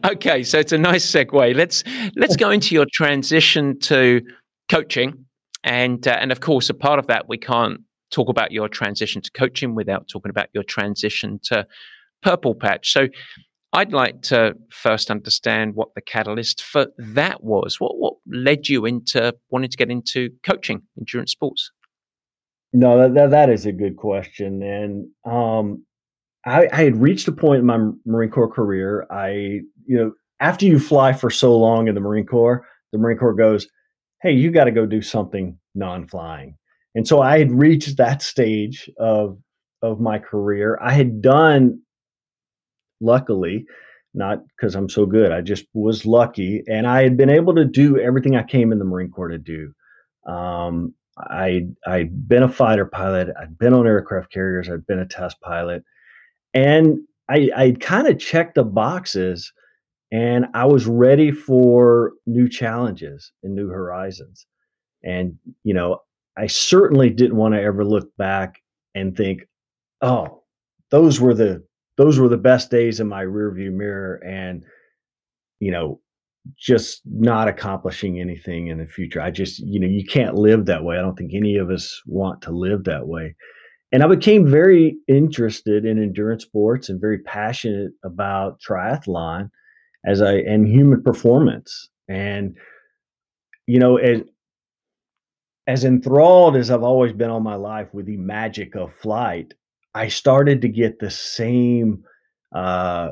okay, 0.06 0.44
so 0.44 0.58
it's 0.58 0.72
a 0.72 0.78
nice 0.78 1.10
segue. 1.10 1.56
Let's 1.56 1.84
let's 2.16 2.38
go 2.38 2.50
into 2.50 2.74
your 2.74 2.86
transition 2.92 3.78
to 3.80 4.22
coaching, 4.70 5.26
and 5.66 6.08
uh, 6.08 6.18
and 6.20 6.32
of 6.32 6.40
course, 6.40 6.70
a 6.70 6.74
part 6.74 6.98
of 6.98 7.08
that 7.08 7.28
we 7.28 7.38
can't 7.38 7.82
talk 8.10 8.30
about 8.30 8.52
your 8.52 8.70
transition 8.70 9.22
to 9.22 9.32
coaching 9.32 9.76
without 9.76 10.08
talking 10.08 10.30
about 10.30 10.48
your 10.54 10.64
transition 10.64 11.40
to 11.44 11.68
Purple 12.22 12.56
Patch. 12.56 12.94
So, 12.94 13.10
I'd 13.74 13.92
like 13.92 14.22
to 14.24 14.56
first 14.70 15.12
understand 15.12 15.76
what 15.76 15.94
the 15.96 16.02
catalyst 16.02 16.64
for 16.64 16.88
that 16.98 17.44
was. 17.44 17.82
What 17.82 17.98
what 17.98 18.14
led 18.26 18.70
you 18.70 18.86
into 18.86 19.36
wanting 19.50 19.72
to 19.72 19.78
get 19.78 19.92
into 19.92 20.30
coaching 20.44 20.84
endurance 20.98 21.34
sports? 21.34 21.70
No, 22.72 23.10
that, 23.10 23.32
that 23.32 23.50
is 23.50 23.66
a 23.66 23.74
good 23.74 23.98
question, 23.98 24.64
and 24.64 25.10
um, 25.26 25.86
I, 26.46 26.68
I 26.72 26.84
had 26.84 27.02
reached 27.02 27.28
a 27.28 27.32
point 27.32 27.60
in 27.60 27.66
my 27.66 27.80
Marine 28.06 28.32
Corps 28.32 28.52
career. 28.52 29.06
I, 29.12 29.62
you 29.86 29.98
know, 29.98 30.14
after 30.40 30.66
you 30.66 30.80
fly 30.80 31.14
for 31.14 31.30
so 31.30 31.56
long 31.58 31.88
in 31.88 31.96
the 31.96 32.02
Marine 32.02 32.26
Corps, 32.26 32.66
the 32.92 32.98
Marine 32.98 33.18
Corps 33.18 33.34
goes, 33.34 33.68
"Hey, 34.22 34.32
you 34.32 34.52
got 34.52 34.66
to 34.66 34.72
go 34.72 34.86
do 34.86 35.02
something 35.02 35.58
non-flying." 35.76 36.58
And 36.96 37.08
so 37.08 37.22
I 37.22 37.38
had 37.38 37.52
reached 37.52 37.98
that 37.98 38.22
stage 38.22 38.90
of 38.98 39.38
of 39.82 40.00
my 40.00 40.20
career. 40.20 40.80
I 40.82 40.92
had 40.94 41.22
done, 41.22 41.80
luckily, 43.00 43.66
not 44.14 44.40
because 44.46 44.76
I'm 44.76 44.90
so 44.90 45.06
good. 45.06 45.32
I 45.32 45.42
just 45.42 45.66
was 45.74 46.06
lucky, 46.06 46.64
and 46.68 46.88
I 46.88 47.04
had 47.04 47.18
been 47.18 47.30
able 47.30 47.54
to 47.56 47.66
do 47.66 48.00
everything 48.00 48.36
I 48.36 48.44
came 48.44 48.72
in 48.72 48.80
the 48.80 48.86
Marine 48.86 49.12
Corps 49.12 49.30
to 49.30 49.38
do. 49.38 49.74
Um, 50.26 50.96
I 51.18 51.68
I'd 51.86 52.28
been 52.28 52.44
a 52.44 52.50
fighter 52.50 52.86
pilot. 52.86 53.30
I'd 53.40 53.60
been 53.60 53.74
on 53.74 53.86
aircraft 53.86 54.32
carriers. 54.34 54.70
I'd 54.70 54.88
been 54.88 55.00
a 55.00 55.06
test 55.06 55.40
pilot 55.42 55.84
and 56.54 57.00
I 57.30 57.50
I 57.56 57.72
kind 57.80 58.08
of 58.08 58.20
checked 58.20 58.56
the 58.56 58.64
boxes, 58.64 59.52
and 60.12 60.46
I 60.54 60.66
was 60.66 60.86
ready 60.88 61.32
for 61.32 62.14
new 62.26 62.50
challenges 62.50 63.32
and 63.44 63.56
new 63.56 63.70
horizons. 63.70 64.46
And 65.04 65.38
you 65.64 65.74
know, 65.74 66.00
I 66.38 66.48
certainly 66.48 67.10
didn't 67.10 67.38
want 67.38 67.54
to 67.56 67.62
ever 67.62 67.86
look 67.86 68.16
back 68.18 68.56
and 68.96 69.16
think, 69.16 69.48
"Oh, 70.02 70.44
those 70.92 71.20
were 71.22 71.34
the 71.34 71.64
those 71.98 72.20
were 72.20 72.30
the 72.30 72.38
best 72.38 72.72
days 72.72 73.00
in 73.00 73.08
my 73.08 73.24
rearview 73.24 73.72
mirror," 73.72 74.22
and 74.26 74.64
you 75.60 75.72
know, 75.72 76.02
just 76.58 77.02
not 77.06 77.48
accomplishing 77.48 78.20
anything 78.20 78.68
in 78.68 78.80
the 78.80 78.88
future. 78.88 79.22
I 79.22 79.32
just, 79.32 79.60
you 79.60 79.80
know, 79.80 79.88
you 79.88 80.06
can't 80.06 80.36
live 80.36 80.66
that 80.66 80.84
way. 80.84 80.98
I 80.98 81.02
don't 81.02 81.16
think 81.18 81.34
any 81.34 81.58
of 81.58 81.70
us 81.70 82.02
want 82.08 82.42
to 82.44 82.52
live 82.52 82.86
that 82.86 83.08
way 83.08 83.36
and 83.92 84.04
I 84.04 84.08
became 84.08 84.50
very 84.50 84.98
interested 85.08 85.86
in 85.86 86.02
endurance 86.02 86.44
sports 86.44 86.90
and 86.90 87.02
very 87.02 87.20
passionate 87.20 87.92
about 88.04 88.60
triathlon 88.62 89.50
as 90.06 90.22
I 90.22 90.36
and 90.36 90.68
human 90.68 91.04
performance. 91.04 91.90
And 92.08 92.56
you 93.68 93.80
know, 93.80 93.98
as 93.98 94.22
as 95.68 95.84
enthralled 95.84 96.56
as 96.56 96.72
I've 96.72 96.84
always 96.84 97.14
been 97.14 97.30
all 97.30 97.40
my 97.40 97.56
life 97.56 97.88
with 97.94 98.06
the 98.06 98.18
magic 98.18 98.76
of 98.76 98.94
flight, 98.96 99.54
I 99.94 100.08
started 100.08 100.62
to 100.62 100.70
get 100.70 101.00
the 101.00 101.12
same 101.12 102.04
uh, 102.56 103.10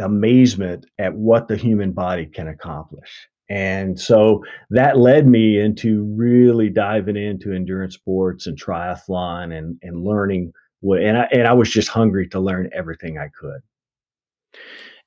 amazement 0.00 0.86
at 0.98 1.14
what 1.14 1.48
the 1.48 1.56
human 1.56 1.92
body 1.92 2.26
can 2.26 2.48
accomplish. 2.48 3.28
And 3.50 4.00
so 4.00 4.42
that 4.70 4.98
led 4.98 5.26
me 5.26 5.60
into 5.60 6.04
really 6.16 6.70
diving 6.70 7.16
into 7.16 7.52
endurance 7.52 7.94
sports 7.94 8.46
and 8.46 8.58
triathlon 8.58 9.56
and, 9.56 9.78
and 9.82 10.04
learning 10.04 10.52
what, 10.80 11.02
and 11.02 11.18
I, 11.18 11.28
and 11.30 11.46
I 11.46 11.52
was 11.52 11.70
just 11.70 11.88
hungry 11.88 12.28
to 12.28 12.40
learn 12.40 12.70
everything 12.74 13.18
I 13.18 13.28
could. 13.38 13.60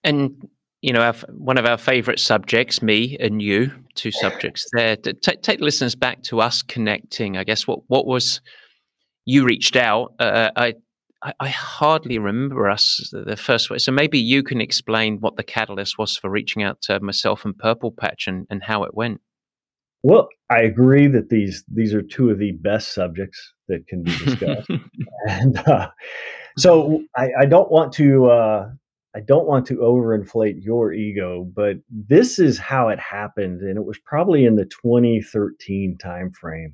And, 0.03 0.47
you 0.81 0.93
know, 0.93 1.01
our, 1.01 1.13
one 1.29 1.57
of 1.57 1.65
our 1.65 1.77
favorite 1.77 2.19
subjects, 2.19 2.81
me 2.81 3.17
and 3.19 3.41
you, 3.41 3.71
two 3.95 4.11
subjects 4.11 4.67
there, 4.73 4.95
t- 4.95 5.13
take 5.13 5.59
listeners 5.59 5.95
back 5.95 6.21
to 6.23 6.39
us 6.39 6.61
connecting. 6.61 7.37
I 7.37 7.43
guess 7.43 7.65
what, 7.65 7.79
what 7.87 8.05
was, 8.05 8.41
you 9.25 9.43
reached 9.43 9.75
out. 9.75 10.13
Uh, 10.19 10.51
I 10.55 10.75
I, 11.23 11.33
I, 11.39 11.49
hardly 11.49 12.19
remember 12.19 12.69
us 12.69 13.09
the 13.11 13.35
first 13.35 13.69
way. 13.69 13.79
So 13.79 13.91
maybe 13.91 14.19
you 14.19 14.43
can 14.43 14.61
explain 14.61 15.17
what 15.19 15.35
the 15.35 15.43
catalyst 15.43 15.97
was 15.97 16.15
for 16.15 16.29
reaching 16.29 16.61
out 16.63 16.81
to 16.83 16.99
myself 16.99 17.43
and 17.43 17.57
Purple 17.57 17.91
Patch 17.91 18.27
and, 18.27 18.45
and 18.49 18.63
how 18.63 18.83
it 18.83 18.93
went. 18.93 19.21
Well, 20.03 20.29
I 20.49 20.61
agree 20.61 21.07
that 21.07 21.29
these 21.29 21.63
these 21.67 21.93
are 21.93 22.01
two 22.01 22.29
of 22.29 22.39
the 22.39 22.51
best 22.51 22.93
subjects 22.93 23.53
that 23.67 23.87
can 23.87 24.03
be 24.03 24.15
discussed, 24.17 24.69
and 25.27 25.57
uh, 25.67 25.89
so 26.57 27.03
I, 27.15 27.29
I, 27.39 27.45
don't 27.45 27.69
want 27.71 27.93
to 27.93 28.27
uh, 28.27 28.69
I 29.15 29.19
don't 29.19 29.47
want 29.47 29.65
to 29.67 29.77
overinflate 29.77 30.63
your 30.63 30.93
ego, 30.93 31.49
but 31.55 31.77
this 31.89 32.37
is 32.37 32.59
how 32.59 32.89
it 32.89 32.99
happened, 32.99 33.61
and 33.61 33.77
it 33.77 33.83
was 33.83 33.99
probably 34.05 34.45
in 34.45 34.55
the 34.55 34.65
2013 34.65 35.97
timeframe. 36.01 36.73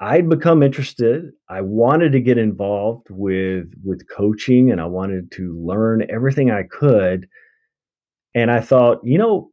I'd 0.00 0.28
become 0.28 0.62
interested. 0.62 1.32
I 1.48 1.62
wanted 1.62 2.12
to 2.12 2.20
get 2.20 2.36
involved 2.36 3.06
with 3.10 3.72
with 3.82 4.02
coaching 4.14 4.70
and 4.70 4.80
I 4.80 4.86
wanted 4.86 5.30
to 5.32 5.58
learn 5.58 6.06
everything 6.10 6.50
I 6.50 6.64
could. 6.64 7.26
And 8.34 8.50
I 8.50 8.60
thought, 8.60 9.00
you 9.04 9.16
know, 9.16 9.50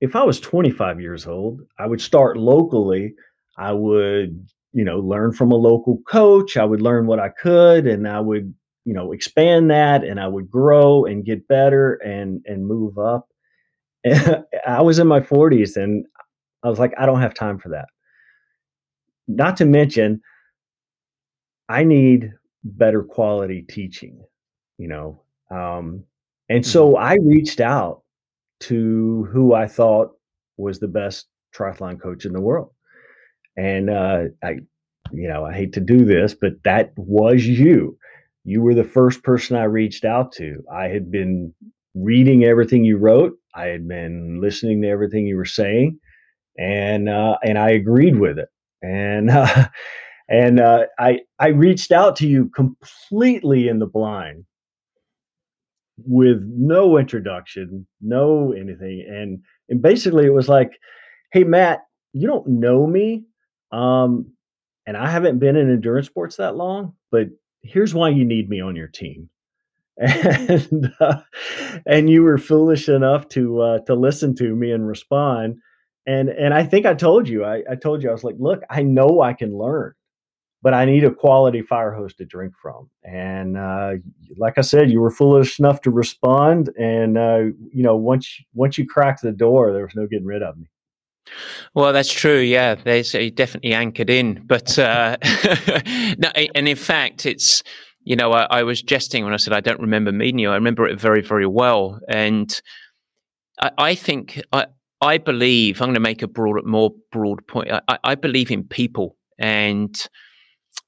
if 0.00 0.16
I 0.16 0.24
was 0.24 0.40
25 0.40 1.00
years 1.00 1.26
old, 1.26 1.60
I 1.78 1.86
would 1.86 2.00
start 2.00 2.38
locally. 2.38 3.14
I 3.58 3.72
would, 3.72 4.48
you 4.72 4.84
know, 4.84 5.00
learn 5.00 5.32
from 5.32 5.52
a 5.52 5.56
local 5.56 5.98
coach. 6.08 6.56
I 6.56 6.64
would 6.64 6.80
learn 6.80 7.06
what 7.06 7.20
I 7.20 7.28
could 7.28 7.86
and 7.86 8.08
I 8.08 8.20
would, 8.20 8.54
you 8.86 8.94
know, 8.94 9.12
expand 9.12 9.70
that 9.70 10.02
and 10.04 10.18
I 10.18 10.28
would 10.28 10.50
grow 10.50 11.04
and 11.04 11.26
get 11.26 11.46
better 11.48 11.94
and 11.96 12.40
and 12.46 12.66
move 12.66 12.96
up. 12.96 13.28
I 14.66 14.80
was 14.80 14.98
in 14.98 15.06
my 15.08 15.20
40s 15.20 15.76
and 15.76 16.06
I 16.62 16.70
was 16.70 16.78
like, 16.78 16.94
I 16.98 17.04
don't 17.04 17.20
have 17.20 17.34
time 17.34 17.58
for 17.58 17.68
that 17.70 17.88
not 19.28 19.56
to 19.56 19.64
mention 19.64 20.20
i 21.68 21.84
need 21.84 22.32
better 22.64 23.02
quality 23.02 23.62
teaching 23.62 24.20
you 24.78 24.88
know 24.88 25.22
um, 25.50 26.04
and 26.48 26.66
so 26.66 26.92
mm-hmm. 26.92 27.04
i 27.04 27.16
reached 27.22 27.60
out 27.60 28.02
to 28.60 29.28
who 29.32 29.54
i 29.54 29.66
thought 29.66 30.10
was 30.56 30.80
the 30.80 30.88
best 30.88 31.26
triathlon 31.54 32.00
coach 32.00 32.24
in 32.24 32.32
the 32.32 32.40
world 32.40 32.72
and 33.56 33.88
uh, 33.90 34.24
i 34.42 34.56
you 35.12 35.28
know, 35.28 35.44
I 35.44 35.52
hate 35.52 35.72
to 35.74 35.80
do 35.80 36.04
this, 36.04 36.34
but 36.34 36.52
that 36.64 36.92
was 36.96 37.46
you. 37.46 37.96
You 38.44 38.62
were 38.62 38.74
the 38.74 38.84
first 38.84 39.22
person 39.22 39.56
I 39.56 39.64
reached 39.64 40.04
out 40.04 40.32
to. 40.32 40.62
I 40.72 40.88
had 40.88 41.10
been 41.10 41.54
reading 41.94 42.44
everything 42.44 42.84
you 42.84 42.96
wrote. 42.96 43.34
I 43.54 43.66
had 43.66 43.86
been 43.88 44.40
listening 44.40 44.82
to 44.82 44.88
everything 44.88 45.26
you 45.26 45.36
were 45.36 45.44
saying, 45.44 45.98
and 46.58 47.08
uh, 47.08 47.36
and 47.42 47.58
I 47.58 47.70
agreed 47.70 48.18
with 48.18 48.38
it. 48.38 48.48
And 48.82 49.30
uh, 49.30 49.68
and 50.28 50.60
uh, 50.60 50.86
I 50.98 51.20
I 51.38 51.48
reached 51.48 51.92
out 51.92 52.16
to 52.16 52.28
you 52.28 52.50
completely 52.50 53.68
in 53.68 53.78
the 53.78 53.86
blind, 53.86 54.44
with 56.06 56.42
no 56.46 56.98
introduction, 56.98 57.86
no 58.00 58.52
anything, 58.52 59.04
and 59.08 59.40
and 59.68 59.82
basically 59.82 60.26
it 60.26 60.32
was 60.32 60.48
like, 60.48 60.78
hey 61.32 61.44
Matt, 61.44 61.80
you 62.12 62.26
don't 62.26 62.46
know 62.46 62.86
me, 62.86 63.24
um, 63.72 64.32
and 64.86 64.96
I 64.96 65.10
haven't 65.10 65.38
been 65.38 65.56
in 65.56 65.70
endurance 65.70 66.06
sports 66.06 66.36
that 66.36 66.56
long, 66.56 66.94
but 67.10 67.28
here's 67.62 67.94
why 67.94 68.10
you 68.10 68.24
need 68.24 68.48
me 68.48 68.60
on 68.60 68.76
your 68.76 68.88
team. 68.88 69.28
And 70.00 70.92
uh, 71.00 71.20
and 71.86 72.08
you 72.08 72.22
were 72.22 72.38
foolish 72.38 72.88
enough 72.88 73.28
to 73.30 73.60
uh, 73.60 73.78
to 73.80 73.94
listen 73.94 74.34
to 74.36 74.54
me 74.54 74.70
and 74.70 74.86
respond. 74.86 75.56
And 76.06 76.28
and 76.28 76.54
I 76.54 76.64
think 76.64 76.86
I 76.86 76.94
told 76.94 77.28
you, 77.28 77.44
I, 77.44 77.62
I 77.70 77.74
told 77.74 78.02
you, 78.02 78.08
I 78.08 78.12
was 78.12 78.24
like, 78.24 78.36
look, 78.38 78.62
I 78.70 78.82
know 78.82 79.20
I 79.20 79.34
can 79.34 79.56
learn, 79.56 79.92
but 80.62 80.74
I 80.74 80.84
need 80.84 81.04
a 81.04 81.10
quality 81.10 81.62
fire 81.62 81.92
hose 81.92 82.14
to 82.14 82.24
drink 82.24 82.54
from. 82.60 82.88
And 83.04 83.56
uh, 83.56 83.94
like 84.38 84.58
I 84.58 84.62
said, 84.62 84.90
you 84.90 85.00
were 85.00 85.10
foolish 85.10 85.58
enough 85.58 85.82
to 85.82 85.90
respond. 85.90 86.70
And 86.78 87.18
uh, 87.18 87.44
you 87.72 87.82
know, 87.82 87.96
once 87.96 88.40
once 88.54 88.78
you 88.78 88.86
cracked 88.86 89.22
the 89.22 89.32
door, 89.32 89.72
there 89.72 89.84
was 89.84 89.94
no 89.94 90.06
getting 90.06 90.26
rid 90.26 90.42
of 90.42 90.56
me. 90.56 90.68
Well, 91.74 91.92
that's 91.92 92.12
true. 92.12 92.38
Yeah, 92.38 92.74
they 92.74 93.02
say 93.02 93.30
definitely 93.30 93.74
anchored 93.74 94.10
in. 94.10 94.42
But 94.46 94.78
uh, 94.78 95.16
no, 96.18 96.30
and 96.54 96.68
in 96.68 96.76
fact, 96.76 97.26
it's 97.26 97.62
you 98.04 98.16
know 98.16 98.32
I, 98.32 98.46
I, 98.50 98.62
was 98.62 98.82
jesting 98.82 99.24
when 99.24 99.34
I 99.34 99.36
said 99.36 99.52
I 99.52 99.60
don't 99.60 99.80
remember 99.80 100.12
meeting 100.12 100.38
you. 100.38 100.50
I 100.50 100.54
remember 100.54 100.86
it 100.86 101.00
very, 101.00 101.22
very 101.22 101.46
well, 101.46 102.00
and 102.08 102.60
I, 103.60 103.70
I 103.78 103.94
think 103.94 104.40
I, 104.52 104.66
I 105.00 105.18
believe 105.18 105.80
I'm 105.80 105.88
going 105.88 105.94
to 105.94 106.00
make 106.00 106.22
a 106.22 106.28
broad, 106.28 106.64
more 106.66 106.90
broad 107.12 107.46
point. 107.46 107.70
I, 107.70 107.98
I 108.02 108.14
believe 108.14 108.50
in 108.50 108.64
people, 108.64 109.16
and 109.38 109.94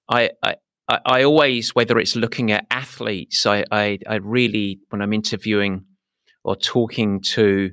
I, 0.09 0.31
I 0.43 0.57
I 1.05 1.23
always, 1.23 1.73
whether 1.73 2.01
it's 2.01 2.17
looking 2.17 2.51
at 2.51 2.67
athletes, 2.69 3.47
I, 3.47 3.65
I, 3.71 3.99
I 4.09 4.17
really, 4.17 4.81
when 4.89 5.01
I'm 5.01 5.13
interviewing 5.13 5.85
or 6.43 6.57
talking 6.57 7.21
to 7.35 7.71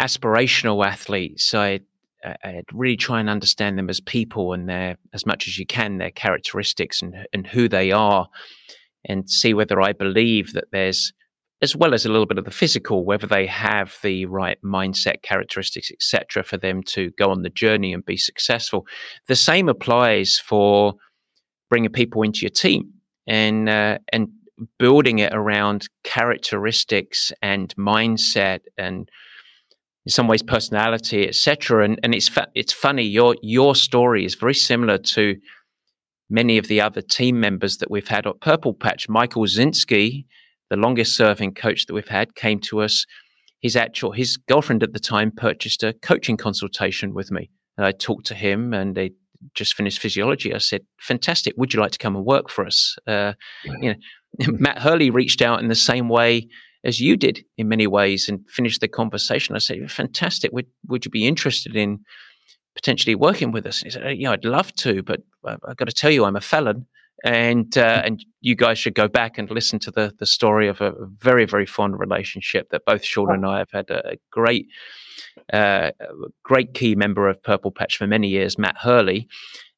aspirational 0.00 0.86
athletes, 0.86 1.52
I, 1.52 1.80
I 2.24 2.62
really 2.72 2.96
try 2.96 3.18
and 3.18 3.28
understand 3.28 3.76
them 3.76 3.90
as 3.90 4.00
people 4.00 4.52
and 4.52 4.68
their, 4.68 4.98
as 5.12 5.26
much 5.26 5.48
as 5.48 5.58
you 5.58 5.66
can, 5.66 5.98
their 5.98 6.12
characteristics 6.12 7.02
and, 7.02 7.26
and 7.32 7.44
who 7.44 7.68
they 7.68 7.90
are, 7.90 8.28
and 9.04 9.28
see 9.28 9.52
whether 9.52 9.80
I 9.80 9.92
believe 9.92 10.52
that 10.52 10.66
there's, 10.70 11.12
as 11.64 11.74
well 11.74 11.94
as 11.94 12.04
a 12.04 12.10
little 12.10 12.26
bit 12.26 12.36
of 12.36 12.44
the 12.44 12.50
physical, 12.50 13.06
whether 13.06 13.26
they 13.26 13.46
have 13.46 13.96
the 14.02 14.26
right 14.26 14.58
mindset, 14.62 15.22
characteristics, 15.22 15.90
etc., 15.90 16.44
for 16.44 16.58
them 16.58 16.82
to 16.82 17.10
go 17.18 17.30
on 17.30 17.40
the 17.40 17.48
journey 17.48 17.94
and 17.94 18.04
be 18.04 18.18
successful. 18.18 18.86
The 19.28 19.34
same 19.34 19.70
applies 19.70 20.38
for 20.38 20.94
bringing 21.70 21.90
people 21.90 22.22
into 22.22 22.40
your 22.42 22.50
team 22.50 22.92
and 23.26 23.68
uh, 23.68 23.98
and 24.12 24.28
building 24.78 25.20
it 25.20 25.32
around 25.32 25.88
characteristics 26.04 27.32
and 27.40 27.74
mindset 27.76 28.60
and 28.76 29.08
in 30.04 30.12
some 30.12 30.28
ways 30.28 30.42
personality, 30.42 31.26
etc. 31.26 31.82
And 31.82 31.98
and 32.02 32.14
it's 32.14 32.28
fa- 32.28 32.52
it's 32.54 32.74
funny 32.74 33.04
your 33.04 33.36
your 33.40 33.74
story 33.74 34.26
is 34.26 34.34
very 34.34 34.54
similar 34.54 34.98
to 34.98 35.36
many 36.28 36.58
of 36.58 36.68
the 36.68 36.82
other 36.82 37.00
team 37.00 37.40
members 37.40 37.78
that 37.78 37.90
we've 37.90 38.08
had 38.08 38.26
at 38.26 38.40
Purple 38.40 38.74
Patch. 38.74 39.08
Michael 39.08 39.46
Zinski, 39.46 40.26
the 40.74 40.80
longest 40.80 41.16
serving 41.16 41.54
coach 41.54 41.86
that 41.86 41.94
we've 41.94 42.08
had, 42.08 42.34
came 42.34 42.60
to 42.60 42.82
us. 42.82 43.06
His 43.60 43.76
actual 43.76 44.12
his 44.12 44.36
girlfriend 44.36 44.82
at 44.82 44.92
the 44.92 45.00
time 45.00 45.30
purchased 45.30 45.82
a 45.82 45.94
coaching 45.94 46.36
consultation 46.36 47.14
with 47.14 47.30
me. 47.30 47.50
And 47.76 47.86
I 47.86 47.92
talked 47.92 48.26
to 48.26 48.34
him, 48.34 48.74
and 48.74 48.94
they 48.94 49.12
just 49.54 49.74
finished 49.74 50.00
physiology. 50.00 50.54
I 50.54 50.58
said, 50.58 50.82
"Fantastic! 51.00 51.54
Would 51.56 51.72
you 51.72 51.80
like 51.80 51.92
to 51.92 51.98
come 51.98 52.16
and 52.16 52.24
work 52.24 52.50
for 52.50 52.66
us?" 52.66 52.96
Uh, 53.06 53.32
you 53.64 53.90
know, 53.90 53.94
Matt 54.58 54.78
Hurley 54.78 55.10
reached 55.10 55.40
out 55.40 55.60
in 55.62 55.68
the 55.68 55.74
same 55.74 56.08
way 56.08 56.48
as 56.84 57.00
you 57.00 57.16
did 57.16 57.44
in 57.56 57.68
many 57.68 57.86
ways 57.86 58.28
and 58.28 58.48
finished 58.48 58.80
the 58.80 58.88
conversation. 58.88 59.56
I 59.56 59.58
said, 59.58 59.90
fantastic. 59.90 60.52
Would, 60.52 60.66
would 60.88 61.04
you 61.04 61.10
be 61.10 61.26
interested 61.26 61.74
in 61.74 62.00
potentially 62.74 63.14
working 63.14 63.52
with 63.52 63.66
us? 63.66 63.80
And 63.80 63.90
he 63.90 63.98
said, 63.98 64.18
yeah, 64.18 64.32
I'd 64.32 64.44
love 64.44 64.72
to, 64.74 65.02
but 65.02 65.20
I've 65.44 65.76
got 65.76 65.88
to 65.88 65.94
tell 65.94 66.10
you, 66.10 66.24
I'm 66.24 66.36
a 66.36 66.42
felon. 66.42 66.86
And 67.24 67.76
uh, 67.78 68.02
and 68.04 68.24
you 68.42 68.54
guys 68.54 68.78
should 68.78 68.94
go 68.94 69.08
back 69.08 69.38
and 69.38 69.50
listen 69.50 69.78
to 69.80 69.90
the 69.90 70.12
the 70.18 70.26
story 70.26 70.68
of 70.68 70.80
a 70.82 70.92
very 71.18 71.46
very 71.46 71.64
fond 71.64 71.98
relationship 71.98 72.68
that 72.70 72.84
both 72.84 73.02
Sean 73.02 73.32
and 73.32 73.46
I 73.46 73.58
have 73.58 73.70
had 73.72 73.88
a 73.90 74.18
great 74.30 74.68
uh, 75.52 75.90
great 76.42 76.74
key 76.74 76.94
member 76.94 77.28
of 77.28 77.42
Purple 77.42 77.70
Patch 77.70 77.96
for 77.96 78.06
many 78.06 78.28
years, 78.28 78.58
Matt 78.58 78.76
Hurley, 78.78 79.26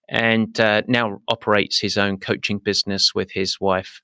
and 0.08 0.58
uh, 0.58 0.82
now 0.88 1.20
operates 1.28 1.78
his 1.78 1.96
own 1.96 2.18
coaching 2.18 2.58
business 2.58 3.14
with 3.14 3.30
his 3.30 3.60
wife 3.60 4.02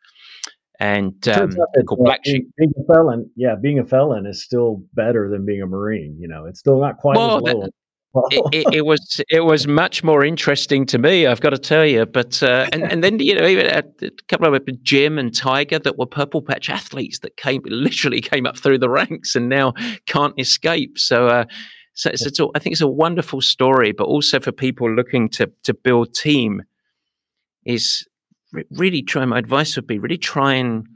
and 0.83 1.29
um, 1.29 1.51
called 1.87 2.05
Black 2.05 2.25
Sheep. 2.25 2.49
Being, 2.57 2.73
being, 2.73 2.85
a 2.89 2.93
felon, 2.93 3.31
yeah, 3.37 3.55
being 3.61 3.79
a 3.79 3.85
felon 3.85 4.27
is 4.27 4.43
still 4.43 4.83
better 4.95 5.29
than 5.29 5.47
being 5.47 5.63
a 5.63 5.67
Marine. 5.67 6.17
You 6.19 6.29
know, 6.29 6.47
it's 6.47 6.59
still 6.59 6.81
not 6.81 6.99
quite 6.99 7.17
well, 7.17 7.37
as 7.47 7.55
low. 7.55 7.69
It, 8.15 8.45
it, 8.53 8.75
it, 8.75 8.87
was 8.87 9.21
it 9.31 9.41
was 9.41 9.67
much 9.67 10.05
more 10.05 10.25
interesting 10.25 10.85
to 10.87 10.99
me, 10.99 11.27
I've 11.27 11.41
got 11.41 11.51
to 11.51 11.59
tell 11.59 11.87
you. 11.87 12.05
But 12.07 12.43
uh, 12.43 12.69
and 12.73 12.83
and 12.85 13.03
then 13.03 13.19
you 13.19 13.35
know 13.35 13.47
even 13.47 13.67
a 13.67 14.11
couple 14.29 14.55
of 14.55 14.83
Jim 14.83 15.19
and 15.19 15.35
Tiger 15.35 15.79
that 15.79 15.99
were 15.99 16.07
purple 16.07 16.43
patch 16.43 16.69
athletes 16.69 17.21
that 17.21 17.37
came 17.37 17.63
literally 17.65 18.21
came 18.21 18.47
up 18.47 18.57
through 18.57 18.79
the 18.79 18.91
ranks 18.91 19.35
and 19.35 19.49
now 19.49 19.75
can't 20.07 20.39
escape. 20.39 20.99
So. 20.99 21.29
Uh, 21.29 21.45
so 21.95 22.09
it's, 22.09 22.25
it's 22.25 22.41
a, 22.41 22.47
I 22.55 22.59
think 22.59 22.73
it's 22.73 22.81
a 22.81 22.89
wonderful 22.89 23.43
story, 23.43 23.93
but 23.93 24.05
also 24.05 24.41
for 24.41 24.51
people 24.51 24.91
looking 24.91 25.29
to 25.31 25.53
to 25.65 25.75
build 25.75 26.15
team, 26.15 26.63
is 27.67 28.07
really 28.71 29.03
try. 29.03 29.25
My 29.27 29.39
advice 29.39 29.77
would 29.77 29.87
be 29.87 29.99
really 29.99 30.17
try 30.17 30.55
and 30.55 30.87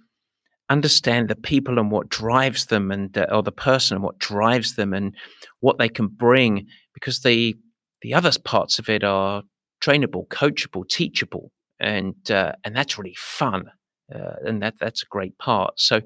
understand 0.68 1.28
the 1.28 1.36
people 1.36 1.78
and 1.78 1.90
what 1.90 2.08
drives 2.08 2.66
them, 2.66 2.90
and 2.90 3.16
uh, 3.16 3.26
or 3.30 3.42
the 3.42 3.52
person 3.52 3.96
and 3.96 4.04
what 4.04 4.18
drives 4.18 4.76
them, 4.76 4.94
and 4.94 5.14
what 5.60 5.76
they 5.76 5.88
can 5.90 6.08
bring, 6.08 6.66
because 6.96 7.20
the 7.20 7.54
the 8.00 8.14
other 8.14 8.30
parts 8.42 8.78
of 8.78 8.88
it 8.88 9.04
are 9.04 9.42
trainable, 9.84 10.26
coachable, 10.28 10.88
teachable, 10.88 11.52
and 11.78 12.30
uh, 12.30 12.52
and 12.64 12.74
that's 12.74 12.98
really 12.98 13.16
fun, 13.18 13.70
uh, 14.12 14.36
and 14.46 14.62
that 14.62 14.74
that's 14.80 15.02
a 15.02 15.06
great 15.10 15.36
part. 15.38 15.74
So, 15.78 16.00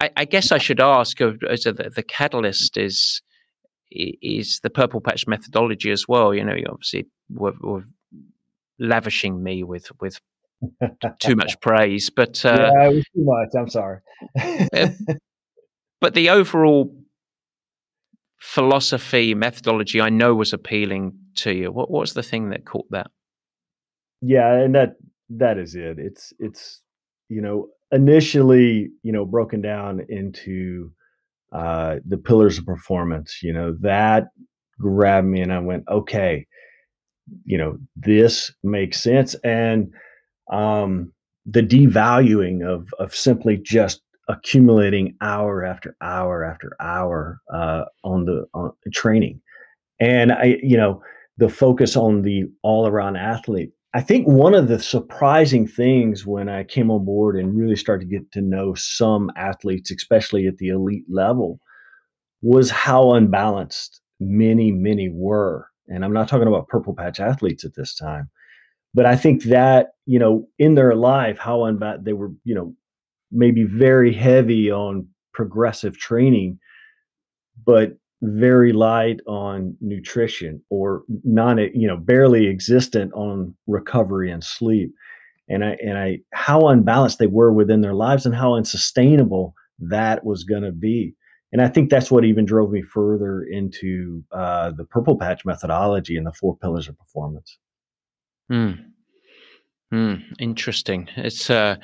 I, 0.00 0.10
I 0.16 0.24
guess 0.24 0.52
I 0.52 0.58
should 0.58 0.80
ask, 0.80 1.20
uh, 1.20 1.32
as 1.50 1.64
the, 1.64 1.90
the 1.94 2.04
catalyst 2.04 2.76
is 2.76 3.22
is 3.90 4.60
the 4.62 4.70
purple 4.70 5.00
patch 5.00 5.26
methodology 5.26 5.90
as 5.90 6.06
well. 6.08 6.32
You 6.32 6.44
know, 6.44 6.54
you 6.54 6.66
obviously 6.70 7.06
were, 7.28 7.54
were 7.60 7.82
lavishing 8.78 9.42
me 9.42 9.64
with 9.64 9.90
with 10.00 10.20
too 11.18 11.34
much 11.34 11.60
praise, 11.60 12.08
but 12.08 12.44
uh, 12.44 12.70
yeah, 12.72 12.88
it 12.88 12.94
was 12.94 13.04
too 13.14 13.24
much. 13.24 13.48
I'm 13.58 13.68
sorry. 13.68 13.98
but 16.00 16.14
the 16.14 16.30
overall 16.30 17.03
philosophy 18.44 19.34
methodology, 19.34 20.02
I 20.02 20.10
know, 20.10 20.34
was 20.34 20.52
appealing 20.52 21.14
to 21.36 21.52
you. 21.54 21.72
What 21.72 21.90
was 21.90 22.12
the 22.12 22.22
thing 22.22 22.50
that 22.50 22.66
caught 22.66 22.86
that? 22.90 23.10
Yeah, 24.20 24.52
and 24.52 24.74
that 24.74 24.96
that 25.30 25.56
is 25.56 25.74
it. 25.74 25.98
It's 25.98 26.32
it's 26.38 26.82
you 27.30 27.40
know 27.40 27.68
initially 27.90 28.90
you 29.02 29.12
know 29.12 29.24
broken 29.24 29.62
down 29.62 30.04
into 30.10 30.92
uh, 31.52 31.96
the 32.06 32.18
pillars 32.18 32.58
of 32.58 32.66
performance. 32.66 33.40
You 33.42 33.54
know 33.54 33.76
that 33.80 34.24
grabbed 34.78 35.26
me, 35.26 35.40
and 35.40 35.52
I 35.52 35.60
went, 35.60 35.84
okay, 35.90 36.46
you 37.44 37.56
know 37.56 37.78
this 37.96 38.52
makes 38.62 39.02
sense, 39.02 39.34
and 39.42 39.90
um, 40.52 41.12
the 41.46 41.62
devaluing 41.62 42.62
of 42.62 42.88
of 42.98 43.14
simply 43.14 43.56
just 43.56 44.02
accumulating 44.28 45.16
hour 45.20 45.64
after 45.64 45.96
hour 46.02 46.44
after 46.44 46.76
hour 46.80 47.40
uh, 47.52 47.84
on 48.02 48.24
the 48.24 48.46
on 48.54 48.72
training, 48.92 49.40
and 50.00 50.32
I 50.32 50.58
you 50.62 50.76
know 50.76 51.02
the 51.36 51.48
focus 51.48 51.96
on 51.96 52.22
the 52.22 52.44
all 52.62 52.86
around 52.86 53.16
athlete. 53.16 53.70
I 53.94 54.00
think 54.00 54.26
one 54.26 54.54
of 54.54 54.68
the 54.68 54.80
surprising 54.80 55.68
things 55.68 56.26
when 56.26 56.48
I 56.48 56.64
came 56.64 56.90
on 56.90 57.04
board 57.04 57.36
and 57.36 57.56
really 57.56 57.76
started 57.76 58.08
to 58.08 58.18
get 58.18 58.32
to 58.32 58.40
know 58.40 58.74
some 58.74 59.30
athletes, 59.36 59.92
especially 59.92 60.48
at 60.48 60.56
the 60.56 60.68
elite 60.68 61.04
level, 61.08 61.60
was 62.42 62.70
how 62.70 63.12
unbalanced 63.12 64.00
many, 64.18 64.72
many 64.72 65.10
were. 65.12 65.68
And 65.86 66.04
I'm 66.04 66.12
not 66.12 66.28
talking 66.28 66.48
about 66.48 66.66
purple 66.66 66.92
patch 66.92 67.20
athletes 67.20 67.64
at 67.64 67.76
this 67.76 67.94
time 67.94 68.30
but 68.94 69.04
I 69.04 69.16
think 69.16 69.44
that 69.44 69.88
you 70.06 70.18
know 70.18 70.48
in 70.58 70.76
their 70.76 70.94
life 70.94 71.36
how 71.38 71.58
unbad 71.60 72.04
they 72.04 72.12
were 72.12 72.30
you 72.44 72.54
know 72.54 72.74
maybe 73.34 73.64
very 73.64 74.12
heavy 74.12 74.70
on 74.70 75.06
progressive 75.32 75.98
training, 75.98 76.58
but 77.66 77.98
very 78.22 78.72
light 78.72 79.20
on 79.26 79.76
nutrition 79.80 80.62
or 80.70 81.02
non 81.24 81.58
you 81.58 81.86
know 81.86 81.96
barely 81.96 82.46
existent 82.46 83.12
on 83.12 83.54
recovery 83.66 84.30
and 84.30 84.42
sleep. 84.42 84.92
And 85.48 85.64
i 85.64 85.76
and 85.84 85.98
i 85.98 86.18
how 86.32 86.68
unbalanced 86.68 87.18
they 87.18 87.26
were 87.26 87.52
within 87.52 87.82
their 87.82 87.94
lives 87.94 88.24
and 88.24 88.34
how 88.34 88.54
unsustainable 88.54 89.54
that 89.78 90.24
was 90.24 90.44
going 90.44 90.62
to 90.62 90.72
be. 90.72 91.14
And 91.52 91.60
i 91.60 91.68
think 91.68 91.90
that's 91.90 92.10
what 92.10 92.24
even 92.24 92.46
drove 92.46 92.70
me 92.70 92.82
further 92.82 93.42
into 93.42 94.24
uh, 94.32 94.70
the 94.70 94.84
purple 94.84 95.18
patch 95.18 95.44
methodology 95.44 96.16
and 96.16 96.26
the 96.26 96.32
four 96.32 96.56
pillars 96.56 96.88
of 96.88 96.98
performance. 96.98 97.58
Mm. 98.50 98.84
Mm, 99.92 100.22
interesting. 100.38 101.08
It's 101.16 101.50
uh 101.50 101.76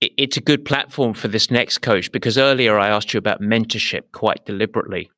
it's 0.00 0.36
a 0.36 0.40
good 0.40 0.64
platform 0.64 1.14
for 1.14 1.28
this 1.28 1.50
next 1.50 1.78
coach 1.78 2.12
because 2.12 2.38
earlier 2.38 2.78
I 2.78 2.88
asked 2.88 3.12
you 3.12 3.18
about 3.18 3.40
mentorship 3.40 4.12
quite 4.12 4.44
deliberately. 4.46 5.10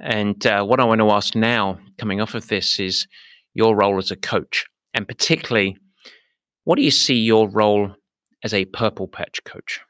And 0.00 0.46
uh, 0.46 0.64
what 0.64 0.78
I 0.78 0.84
want 0.84 1.00
to 1.00 1.10
ask 1.10 1.34
now, 1.34 1.78
coming 1.98 2.20
off 2.20 2.34
of 2.34 2.48
this, 2.48 2.78
is 2.78 3.06
your 3.54 3.74
role 3.74 3.98
as 3.98 4.10
a 4.10 4.16
coach. 4.16 4.66
And 4.94 5.08
particularly, 5.08 5.76
what 6.64 6.76
do 6.76 6.82
you 6.82 6.90
see 6.90 7.16
your 7.16 7.48
role 7.48 7.94
as 8.44 8.52
a 8.52 8.66
purple 8.66 9.08
patch 9.08 9.42
coach? 9.44 9.80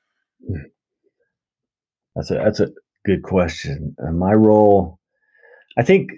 That's 2.15 2.31
a 2.31 2.35
that's 2.35 2.61
a 2.61 2.69
good 3.05 3.23
question. 3.23 3.95
Uh, 4.03 4.13
my 4.13 4.33
role, 4.33 4.99
I 5.77 5.83
think, 5.83 6.11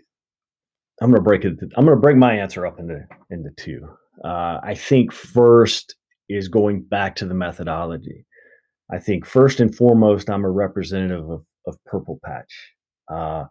I'm 1.01 1.11
going 1.11 1.21
to 1.21 1.25
break 1.25 1.45
it. 1.45 1.59
I'm 1.77 1.85
going 1.85 1.97
to 1.97 2.01
break 2.01 2.17
my 2.17 2.35
answer 2.35 2.67
up 2.67 2.79
into 2.79 3.01
into 3.31 3.51
two. 3.57 3.89
Uh, 4.25 4.59
I 4.63 4.75
think 4.75 5.13
first 5.13 5.97
is 6.29 6.49
going 6.49 6.83
back 6.83 7.17
to 7.17 7.27
the 7.27 7.35
methodology. 7.35 8.27
I 8.91 8.99
think 8.99 9.27
first 9.27 9.61
and 9.61 9.75
foremost, 9.75 10.31
I'm 10.31 10.45
a 10.45 10.51
representative 10.51 11.29
of, 11.29 11.45
of 11.67 11.77
Purple 11.85 12.19
Patch. 12.25 12.73
Uh, 13.13 13.45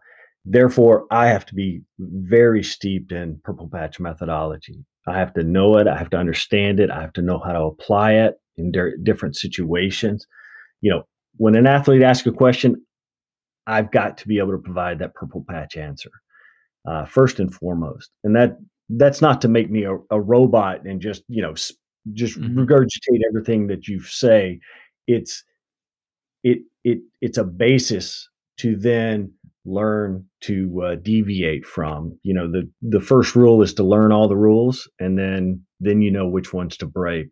therefore, 0.44 1.06
I 1.10 1.26
have 1.26 1.46
to 1.46 1.54
be 1.54 1.82
very 1.98 2.62
steeped 2.62 3.12
in 3.12 3.40
Purple 3.44 3.68
Patch 3.68 4.00
methodology. 4.00 4.84
I 5.06 5.16
have 5.18 5.32
to 5.34 5.42
know 5.42 5.78
it. 5.78 5.86
I 5.86 5.96
have 5.96 6.10
to 6.10 6.18
understand 6.18 6.80
it. 6.80 6.90
I 6.90 7.00
have 7.00 7.12
to 7.14 7.22
know 7.22 7.38
how 7.38 7.52
to 7.52 7.62
apply 7.62 8.12
it 8.14 8.34
in 8.56 8.72
di- 8.72 8.96
different 9.02 9.36
situations. 9.36 10.26
You 10.80 10.90
know, 10.90 11.02
when 11.36 11.54
an 11.54 11.66
athlete 11.66 12.02
asks 12.02 12.26
a 12.26 12.32
question, 12.32 12.76
I've 13.66 13.90
got 13.90 14.18
to 14.18 14.28
be 14.28 14.38
able 14.38 14.52
to 14.52 14.58
provide 14.58 14.98
that 14.98 15.14
Purple 15.14 15.44
Patch 15.48 15.76
answer 15.76 16.10
uh, 16.86 17.04
first 17.04 17.38
and 17.38 17.54
foremost. 17.54 18.10
And 18.24 18.34
that 18.36 18.58
that's 18.90 19.20
not 19.20 19.40
to 19.42 19.48
make 19.48 19.70
me 19.70 19.84
a, 19.84 19.96
a 20.10 20.20
robot 20.20 20.86
and 20.86 21.00
just 21.00 21.22
you 21.28 21.42
know 21.42 21.54
just 22.12 22.38
mm-hmm. 22.38 22.58
regurgitate 22.58 23.20
everything 23.28 23.66
that 23.68 23.88
you 23.88 24.00
say. 24.02 24.60
It's 25.06 25.44
it 26.42 26.58
it 26.84 26.98
it's 27.20 27.38
a 27.38 27.44
basis 27.44 28.28
to 28.58 28.76
then 28.76 29.32
learn 29.64 30.24
to 30.40 30.82
uh, 30.82 30.94
deviate 31.02 31.66
from 31.66 32.18
you 32.22 32.32
know 32.32 32.50
the 32.50 32.68
the 32.82 33.00
first 33.00 33.34
rule 33.34 33.62
is 33.62 33.74
to 33.74 33.82
learn 33.82 34.12
all 34.12 34.28
the 34.28 34.36
rules 34.36 34.88
and 34.98 35.18
then 35.18 35.62
then 35.80 36.00
you 36.00 36.10
know 36.10 36.26
which 36.26 36.52
ones 36.52 36.76
to 36.76 36.86
break. 36.86 37.28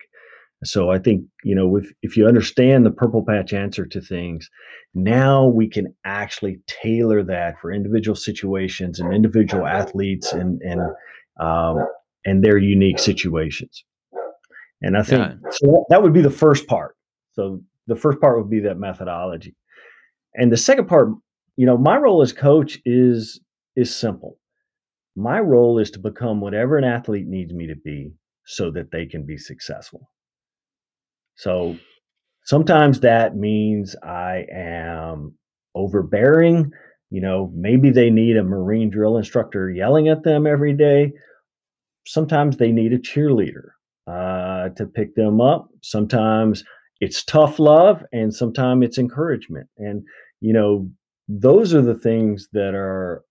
So 0.64 0.90
i 0.90 0.98
think 0.98 1.22
you 1.44 1.54
know 1.54 1.76
if 1.76 1.86
if 2.02 2.16
you 2.16 2.26
understand 2.26 2.84
the 2.86 2.90
purple 2.90 3.24
patch 3.24 3.52
answer 3.52 3.86
to 3.86 4.00
things 4.00 4.48
now 4.94 5.46
we 5.46 5.68
can 5.68 5.94
actually 6.06 6.58
tailor 6.66 7.22
that 7.24 7.58
for 7.60 7.70
individual 7.70 8.16
situations 8.16 8.98
and 8.98 9.12
individual 9.12 9.66
athletes 9.66 10.32
and 10.32 10.60
and 10.62 10.80
um, 11.38 11.86
and 12.24 12.42
their 12.42 12.56
unique 12.56 12.98
situations 12.98 13.84
and 14.82 14.96
I 14.96 15.02
think 15.02 15.20
yeah. 15.20 15.50
so 15.50 15.84
that 15.88 16.02
would 16.02 16.12
be 16.12 16.20
the 16.20 16.30
first 16.30 16.66
part. 16.66 16.96
So 17.32 17.62
the 17.86 17.96
first 17.96 18.20
part 18.20 18.38
would 18.38 18.50
be 18.50 18.60
that 18.60 18.78
methodology. 18.78 19.54
And 20.34 20.52
the 20.52 20.56
second 20.56 20.86
part, 20.86 21.08
you 21.56 21.66
know, 21.66 21.78
my 21.78 21.96
role 21.96 22.22
as 22.22 22.32
coach 22.32 22.78
is 22.84 23.40
is 23.74 23.94
simple. 23.94 24.38
My 25.14 25.40
role 25.40 25.78
is 25.78 25.90
to 25.92 25.98
become 25.98 26.40
whatever 26.40 26.76
an 26.76 26.84
athlete 26.84 27.26
needs 27.26 27.52
me 27.52 27.66
to 27.66 27.76
be 27.76 28.12
so 28.44 28.70
that 28.72 28.90
they 28.90 29.06
can 29.06 29.24
be 29.24 29.38
successful. 29.38 30.10
So 31.36 31.76
sometimes 32.44 33.00
that 33.00 33.34
means 33.34 33.96
I 34.02 34.44
am 34.52 35.34
overbearing. 35.74 36.70
You 37.10 37.22
know, 37.22 37.50
maybe 37.54 37.90
they 37.90 38.10
need 38.10 38.36
a 38.36 38.42
marine 38.42 38.90
drill 38.90 39.16
instructor 39.16 39.70
yelling 39.70 40.08
at 40.08 40.22
them 40.22 40.46
every 40.46 40.74
day. 40.74 41.12
Sometimes 42.06 42.56
they 42.56 42.72
need 42.72 42.92
a 42.92 42.98
cheerleader 42.98 43.70
uh, 44.06 44.68
to 44.70 44.86
pick 44.86 45.14
them 45.14 45.40
up. 45.40 45.68
Sometimes 45.82 46.64
it's 47.00 47.24
tough 47.24 47.58
love, 47.58 48.04
and 48.12 48.34
sometimes 48.34 48.84
it's 48.84 48.98
encouragement. 48.98 49.68
And 49.78 50.02
you 50.40 50.52
know, 50.52 50.88
those 51.28 51.74
are 51.74 51.82
the 51.82 51.98
things 51.98 52.48
that 52.52 52.74
are 52.74 53.24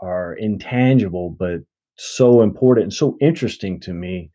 are 0.00 0.34
intangible, 0.34 1.30
but 1.30 1.60
so 1.96 2.42
important 2.42 2.84
and 2.84 2.92
so 2.92 3.16
interesting 3.20 3.78
to 3.80 3.92
me 3.92 4.30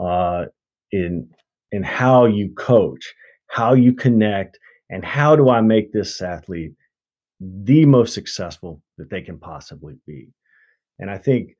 uh, 0.00 0.46
in 0.92 1.28
in 1.72 1.82
how 1.82 2.26
you 2.26 2.52
coach, 2.56 3.14
how 3.48 3.74
you 3.74 3.92
connect, 3.92 4.58
and 4.90 5.04
how 5.04 5.36
do 5.36 5.48
I 5.48 5.60
make 5.60 5.92
this 5.92 6.20
athlete 6.20 6.72
the 7.40 7.84
most 7.84 8.14
successful 8.14 8.82
that 8.98 9.10
they 9.10 9.20
can 9.20 9.38
possibly 9.38 9.94
be. 10.06 10.28
And 10.98 11.10
I 11.10 11.18
think 11.18 11.55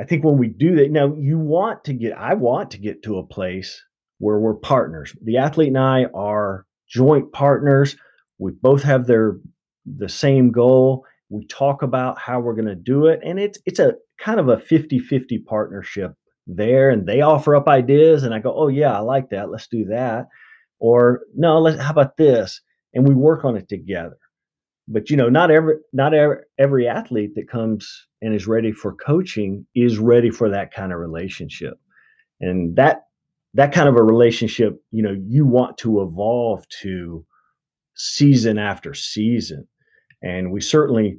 I 0.00 0.04
think 0.04 0.24
when 0.24 0.38
we 0.38 0.48
do 0.48 0.76
that, 0.76 0.90
now 0.90 1.14
you 1.18 1.38
want 1.38 1.84
to 1.84 1.92
get, 1.92 2.16
I 2.16 2.32
want 2.32 2.70
to 2.70 2.78
get 2.78 3.02
to 3.02 3.18
a 3.18 3.26
place 3.26 3.84
where 4.16 4.38
we're 4.38 4.54
partners. 4.54 5.14
The 5.22 5.36
athlete 5.36 5.68
and 5.68 5.78
I 5.78 6.06
are 6.14 6.64
joint 6.88 7.32
partners. 7.32 7.96
We 8.38 8.52
both 8.52 8.82
have 8.82 9.06
their 9.06 9.36
the 9.84 10.08
same 10.08 10.52
goal. 10.52 11.04
We 11.28 11.46
talk 11.48 11.82
about 11.82 12.18
how 12.18 12.40
we're 12.40 12.54
going 12.54 12.64
to 12.64 12.74
do 12.74 13.06
it, 13.06 13.20
and 13.22 13.38
it's 13.38 13.58
it's 13.66 13.78
a 13.78 13.94
kind 14.18 14.40
of 14.40 14.48
a 14.48 14.56
50-50 14.56 15.44
partnership 15.44 16.14
there. 16.46 16.88
And 16.88 17.06
they 17.06 17.20
offer 17.20 17.54
up 17.54 17.68
ideas, 17.68 18.22
and 18.22 18.34
I 18.34 18.38
go, 18.38 18.54
"Oh 18.54 18.68
yeah, 18.68 18.96
I 18.96 19.00
like 19.00 19.28
that. 19.30 19.50
Let's 19.50 19.68
do 19.68 19.84
that." 19.86 20.28
Or 20.78 21.20
no, 21.36 21.60
let's 21.60 21.80
how 21.80 21.90
about 21.90 22.16
this? 22.16 22.62
And 22.94 23.06
we 23.06 23.14
work 23.14 23.44
on 23.44 23.56
it 23.56 23.68
together 23.68 24.16
but 24.88 25.08
you 25.08 25.16
know 25.16 25.28
not 25.28 25.50
every 25.50 25.76
not 25.92 26.12
every, 26.12 26.38
every 26.58 26.88
athlete 26.88 27.34
that 27.36 27.48
comes 27.48 28.08
and 28.22 28.34
is 28.34 28.46
ready 28.46 28.72
for 28.72 28.94
coaching 28.94 29.66
is 29.74 29.98
ready 29.98 30.30
for 30.30 30.48
that 30.50 30.72
kind 30.72 30.92
of 30.92 30.98
relationship. 30.98 31.74
And 32.40 32.76
that 32.76 33.02
that 33.54 33.72
kind 33.72 33.88
of 33.88 33.96
a 33.96 34.02
relationship 34.02 34.80
you 34.90 35.02
know 35.02 35.16
you 35.26 35.44
want 35.46 35.76
to 35.78 36.02
evolve 36.02 36.66
to 36.82 37.24
season 37.94 38.58
after 38.58 38.94
season. 38.94 39.66
And 40.22 40.52
we 40.52 40.60
certainly 40.60 41.18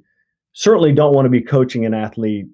certainly 0.53 0.93
don't 0.93 1.13
want 1.13 1.25
to 1.25 1.29
be 1.29 1.41
coaching 1.41 1.85
an 1.85 1.93
athlete 1.93 2.47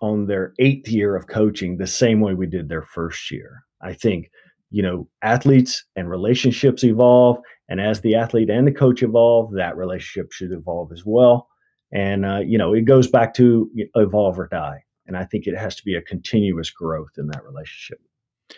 on 0.00 0.26
their 0.26 0.54
eighth 0.58 0.88
year 0.88 1.14
of 1.14 1.26
coaching 1.26 1.76
the 1.76 1.86
same 1.86 2.20
way 2.20 2.34
we 2.34 2.46
did 2.46 2.68
their 2.68 2.82
first 2.82 3.30
year. 3.30 3.64
I 3.82 3.94
think 3.94 4.30
you 4.70 4.82
know 4.82 5.08
athletes 5.22 5.84
and 5.96 6.08
relationships 6.08 6.84
evolve 6.84 7.38
and 7.70 7.80
as 7.80 8.00
the 8.00 8.16
athlete 8.16 8.50
and 8.50 8.66
the 8.66 8.72
coach 8.72 9.02
evolve, 9.02 9.52
that 9.54 9.76
relationship 9.76 10.32
should 10.32 10.50
evolve 10.50 10.90
as 10.92 11.04
well. 11.06 11.48
And, 11.92 12.24
uh, 12.24 12.38
you 12.38 12.56
know, 12.56 12.72
it 12.72 12.82
goes 12.82 13.08
back 13.08 13.34
to 13.34 13.70
evolve 13.94 14.38
or 14.38 14.46
die. 14.46 14.84
And 15.06 15.16
I 15.16 15.24
think 15.24 15.46
it 15.46 15.56
has 15.56 15.74
to 15.76 15.84
be 15.84 15.96
a 15.96 16.02
continuous 16.02 16.70
growth 16.70 17.10
in 17.18 17.26
that 17.28 17.44
relationship. 17.44 17.98
I'm 18.50 18.56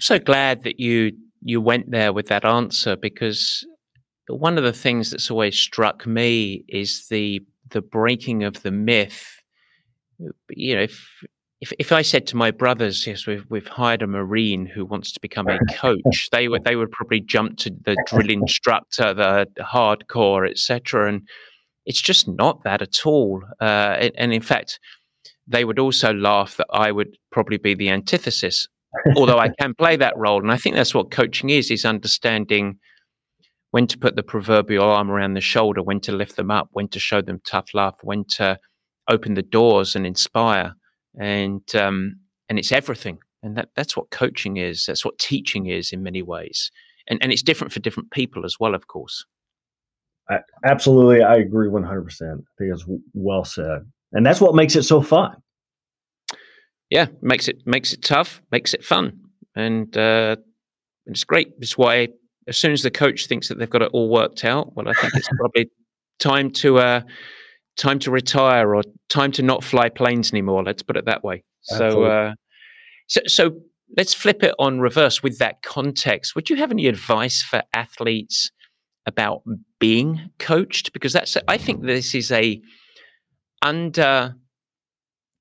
so 0.00 0.18
glad 0.18 0.64
that 0.64 0.80
you 0.80 1.12
you 1.40 1.60
went 1.60 1.90
there 1.92 2.12
with 2.12 2.26
that 2.26 2.44
answer 2.44 2.96
because 2.96 3.64
one 4.28 4.58
of 4.58 4.64
the 4.64 4.72
things 4.72 5.10
that's 5.10 5.30
always 5.30 5.56
struck 5.56 6.06
me 6.06 6.64
is 6.68 7.06
the 7.08 7.40
the 7.70 7.82
breaking 7.82 8.44
of 8.44 8.62
the 8.62 8.70
myth. 8.70 9.42
You 10.50 10.76
know, 10.76 10.82
if 10.82 11.24
if, 11.60 11.72
if 11.78 11.92
I 11.92 12.02
said 12.02 12.26
to 12.28 12.36
my 12.36 12.50
brothers, 12.50 13.06
yes, 13.06 13.26
we've 13.26 13.44
we've 13.48 13.66
hired 13.66 14.02
a 14.02 14.06
marine 14.06 14.66
who 14.66 14.84
wants 14.84 15.12
to 15.12 15.20
become 15.20 15.48
a 15.48 15.58
coach, 15.74 16.28
they 16.30 16.48
would 16.48 16.64
they 16.64 16.76
would 16.76 16.90
probably 16.90 17.20
jump 17.20 17.58
to 17.58 17.70
the 17.70 17.96
drill 18.06 18.30
instructor, 18.42 19.14
the 19.14 19.46
hardcore, 19.60 20.48
etc. 20.48 21.08
And 21.08 21.28
it's 21.88 22.02
just 22.02 22.28
not 22.28 22.62
that 22.64 22.82
at 22.82 23.06
all. 23.06 23.42
Uh, 23.60 24.10
and 24.16 24.32
in 24.32 24.42
fact, 24.42 24.78
they 25.46 25.64
would 25.64 25.78
also 25.78 26.12
laugh 26.12 26.58
that 26.58 26.66
I 26.70 26.92
would 26.92 27.16
probably 27.32 27.56
be 27.56 27.74
the 27.74 27.88
antithesis, 27.88 28.68
although 29.16 29.38
I 29.38 29.48
can 29.60 29.74
play 29.74 29.96
that 29.96 30.16
role. 30.16 30.40
And 30.40 30.52
I 30.52 30.58
think 30.58 30.76
that's 30.76 30.94
what 30.94 31.10
coaching 31.10 31.48
is: 31.48 31.70
is 31.70 31.86
understanding 31.86 32.78
when 33.70 33.86
to 33.86 33.98
put 33.98 34.16
the 34.16 34.22
proverbial 34.22 34.84
arm 34.84 35.10
around 35.10 35.32
the 35.32 35.40
shoulder, 35.40 35.82
when 35.82 36.00
to 36.00 36.12
lift 36.12 36.36
them 36.36 36.50
up, 36.50 36.68
when 36.72 36.88
to 36.88 37.00
show 37.00 37.22
them 37.22 37.40
tough 37.46 37.70
love, 37.72 37.94
when 38.02 38.24
to 38.24 38.58
open 39.10 39.32
the 39.32 39.42
doors 39.42 39.96
and 39.96 40.06
inspire 40.06 40.74
and 41.18 41.74
um, 41.74 42.16
and 42.50 42.58
it's 42.58 42.70
everything. 42.70 43.18
And 43.42 43.56
that 43.56 43.70
that's 43.74 43.96
what 43.96 44.10
coaching 44.10 44.58
is. 44.58 44.84
That's 44.86 45.06
what 45.06 45.18
teaching 45.18 45.66
is 45.66 45.90
in 45.90 46.02
many 46.02 46.20
ways. 46.20 46.70
And 47.08 47.18
and 47.22 47.32
it's 47.32 47.42
different 47.42 47.72
for 47.72 47.80
different 47.80 48.10
people 48.10 48.44
as 48.44 48.56
well, 48.60 48.74
of 48.74 48.88
course. 48.88 49.24
I, 50.30 50.38
absolutely, 50.64 51.22
I 51.22 51.36
agree 51.36 51.68
one 51.68 51.84
hundred 51.84 52.04
percent. 52.04 52.40
I 52.40 52.52
think 52.58 52.74
it's 52.74 52.84
well 53.14 53.44
said, 53.44 53.82
and 54.12 54.26
that's 54.26 54.40
what 54.40 54.54
makes 54.54 54.76
it 54.76 54.82
so 54.82 55.00
fun. 55.00 55.36
Yeah, 56.90 57.06
makes 57.22 57.48
it 57.48 57.66
makes 57.66 57.92
it 57.92 58.02
tough, 58.02 58.42
makes 58.50 58.74
it 58.74 58.84
fun, 58.84 59.20
and 59.54 59.96
uh, 59.96 60.36
it's 61.06 61.24
great. 61.24 61.52
It's 61.58 61.78
why 61.78 62.08
as 62.46 62.56
soon 62.56 62.72
as 62.72 62.82
the 62.82 62.90
coach 62.90 63.26
thinks 63.26 63.48
that 63.48 63.58
they've 63.58 63.70
got 63.70 63.82
it 63.82 63.90
all 63.92 64.08
worked 64.08 64.44
out, 64.44 64.74
well, 64.74 64.88
I 64.88 64.94
think 64.94 65.14
it's 65.14 65.28
probably 65.28 65.70
time 66.18 66.50
to 66.50 66.78
uh, 66.78 67.00
time 67.76 67.98
to 68.00 68.10
retire 68.10 68.74
or 68.74 68.82
time 69.08 69.32
to 69.32 69.42
not 69.42 69.62
fly 69.62 69.88
planes 69.88 70.32
anymore. 70.32 70.64
Let's 70.64 70.82
put 70.82 70.96
it 70.96 71.04
that 71.04 71.22
way. 71.22 71.44
So, 71.62 72.04
uh, 72.04 72.32
so, 73.06 73.20
so 73.26 73.50
let's 73.96 74.14
flip 74.14 74.42
it 74.42 74.54
on 74.58 74.80
reverse 74.80 75.22
with 75.22 75.38
that 75.38 75.62
context. 75.62 76.34
Would 76.34 76.48
you 76.48 76.56
have 76.56 76.70
any 76.70 76.86
advice 76.86 77.42
for 77.42 77.62
athletes 77.74 78.50
about 79.08 79.42
being 79.80 80.30
coached? 80.38 80.92
Because 80.92 81.12
that's, 81.12 81.36
I 81.48 81.58
think 81.58 81.82
this 81.82 82.14
is 82.14 82.30
a 82.30 82.60
under 83.62 84.36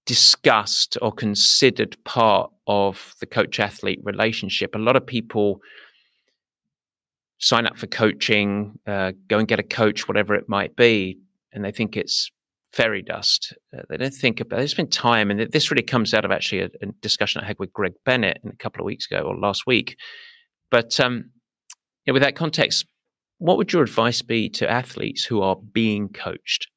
discussed 0.07 0.97
or 1.01 1.11
considered 1.11 1.95
part 2.05 2.49
of 2.65 3.13
the 3.19 3.27
coach 3.27 3.59
athlete 3.59 3.99
relationship. 4.03 4.73
A 4.73 4.79
lot 4.79 4.95
of 4.95 5.05
people 5.05 5.59
sign 7.39 7.67
up 7.67 7.77
for 7.77 7.87
coaching, 7.87 8.79
uh, 8.87 9.11
go 9.27 9.37
and 9.37 9.47
get 9.47 9.59
a 9.59 9.63
coach, 9.63 10.07
whatever 10.07 10.33
it 10.33 10.45
might 10.47 10.75
be, 10.75 11.19
and 11.53 11.63
they 11.63 11.71
think 11.71 11.95
it's 11.95 12.31
fairy 12.71 13.01
dust. 13.01 13.53
Uh, 13.75 13.81
they 13.89 13.97
don't 13.97 14.13
think 14.13 14.39
about. 14.39 14.57
There's 14.57 14.73
been 14.73 14.89
time, 14.89 15.29
and 15.29 15.51
this 15.51 15.69
really 15.69 15.83
comes 15.83 16.13
out 16.13 16.25
of 16.25 16.31
actually 16.31 16.61
a, 16.61 16.69
a, 16.81 16.87
discussion 17.01 17.41
I 17.41 17.45
had 17.45 17.59
with 17.59 17.73
Greg 17.73 17.93
Bennett 18.05 18.39
a 18.45 18.55
couple 18.55 18.81
of 18.81 18.85
weeks 18.85 19.05
ago 19.09 19.21
or 19.21 19.37
last 19.37 19.67
week. 19.67 19.97
But 20.71 20.99
um, 20.99 21.31
you 22.05 22.11
know, 22.11 22.13
with 22.13 22.23
that 22.23 22.35
context, 22.35 22.85
what 23.39 23.57
would 23.57 23.73
your 23.73 23.83
advice 23.83 24.21
be 24.21 24.49
to 24.49 24.69
athletes 24.69 25.23
who 25.23 25.41
are 25.41 25.55
being 25.55 26.09
coached? 26.09 26.67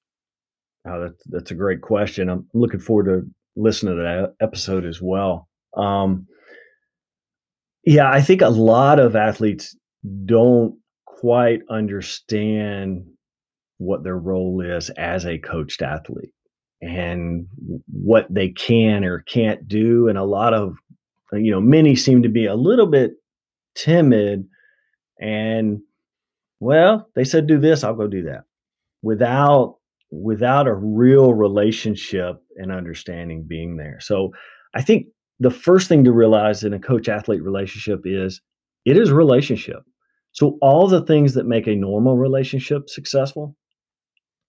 Oh, 0.86 1.00
that's 1.02 1.22
that's 1.26 1.50
a 1.50 1.54
great 1.54 1.82
question. 1.82 2.28
I'm 2.28 2.46
looking 2.54 2.80
forward 2.80 3.04
to 3.04 3.30
listening 3.56 3.96
to 3.96 4.02
that 4.02 4.34
episode 4.40 4.84
as 4.84 5.00
well. 5.02 5.48
Um, 5.76 6.26
yeah, 7.84 8.10
I 8.10 8.20
think 8.20 8.42
a 8.42 8.48
lot 8.48 8.98
of 8.98 9.16
athletes 9.16 9.76
don't 10.24 10.78
quite 11.06 11.60
understand 11.68 13.04
what 13.78 14.04
their 14.04 14.18
role 14.18 14.60
is 14.60 14.90
as 14.90 15.24
a 15.24 15.38
coached 15.38 15.82
athlete 15.82 16.32
and 16.82 17.46
what 17.90 18.26
they 18.30 18.48
can 18.50 19.04
or 19.04 19.20
can't 19.20 19.66
do. 19.68 20.08
And 20.08 20.16
a 20.16 20.24
lot 20.24 20.54
of, 20.54 20.76
you 21.32 21.50
know, 21.50 21.60
many 21.60 21.96
seem 21.96 22.22
to 22.22 22.28
be 22.28 22.46
a 22.46 22.54
little 22.54 22.86
bit 22.86 23.12
timid 23.74 24.46
and, 25.20 25.80
well, 26.60 27.08
they 27.14 27.24
said 27.24 27.46
do 27.46 27.58
this, 27.58 27.82
I'll 27.82 27.94
go 27.94 28.06
do 28.06 28.22
that 28.24 28.44
without 29.02 29.76
without 30.12 30.66
a 30.66 30.74
real 30.74 31.34
relationship 31.34 32.36
and 32.56 32.72
understanding 32.72 33.44
being 33.46 33.76
there. 33.76 33.98
So 34.00 34.32
I 34.74 34.82
think 34.82 35.06
the 35.38 35.50
first 35.50 35.88
thing 35.88 36.02
to 36.04 36.12
realize 36.12 36.64
in 36.64 36.74
a 36.74 36.80
coach 36.80 37.08
athlete 37.08 37.42
relationship 37.42 38.00
is 38.04 38.40
it 38.84 38.98
is 38.98 39.12
relationship. 39.12 39.82
So 40.32 40.58
all 40.60 40.88
the 40.88 41.04
things 41.04 41.34
that 41.34 41.46
make 41.46 41.66
a 41.66 41.76
normal 41.76 42.16
relationship 42.16 42.88
successful 42.88 43.56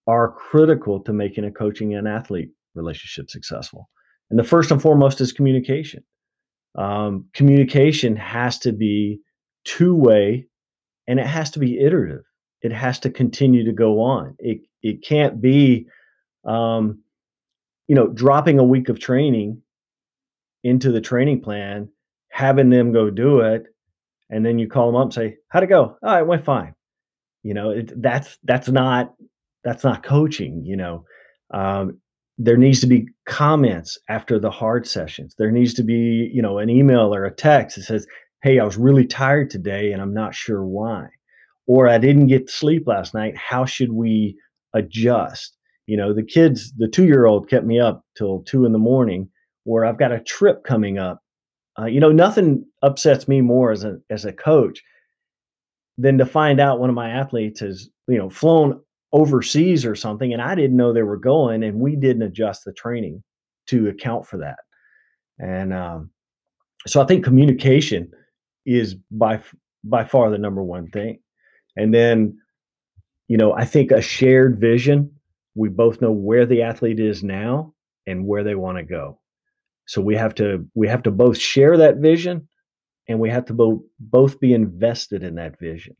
are 0.08 0.34
critical 0.34 1.00
to 1.04 1.14
making 1.14 1.46
a 1.46 1.52
coaching 1.52 1.94
and 1.94 2.08
athlete 2.08 2.50
relationship 2.74 3.30
successful. 3.30 3.90
And 4.30 4.40
the 4.40 4.44
first 4.44 4.72
and 4.72 4.82
foremost 4.82 5.22
is 5.22 5.32
communication. 5.32 6.04
Um, 6.78 7.26
communication 7.34 8.16
has 8.16 8.58
to 8.60 8.72
be 8.72 9.20
two 9.64 9.94
way 9.94 10.48
and 11.08 11.20
it 11.20 11.26
has 11.26 11.50
to 11.52 11.60
be 11.60 11.80
iterative. 11.80 12.24
It 12.62 12.72
has 12.72 13.00
to 13.00 13.10
continue 13.10 13.66
to 13.66 13.72
go 13.72 14.02
on. 14.02 14.36
It, 14.40 14.62
it 14.84 15.04
can't 15.04 15.42
be, 15.42 15.88
um, 16.46 17.00
you 17.88 17.96
know, 17.96 18.08
dropping 18.08 18.60
a 18.60 18.64
week 18.64 18.90
of 18.90 19.00
training 19.00 19.62
into 20.64 20.92
the 20.92 21.02
training 21.02 21.42
plan, 21.42 21.90
having 22.30 22.70
them 22.70 22.94
go 22.94 23.10
do 23.10 23.40
it, 23.40 23.66
and 24.30 24.46
then 24.46 24.60
you 24.60 24.68
call 24.68 24.88
them 24.88 24.96
up 24.96 25.06
and 25.06 25.14
say, 25.14 25.38
"How'd 25.50 25.64
it 25.64 25.68
go?" 25.68 25.98
Oh, 26.02 26.18
it 26.18 26.28
went 26.28 26.46
fine. 26.46 26.74
You 27.44 27.54
know, 27.54 27.72
it, 27.72 28.02
that's 28.02 28.38
that's 28.44 28.70
not 28.70 29.14
that's 29.64 29.84
not 29.84 30.04
coaching. 30.04 30.64
You 30.64 30.78
know, 30.78 31.06
um, 31.54 32.00
there 32.38 32.58
needs 32.58 32.80
to 32.82 32.88
be 32.88 33.08
comments 33.26 33.98
after 34.08 34.40
the 34.40 34.52
hard 34.52 34.88
sessions. 34.88 35.36
There 35.38 35.52
needs 35.52 35.74
to 35.76 35.84
be 35.84 36.30
you 36.34 36.42
know 36.42 36.60
an 36.60 36.70
email 36.70 37.14
or 37.14 37.26
a 37.26 37.34
text 37.34 37.76
that 37.76 37.84
says, 37.84 38.08
"Hey, 38.44 38.60
I 38.60 38.64
was 38.64 38.78
really 38.78 39.06
tired 39.06 39.50
today, 39.50 39.92
and 39.92 40.02
I'm 40.02 40.14
not 40.14 40.36
sure 40.36 40.66
why," 40.66 41.10
or 41.68 41.88
"I 41.88 41.98
didn't 41.98 42.28
get 42.28 42.50
sleep 42.50 42.88
last 42.88 43.14
night. 43.14 43.36
How 43.38 43.66
should 43.66 43.94
we 43.94 44.38
adjust?" 44.74 45.58
You 45.88 45.98
know, 45.98 46.14
the 46.14 46.24
kids, 46.24 46.74
the 46.78 46.88
two 46.88 47.06
year 47.06 47.26
old 47.26 47.50
kept 47.50 47.66
me 47.66 47.80
up 47.80 48.06
till 48.18 48.44
two 48.44 48.66
in 48.66 48.72
the 48.72 48.80
morning, 48.80 49.30
where 49.64 49.86
I've 49.86 50.00
got 50.00 50.12
a 50.12 50.20
trip 50.20 50.64
coming 50.64 50.98
up. 50.98 51.22
Uh, 51.80 51.86
you 51.86 52.00
know, 52.00 52.12
nothing 52.12 52.66
upsets 52.82 53.28
me 53.28 53.42
more 53.42 53.72
as 53.72 53.84
a 53.84 53.98
as 54.10 54.26
a 54.26 54.34
coach 54.34 54.82
than 55.98 56.18
to 56.18 56.26
find 56.26 56.60
out 56.60 56.80
one 56.80 56.90
of 56.90 56.96
my 56.96 57.10
athletes 57.10 57.60
has 57.60 57.90
you 58.08 58.18
know 58.18 58.30
flown 58.30 58.80
overseas 59.14 59.86
or 59.86 59.96
something 59.96 60.32
and 60.32 60.42
I 60.42 60.56
didn't 60.56 60.78
know 60.78 60.94
they 60.94 61.04
were 61.04 61.18
going 61.18 61.64
and 61.64 61.80
we 61.80 61.96
didn't 61.98 62.22
adjust 62.22 62.64
the 62.64 62.72
training 62.72 63.22
to 63.68 63.90
account 63.90 64.26
for 64.26 64.38
that. 64.38 64.60
And 65.38 65.74
um, 65.74 66.12
so 66.88 67.02
I 67.02 67.06
think 67.06 67.24
communication 67.24 68.12
is 68.66 68.96
by 69.10 69.42
by 69.84 70.04
far 70.04 70.30
the 70.30 70.38
number 70.38 70.64
one 70.64 70.88
thing. 70.90 71.20
And 71.76 71.94
then 71.94 72.38
you 73.28 73.38
know, 73.38 73.54
I 73.54 73.64
think 73.64 73.92
a 73.92 74.02
shared 74.02 74.60
vision, 74.60 75.10
we 75.56 75.70
both 75.70 76.02
know 76.02 76.12
where 76.12 76.46
the 76.46 76.64
athlete 76.64 77.00
is 77.00 77.24
now 77.24 77.74
and 78.06 78.28
where 78.28 78.44
they 78.44 78.56
want 78.56 78.78
to 78.78 78.84
go. 78.84 79.22
So 79.88 80.02
we 80.02 80.16
have 80.16 80.36
to 80.36 80.66
we 80.76 80.88
have 80.90 81.04
to 81.04 81.12
both 81.12 81.38
share 81.38 81.78
that 81.78 81.98
vision 81.98 82.50
and 83.08 83.20
we 83.20 83.30
have 83.30 83.46
to 83.46 83.54
both 83.54 83.82
both 84.00 84.40
be 84.40 84.54
invested 84.54 85.24
in 85.24 85.36
that 85.36 85.60
vision. 85.60 85.96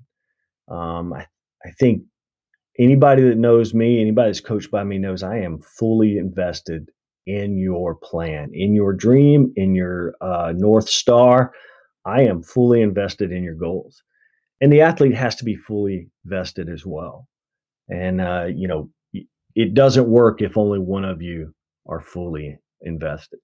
Um, 0.70 1.14
I, 1.14 1.26
I 1.66 1.72
think 1.80 2.04
anybody 2.80 3.24
that 3.24 3.38
knows 3.38 3.74
me, 3.74 4.02
anybody 4.02 4.30
that's 4.30 4.40
coached 4.40 4.72
by 4.72 4.84
me 4.84 4.98
knows 4.98 5.24
I 5.24 5.38
am 5.38 5.62
fully 5.62 6.18
invested 6.18 6.90
in 7.28 7.58
your 7.58 7.96
plan, 7.96 8.50
in 8.54 8.74
your 8.74 8.94
dream, 8.94 9.54
in 9.56 9.76
your 9.76 10.16
uh, 10.22 10.54
North 10.56 10.90
Star. 10.90 11.54
I 12.06 12.24
am 12.24 12.44
fully 12.44 12.82
invested 12.82 13.32
in 13.32 13.44
your 13.44 13.56
goals. 13.56 14.04
And 14.60 14.72
the 14.72 14.82
athlete 14.82 15.16
has 15.16 15.36
to 15.38 15.46
be 15.46 15.56
fully 15.56 16.10
vested 16.26 16.70
as 16.70 16.86
well. 16.86 17.28
And, 17.90 18.22
uh, 18.22 18.46
you 18.46 18.68
know, 18.68 18.90
it 19.56 19.74
doesn't 19.74 20.08
work 20.08 20.42
if 20.42 20.58
only 20.58 20.80
one 20.80 21.04
of 21.04 21.22
you 21.22 21.54
are 21.88 22.00
fully 22.00 22.58
invested. 22.82 23.40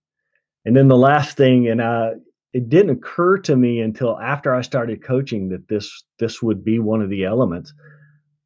And 0.66 0.76
then 0.76 0.88
the 0.88 0.98
last 0.98 1.36
thing, 1.36 1.68
and 1.68 1.82
uh, 1.82 2.12
it 2.54 2.70
didn't 2.70 2.98
occur 2.98 3.38
to 3.40 3.56
me 3.56 3.82
until 3.82 4.20
after 4.20 4.54
I 4.54 4.62
started 4.62 5.04
coaching 5.04 5.50
that 5.50 5.68
this 5.68 6.04
this 6.20 6.42
would 6.42 6.64
be 6.64 6.80
one 6.80 7.02
of 7.02 7.10
the 7.10 7.26
elements 7.26 7.74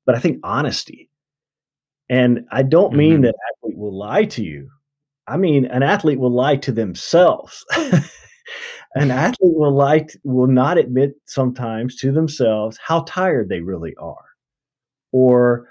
but 0.05 0.15
I 0.15 0.19
think 0.19 0.39
honesty. 0.43 1.09
And 2.09 2.45
I 2.51 2.63
don't 2.63 2.89
mm-hmm. 2.89 2.97
mean 2.97 3.21
that 3.21 3.35
athlete 3.55 3.77
will 3.77 3.97
lie 3.97 4.25
to 4.25 4.43
you. 4.43 4.69
I 5.27 5.37
mean 5.37 5.65
an 5.65 5.83
athlete 5.83 6.19
will 6.19 6.33
lie 6.33 6.57
to 6.57 6.71
themselves. 6.71 7.65
an 8.95 9.11
athlete 9.11 9.55
will 9.55 9.77
to, 9.77 10.19
will 10.23 10.47
not 10.47 10.77
admit 10.77 11.13
sometimes 11.25 11.95
to 11.97 12.11
themselves 12.11 12.77
how 12.83 13.01
tired 13.07 13.49
they 13.49 13.61
really 13.61 13.95
are, 13.95 14.25
or 15.11 15.67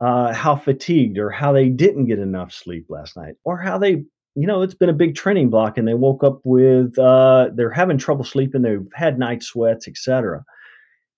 uh, 0.00 0.32
how 0.32 0.56
fatigued, 0.56 1.18
or 1.18 1.30
how 1.30 1.52
they 1.52 1.68
didn't 1.68 2.06
get 2.06 2.18
enough 2.18 2.52
sleep 2.52 2.86
last 2.88 3.16
night, 3.16 3.34
or 3.44 3.58
how 3.58 3.78
they 3.78 4.04
you 4.36 4.46
know 4.46 4.62
it's 4.62 4.74
been 4.74 4.88
a 4.88 4.94
big 4.94 5.14
training 5.14 5.50
block 5.50 5.78
and 5.78 5.86
they 5.86 5.94
woke 5.94 6.24
up 6.24 6.40
with 6.44 6.98
uh, 6.98 7.50
they're 7.54 7.70
having 7.70 7.98
trouble 7.98 8.24
sleeping, 8.24 8.62
they've 8.62 8.92
had 8.94 9.18
night 9.18 9.42
sweats, 9.42 9.86
etc 9.86 10.44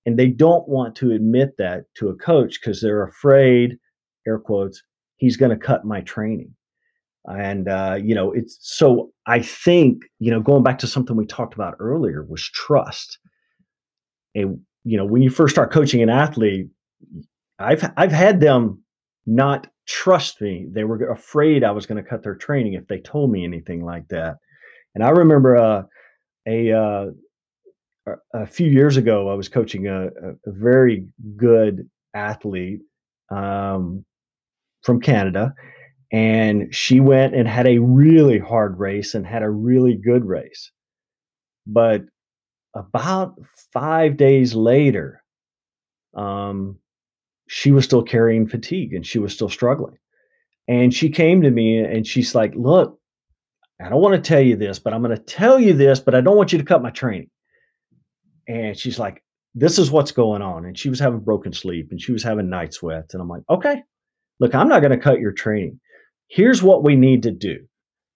and 0.06 0.16
they 0.16 0.28
don't 0.28 0.66
want 0.68 0.94
to 0.94 1.10
admit 1.10 1.56
that 1.58 1.84
to 1.96 2.08
a 2.08 2.14
coach 2.14 2.60
because 2.60 2.80
they're 2.80 3.02
afraid 3.02 3.76
air 4.26 4.38
quotes 4.38 4.82
he's 5.16 5.36
going 5.36 5.50
to 5.50 5.56
cut 5.56 5.84
my 5.84 6.00
training 6.02 6.54
and 7.26 7.68
uh, 7.68 7.98
you 8.00 8.14
know 8.14 8.32
it's 8.32 8.58
so 8.60 9.10
i 9.26 9.40
think 9.40 10.04
you 10.18 10.30
know 10.30 10.40
going 10.40 10.62
back 10.62 10.78
to 10.78 10.86
something 10.86 11.16
we 11.16 11.26
talked 11.26 11.54
about 11.54 11.74
earlier 11.78 12.24
was 12.24 12.42
trust. 12.42 13.18
And 14.34 14.60
you 14.84 14.96
know 14.96 15.04
when 15.04 15.22
you 15.22 15.30
first 15.30 15.54
start 15.54 15.72
coaching 15.72 16.02
an 16.02 16.10
athlete 16.10 16.68
i've 17.58 17.90
i've 17.96 18.12
had 18.12 18.40
them 18.40 18.82
not 19.28 19.66
trust 19.86 20.40
me. 20.40 20.66
They 20.70 20.84
were 20.84 21.10
afraid 21.10 21.64
i 21.64 21.70
was 21.70 21.86
going 21.86 22.02
to 22.02 22.08
cut 22.08 22.22
their 22.22 22.34
training 22.34 22.74
if 22.74 22.86
they 22.86 23.00
told 23.00 23.30
me 23.30 23.44
anything 23.44 23.84
like 23.84 24.08
that. 24.08 24.36
And 24.94 25.02
i 25.04 25.10
remember 25.10 25.56
uh, 25.56 25.82
a 26.46 26.72
uh, 26.72 27.06
a 28.34 28.46
few 28.46 28.68
years 28.68 28.96
ago, 28.96 29.28
I 29.30 29.34
was 29.34 29.48
coaching 29.48 29.88
a, 29.88 30.06
a 30.06 30.34
very 30.46 31.06
good 31.36 31.88
athlete 32.14 32.80
um, 33.30 34.04
from 34.82 35.00
Canada, 35.00 35.52
and 36.12 36.74
she 36.74 37.00
went 37.00 37.34
and 37.34 37.48
had 37.48 37.66
a 37.66 37.78
really 37.78 38.38
hard 38.38 38.78
race 38.78 39.14
and 39.14 39.26
had 39.26 39.42
a 39.42 39.50
really 39.50 39.94
good 39.94 40.24
race. 40.24 40.70
But 41.66 42.02
about 42.74 43.34
five 43.72 44.16
days 44.16 44.54
later, 44.54 45.22
um, 46.16 46.78
she 47.48 47.72
was 47.72 47.84
still 47.84 48.02
carrying 48.02 48.46
fatigue 48.46 48.92
and 48.92 49.06
she 49.06 49.18
was 49.18 49.32
still 49.32 49.48
struggling. 49.48 49.96
And 50.68 50.92
she 50.92 51.10
came 51.10 51.42
to 51.42 51.50
me 51.50 51.78
and 51.78 52.06
she's 52.06 52.34
like, 52.34 52.52
Look, 52.56 52.98
I 53.84 53.88
don't 53.88 54.00
want 54.00 54.14
to 54.14 54.28
tell 54.28 54.40
you 54.40 54.56
this, 54.56 54.78
but 54.78 54.92
I'm 54.92 55.02
going 55.02 55.16
to 55.16 55.22
tell 55.22 55.60
you 55.60 55.72
this, 55.72 56.00
but 56.00 56.14
I 56.14 56.20
don't 56.20 56.36
want 56.36 56.52
you 56.52 56.58
to 56.58 56.64
cut 56.64 56.82
my 56.82 56.90
training 56.90 57.30
and 58.46 58.78
she's 58.78 58.98
like, 58.98 59.22
"This 59.54 59.78
is 59.78 59.90
what's 59.90 60.12
going 60.12 60.42
on." 60.42 60.64
And 60.64 60.78
she 60.78 60.88
was 60.88 61.00
having 61.00 61.20
broken 61.20 61.52
sleep, 61.52 61.88
and 61.90 62.00
she 62.00 62.12
was 62.12 62.22
having 62.22 62.48
night 62.48 62.74
sweats, 62.74 63.14
and 63.14 63.20
I'm 63.20 63.28
like, 63.28 63.42
"Okay, 63.50 63.82
look, 64.40 64.54
I'm 64.54 64.68
not 64.68 64.80
going 64.80 64.92
to 64.92 64.98
cut 64.98 65.20
your 65.20 65.32
training. 65.32 65.80
Here's 66.28 66.62
what 66.62 66.82
we 66.82 66.96
need 66.96 67.22
to 67.24 67.30
do. 67.30 67.66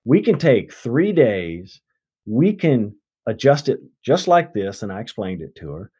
We 0.04 0.22
can 0.22 0.38
take 0.38 0.72
three 0.72 1.12
days, 1.12 1.80
we 2.26 2.54
can 2.54 2.94
adjust 3.26 3.68
it 3.68 3.80
just 4.04 4.28
like 4.28 4.52
this. 4.52 4.82
And 4.82 4.92
I 4.92 5.00
explained 5.00 5.42
it 5.42 5.54
to 5.56 5.70
her. 5.72 5.90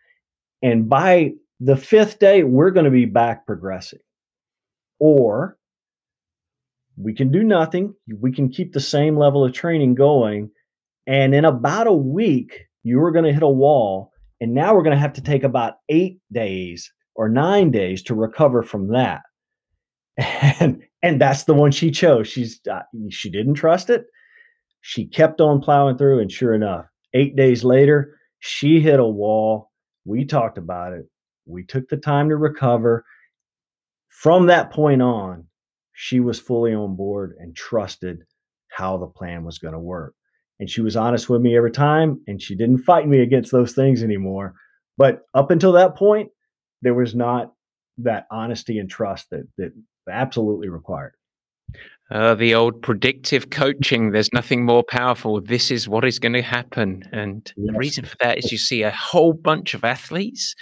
And 0.63 0.89
by 0.89 1.33
the 1.61 1.77
fifth 1.77 2.19
day, 2.19 2.43
we're 2.43 2.71
going 2.71 2.85
to 2.85 2.91
be 2.91 3.05
back 3.05 3.47
progressing. 3.47 4.01
Or 4.99 5.57
we 6.97 7.15
can 7.15 7.31
do 7.31 7.43
nothing. 7.43 7.95
We 8.19 8.33
can 8.33 8.51
keep 8.51 8.73
the 8.73 8.81
same 8.81 9.17
level 9.17 9.45
of 9.45 9.53
training 9.53 9.95
going. 9.95 10.51
And 11.07 11.35
in 11.35 11.45
about 11.45 11.87
a 11.87 11.93
week, 11.93 12.67
you 12.83 13.03
are 13.03 13.11
going 13.11 13.25
to 13.25 13.33
hit 13.33 13.43
a 13.43 13.49
wall. 13.49 14.13
And 14.41 14.55
now 14.55 14.75
we're 14.75 14.83
going 14.83 14.97
to 14.97 15.01
have 15.01 15.15
to 15.15 15.23
take 15.23 15.45
about 15.45 15.75
eight 15.89 16.19
days 16.33 16.93
or 17.15 17.29
nine 17.29 17.71
days 17.71 18.03
to 18.05 18.15
recover 18.15 18.63
from 18.63 18.89
that. 18.89 19.23
And 20.61 20.83
and 21.03 21.21
that's 21.21 21.45
the 21.45 21.55
one 21.55 21.71
she 21.71 21.91
chose. 21.91 22.29
She's 22.29 22.61
uh, 22.71 22.83
she 23.11 23.31
didn't 23.31 23.55
trust 23.55 23.91
it. 23.91 24.05
She 24.83 25.07
kept 25.07 25.41
on 25.41 25.61
plowing 25.61 25.99
through, 25.99 26.21
and 26.21 26.31
sure 26.31 26.55
enough, 26.55 26.87
eight 27.15 27.37
days 27.37 27.65
later, 27.65 28.17
she 28.39 28.81
hit 28.81 29.01
a 29.01 29.05
wall. 29.05 29.71
We 30.05 30.25
talked 30.25 30.59
about 30.59 30.93
it. 30.93 31.07
We 31.47 31.65
took 31.65 31.89
the 31.89 31.97
time 31.97 32.29
to 32.31 32.37
recover. 32.37 33.05
From 34.09 34.47
that 34.47 34.73
point 34.73 35.03
on, 35.03 35.47
she 35.93 36.21
was 36.21 36.41
fully 36.41 36.75
on 36.75 36.97
board 36.97 37.35
and 37.39 37.55
trusted 37.55 38.19
how 38.71 38.99
the 38.99 39.07
plan 39.07 39.45
was 39.45 39.59
going 39.59 39.75
to 39.75 39.81
work. 39.81 40.15
And 40.59 40.69
she 40.69 40.81
was 40.83 40.97
honest 40.97 41.29
with 41.29 41.41
me 41.41 41.57
every 41.57 41.71
time, 41.71 42.21
and 42.27 42.41
she 42.41 42.55
didn't 42.55 42.85
fight 42.85 43.09
me 43.09 43.21
against 43.21 43.51
those 43.51 43.73
things 43.73 44.03
anymore. 44.03 44.55
But 44.99 45.23
up 45.35 45.51
until 45.51 45.73
that 45.73 45.97
point, 45.97 46.31
there 46.83 46.95
was 46.95 47.15
not 47.15 47.53
that 47.99 48.27
honesty 48.31 48.79
and 48.79 48.89
trust 48.89 49.29
that 49.31 49.47
that 49.59 49.73
absolutely 50.09 50.69
required. 50.69 51.15
Uh, 52.11 52.35
the 52.35 52.55
old 52.55 52.83
predictive 52.83 53.51
coaching, 53.51 54.11
there's 54.11 54.33
nothing 54.33 54.65
more 54.65 54.83
powerful. 54.83 55.41
This 55.41 55.71
is 55.71 55.89
what 55.89 56.05
is 56.05 56.19
going 56.19 56.33
to 56.33 56.43
happen. 56.43 57.05
And 57.13 57.53
yes. 57.57 57.67
the 57.73 57.79
reason 57.79 58.05
for 58.05 58.17
that 58.19 58.39
is 58.39 58.51
you 58.51 58.59
see 58.59 58.83
a 58.83 58.91
whole 58.91 59.33
bunch 59.33 59.75
of 59.75 59.85
athletes. 59.85 60.57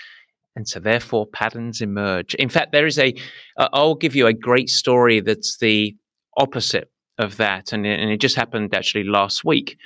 And 0.55 0.69
so, 0.69 0.79
therefore, 0.79 1.27
patterns 1.27 1.81
emerge. 1.81 2.35
In 2.35 2.49
fact, 2.51 2.73
there 2.73 2.87
is 2.87 2.99
a, 2.99 3.15
uh, 3.57 3.69
I'll 3.73 3.95
give 3.95 4.15
you 4.15 4.27
a 4.27 4.35
great 4.35 4.69
story 4.69 5.21
that's 5.21 5.57
the 5.59 5.97
opposite 6.37 6.91
of 7.17 7.37
that. 7.39 7.73
And, 7.73 7.87
and 7.87 8.11
it 8.11 8.21
just 8.21 8.37
happened 8.37 8.75
actually 8.75 9.05
last 9.05 9.45
week. 9.45 9.79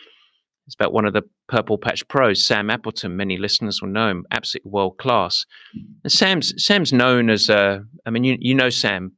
It's 0.67 0.75
about 0.75 0.93
one 0.93 1.05
of 1.05 1.13
the 1.13 1.23
Purple 1.49 1.77
Patch 1.77 2.07
pros, 2.09 2.45
Sam 2.45 2.71
Appleton. 2.71 3.17
Many 3.17 3.37
listeners 3.37 3.81
will 3.83 3.89
know 3.89 4.09
him, 4.09 4.25
absolutely 4.31 4.71
world 4.71 4.99
class. 4.99 5.45
And 6.03 6.13
Sam's 6.13 6.55
Sam's 6.57 6.93
known 6.93 7.31
as 7.31 7.49
a. 7.49 7.85
I 8.07 8.11
mean, 8.11 8.25
you 8.25 8.37
you 8.41 8.55
know 8.55 8.71
Sam, 8.71 9.13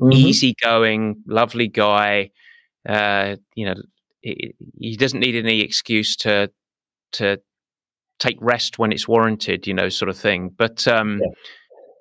mm-hmm. 0.00 0.12
easygoing, 0.12 1.22
lovely 1.26 1.68
guy. 1.68 2.30
Uh, 2.88 3.36
you 3.54 3.66
know, 3.66 3.74
he, 4.20 4.54
he, 4.78 4.96
doesn't 4.96 5.20
need 5.20 5.36
any 5.36 5.60
excuse 5.60 6.16
to 6.16 6.50
to 7.12 7.40
take 8.18 8.36
rest 8.40 8.78
when 8.78 8.92
it's 8.92 9.08
warranted. 9.08 9.66
You 9.66 9.74
know, 9.74 9.88
sort 9.88 10.08
of 10.08 10.16
thing. 10.16 10.50
But 10.56 10.86
um, 10.88 11.20
yeah. 11.22 11.30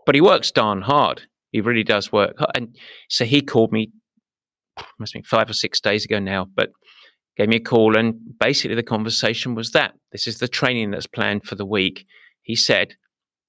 but 0.06 0.16
he 0.16 0.22
works 0.22 0.52
darn 0.52 0.82
hard. 0.82 1.24
He 1.52 1.62
really 1.62 1.84
does 1.84 2.12
work. 2.12 2.36
And 2.56 2.76
so 3.10 3.26
he 3.26 3.42
called 3.42 3.72
me. 3.72 3.92
Must 4.98 5.14
have 5.14 5.22
been 5.22 5.28
five 5.28 5.50
or 5.50 5.54
six 5.54 5.80
days 5.80 6.04
ago 6.04 6.18
now, 6.18 6.48
but 6.56 6.72
gave 7.38 7.48
me 7.48 7.58
a 7.58 7.60
call, 7.60 7.96
and 7.96 8.16
basically 8.40 8.76
the 8.76 8.84
conversation 8.84 9.54
was 9.54 9.72
that 9.72 9.94
this 10.12 10.28
is 10.28 10.40
the 10.40 10.48
training 10.48 10.92
that's 10.92 11.08
planned 11.08 11.46
for 11.46 11.56
the 11.56 11.66
week. 11.66 12.06
He 12.42 12.56
said, 12.56 12.96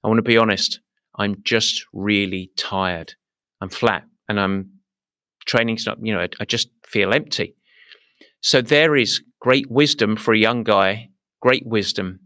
"I 0.02 0.08
want 0.08 0.18
to 0.18 0.22
be 0.22 0.36
honest. 0.36 0.80
I'm 1.16 1.36
just 1.42 1.86
really 1.92 2.50
tired. 2.56 3.14
I'm 3.60 3.70
flat 3.70 4.04
and 4.28 4.40
I'm 4.40 4.70
training's 5.46 5.86
not, 5.86 5.98
you 6.00 6.14
know, 6.14 6.20
I, 6.20 6.28
I 6.40 6.44
just 6.44 6.68
feel 6.86 7.12
empty. 7.12 7.54
So 8.40 8.60
there 8.60 8.96
is 8.96 9.22
great 9.40 9.70
wisdom 9.70 10.16
for 10.16 10.32
a 10.32 10.38
young 10.38 10.64
guy, 10.64 11.10
great 11.40 11.66
wisdom, 11.66 12.20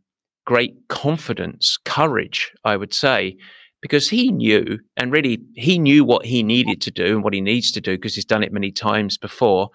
great 0.47 0.75
confidence, 0.89 1.79
courage, 1.85 2.53
I 2.65 2.77
would 2.77 2.95
say, 2.95 3.37
because 3.81 4.09
he 4.09 4.31
knew 4.31 4.79
and 4.97 5.13
really 5.13 5.39
he 5.55 5.79
knew 5.79 6.05
what 6.05 6.25
he 6.25 6.43
needed 6.43 6.81
to 6.83 6.91
do 6.91 7.15
and 7.15 7.23
what 7.23 7.35
he 7.35 7.41
needs 7.41 7.71
to 7.73 7.81
do 7.81 7.97
because 7.97 8.15
he's 8.15 8.25
done 8.25 8.43
it 8.43 8.53
many 8.53 8.73
times 8.73 9.19
before. 9.19 9.71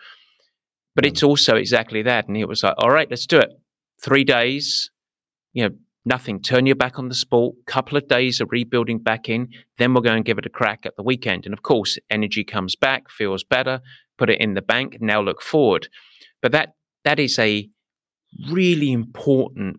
But 0.96 1.06
it's 1.06 1.22
mm. 1.22 1.28
also 1.28 1.56
exactly 1.56 2.02
that. 2.04 2.28
And 2.28 2.36
he 2.36 2.46
was 2.46 2.64
like, 2.64 2.76
all 2.78 2.92
right, 2.92 3.10
let's 3.10 3.26
do 3.26 3.40
it. 3.40 3.50
Three 4.02 4.24
days, 4.24 4.92
you 5.54 5.64
know, 5.64 5.76
nothing. 6.06 6.42
Turn 6.42 6.66
your 6.66 6.76
back 6.76 7.00
on 7.00 7.10
the 7.10 7.16
sport. 7.16 7.56
Couple 7.66 7.98
of 7.98 8.08
days 8.08 8.42
of 8.42 8.50
rebuilding 8.52 9.00
back 9.00 9.30
in. 9.30 9.50
Then 9.78 9.94
we'll 9.94 10.04
go 10.04 10.14
and 10.14 10.26
give 10.26 10.38
it 10.38 10.46
a 10.46 10.50
crack 10.50 10.86
at 10.86 10.96
the 10.96 11.04
weekend. 11.04 11.46
And 11.46 11.54
of 11.54 11.64
course, 11.64 11.98
energy 12.10 12.44
comes 12.44 12.76
back, 12.76 13.10
feels 13.10 13.44
better. 13.44 13.82
Put 14.18 14.30
it 14.30 14.40
in 14.40 14.54
the 14.54 14.62
bank. 14.62 14.98
Now 15.00 15.22
look 15.22 15.42
forward. 15.42 15.88
But 16.42 16.52
that 16.52 16.74
that 17.04 17.20
is 17.20 17.40
a 17.40 17.70
really 18.50 18.92
important 18.92 19.78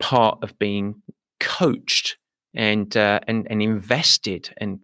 part 0.00 0.38
of 0.42 0.58
being 0.58 1.02
coached 1.40 2.16
and 2.54 2.96
uh, 2.96 3.20
and 3.26 3.46
and 3.50 3.62
invested 3.62 4.54
and 4.58 4.80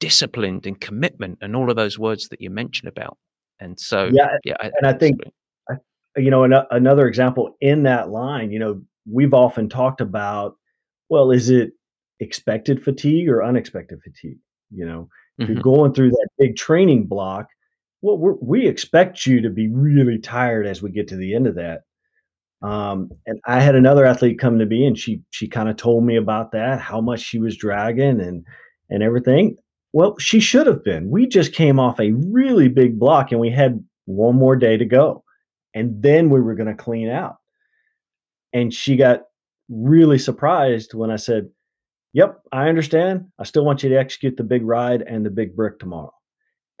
disciplined 0.00 0.66
and 0.66 0.80
commitment 0.80 1.38
and 1.40 1.56
all 1.56 1.70
of 1.70 1.76
those 1.76 1.98
words 1.98 2.28
that 2.28 2.40
you 2.40 2.50
mentioned 2.50 2.88
about. 2.88 3.16
And 3.60 3.78
so, 3.78 4.10
yeah, 4.12 4.36
yeah, 4.44 4.56
and 4.60 4.86
I 4.86 4.92
think, 4.92 5.20
you 6.16 6.30
know, 6.30 6.44
an- 6.44 6.66
another 6.70 7.06
example 7.06 7.56
in 7.60 7.84
that 7.84 8.10
line, 8.10 8.50
you 8.50 8.58
know, 8.58 8.82
we've 9.10 9.34
often 9.34 9.68
talked 9.68 10.00
about 10.00 10.56
well 11.08 11.30
is 11.30 11.50
it 11.50 11.72
expected 12.20 12.82
fatigue 12.82 13.28
or 13.28 13.42
unexpected 13.44 14.00
fatigue? 14.02 14.38
You 14.70 14.86
know 14.86 15.08
if 15.38 15.44
mm-hmm. 15.44 15.54
you're 15.54 15.62
going 15.62 15.94
through 15.94 16.10
that 16.10 16.28
big 16.38 16.56
training 16.56 17.06
block 17.06 17.48
well 18.02 18.18
we 18.40 18.66
expect 18.66 19.26
you 19.26 19.40
to 19.40 19.50
be 19.50 19.68
really 19.68 20.18
tired 20.18 20.66
as 20.66 20.82
we 20.82 20.90
get 20.90 21.08
to 21.08 21.16
the 21.16 21.34
end 21.34 21.46
of 21.46 21.56
that. 21.56 21.82
Um, 22.62 23.10
and 23.26 23.38
i 23.46 23.60
had 23.60 23.74
another 23.74 24.06
athlete 24.06 24.38
come 24.38 24.58
to 24.58 24.66
me 24.66 24.86
and 24.86 24.98
she 24.98 25.20
she 25.30 25.46
kind 25.46 25.68
of 25.68 25.76
told 25.76 26.04
me 26.04 26.16
about 26.16 26.52
that 26.52 26.80
how 26.80 27.00
much 27.00 27.20
she 27.20 27.38
was 27.38 27.56
dragging 27.56 28.20
and 28.20 28.44
and 28.90 29.02
everything. 29.02 29.56
Well 29.92 30.16
she 30.18 30.40
should 30.40 30.66
have 30.66 30.82
been. 30.82 31.10
We 31.10 31.26
just 31.26 31.52
came 31.52 31.78
off 31.78 32.00
a 32.00 32.12
really 32.12 32.68
big 32.68 32.98
block 32.98 33.32
and 33.32 33.40
we 33.40 33.50
had 33.50 33.84
one 34.06 34.36
more 34.36 34.56
day 34.56 34.76
to 34.76 34.84
go. 34.84 35.24
And 35.74 36.02
then 36.02 36.30
we 36.30 36.40
were 36.40 36.54
going 36.54 36.68
to 36.68 36.82
clean 36.82 37.08
out 37.08 37.36
and 38.54 38.72
she 38.72 38.96
got 38.96 39.24
really 39.68 40.18
surprised 40.18 40.94
when 40.94 41.10
I 41.10 41.16
said, 41.16 41.50
Yep, 42.14 42.40
I 42.52 42.68
understand. 42.68 43.26
I 43.40 43.44
still 43.44 43.64
want 43.64 43.82
you 43.82 43.88
to 43.88 43.98
execute 43.98 44.36
the 44.36 44.44
big 44.44 44.64
ride 44.64 45.02
and 45.02 45.26
the 45.26 45.30
big 45.30 45.54
brick 45.54 45.78
tomorrow. 45.78 46.14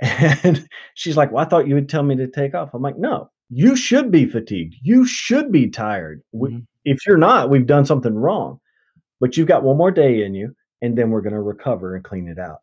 And 0.00 0.66
she's 0.94 1.16
like, 1.16 1.32
Well, 1.32 1.44
I 1.44 1.48
thought 1.48 1.68
you 1.68 1.74
would 1.74 1.88
tell 1.88 2.04
me 2.04 2.16
to 2.16 2.28
take 2.28 2.54
off. 2.54 2.72
I'm 2.72 2.82
like, 2.82 2.96
No, 2.96 3.30
you 3.50 3.76
should 3.76 4.10
be 4.10 4.24
fatigued. 4.24 4.76
You 4.82 5.04
should 5.04 5.52
be 5.52 5.68
tired. 5.68 6.22
Mm-hmm. 6.34 6.60
If 6.84 7.06
you're 7.06 7.18
not, 7.18 7.50
we've 7.50 7.66
done 7.66 7.84
something 7.84 8.14
wrong. 8.14 8.60
But 9.20 9.36
you've 9.36 9.48
got 9.48 9.62
one 9.62 9.76
more 9.76 9.90
day 9.90 10.22
in 10.24 10.34
you, 10.34 10.54
and 10.82 10.98
then 10.98 11.10
we're 11.10 11.22
going 11.22 11.34
to 11.34 11.40
recover 11.40 11.94
and 11.94 12.04
clean 12.04 12.28
it 12.28 12.38
out. 12.38 12.58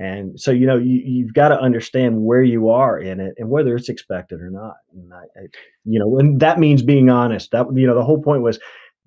And 0.00 0.40
so, 0.40 0.50
you 0.50 0.66
know, 0.66 0.78
you, 0.78 1.02
you've 1.04 1.34
got 1.34 1.48
to 1.48 1.60
understand 1.60 2.22
where 2.22 2.42
you 2.42 2.70
are 2.70 2.98
in 2.98 3.20
it 3.20 3.34
and 3.36 3.50
whether 3.50 3.76
it's 3.76 3.90
expected 3.90 4.40
or 4.40 4.50
not. 4.50 4.76
And 4.94 5.12
I, 5.12 5.24
I, 5.38 5.42
you 5.84 6.00
know, 6.00 6.18
and 6.18 6.40
that 6.40 6.58
means 6.58 6.82
being 6.82 7.10
honest. 7.10 7.50
That, 7.50 7.66
you 7.74 7.86
know, 7.86 7.94
the 7.94 8.02
whole 8.02 8.22
point 8.22 8.40
was 8.40 8.58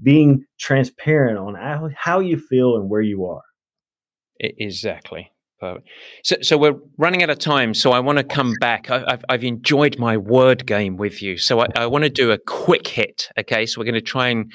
being 0.03 0.45
transparent 0.59 1.39
on 1.39 1.55
how, 1.55 1.89
how 1.97 2.19
you 2.19 2.37
feel 2.37 2.75
and 2.75 2.91
where 2.91 3.01
you 3.01 3.25
are. 3.25 3.41
Exactly. 4.39 5.31
So, 6.23 6.35
so 6.41 6.57
we're 6.57 6.75
running 6.97 7.23
out 7.23 7.29
of 7.31 7.39
time. 7.39 7.73
So 7.73 7.91
I 7.91 7.99
want 7.99 8.19
to 8.19 8.23
come 8.23 8.53
back. 8.59 8.91
I, 8.91 8.99
have 9.09 9.25
I've 9.29 9.43
enjoyed 9.43 9.97
my 9.97 10.17
word 10.17 10.67
game 10.67 10.97
with 10.97 11.23
you. 11.23 11.37
So 11.37 11.61
I, 11.61 11.67
I 11.75 11.85
want 11.87 12.03
to 12.03 12.09
do 12.09 12.31
a 12.31 12.37
quick 12.37 12.85
hit. 12.85 13.29
Okay. 13.39 13.65
So 13.65 13.79
we're 13.79 13.85
going 13.85 13.95
to 13.95 14.01
try 14.01 14.27
and 14.27 14.51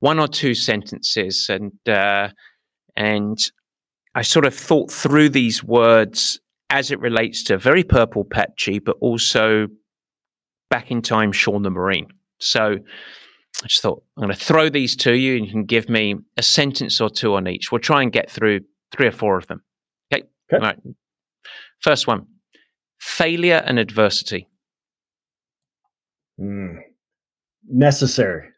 one 0.00 0.18
or 0.18 0.26
two 0.26 0.54
sentences 0.54 1.48
and, 1.48 1.72
uh, 1.86 2.30
and 2.96 3.38
I 4.14 4.22
sort 4.22 4.44
of 4.44 4.54
thought 4.54 4.90
through 4.90 5.30
these 5.30 5.64
words 5.64 6.40
as 6.70 6.90
it 6.90 7.00
relates 7.00 7.42
to 7.44 7.58
very 7.58 7.82
purple 7.82 8.24
patchy, 8.24 8.78
but 8.78 8.96
also 9.00 9.68
back 10.70 10.90
in 10.90 11.02
time, 11.02 11.32
Sean 11.32 11.62
the 11.62 11.70
Marine. 11.70 12.08
So 12.38 12.76
I 13.62 13.66
just 13.66 13.82
thought 13.82 14.02
I'm 14.16 14.24
going 14.24 14.36
to 14.36 14.44
throw 14.44 14.68
these 14.68 14.96
to 14.96 15.16
you, 15.16 15.36
and 15.36 15.46
you 15.46 15.52
can 15.52 15.64
give 15.64 15.88
me 15.88 16.16
a 16.36 16.42
sentence 16.42 17.00
or 17.00 17.10
two 17.10 17.34
on 17.34 17.48
each. 17.48 17.72
We'll 17.72 17.80
try 17.80 18.02
and 18.02 18.12
get 18.12 18.30
through 18.30 18.60
three 18.92 19.06
or 19.06 19.12
four 19.12 19.36
of 19.36 19.46
them. 19.46 19.62
Okay. 20.12 20.24
okay. 20.52 20.60
All 20.64 20.70
right. 20.70 20.78
First 21.80 22.06
one: 22.06 22.26
failure 22.98 23.62
and 23.64 23.78
adversity. 23.78 24.48
Mm. 26.40 26.78
Necessary. 27.68 28.48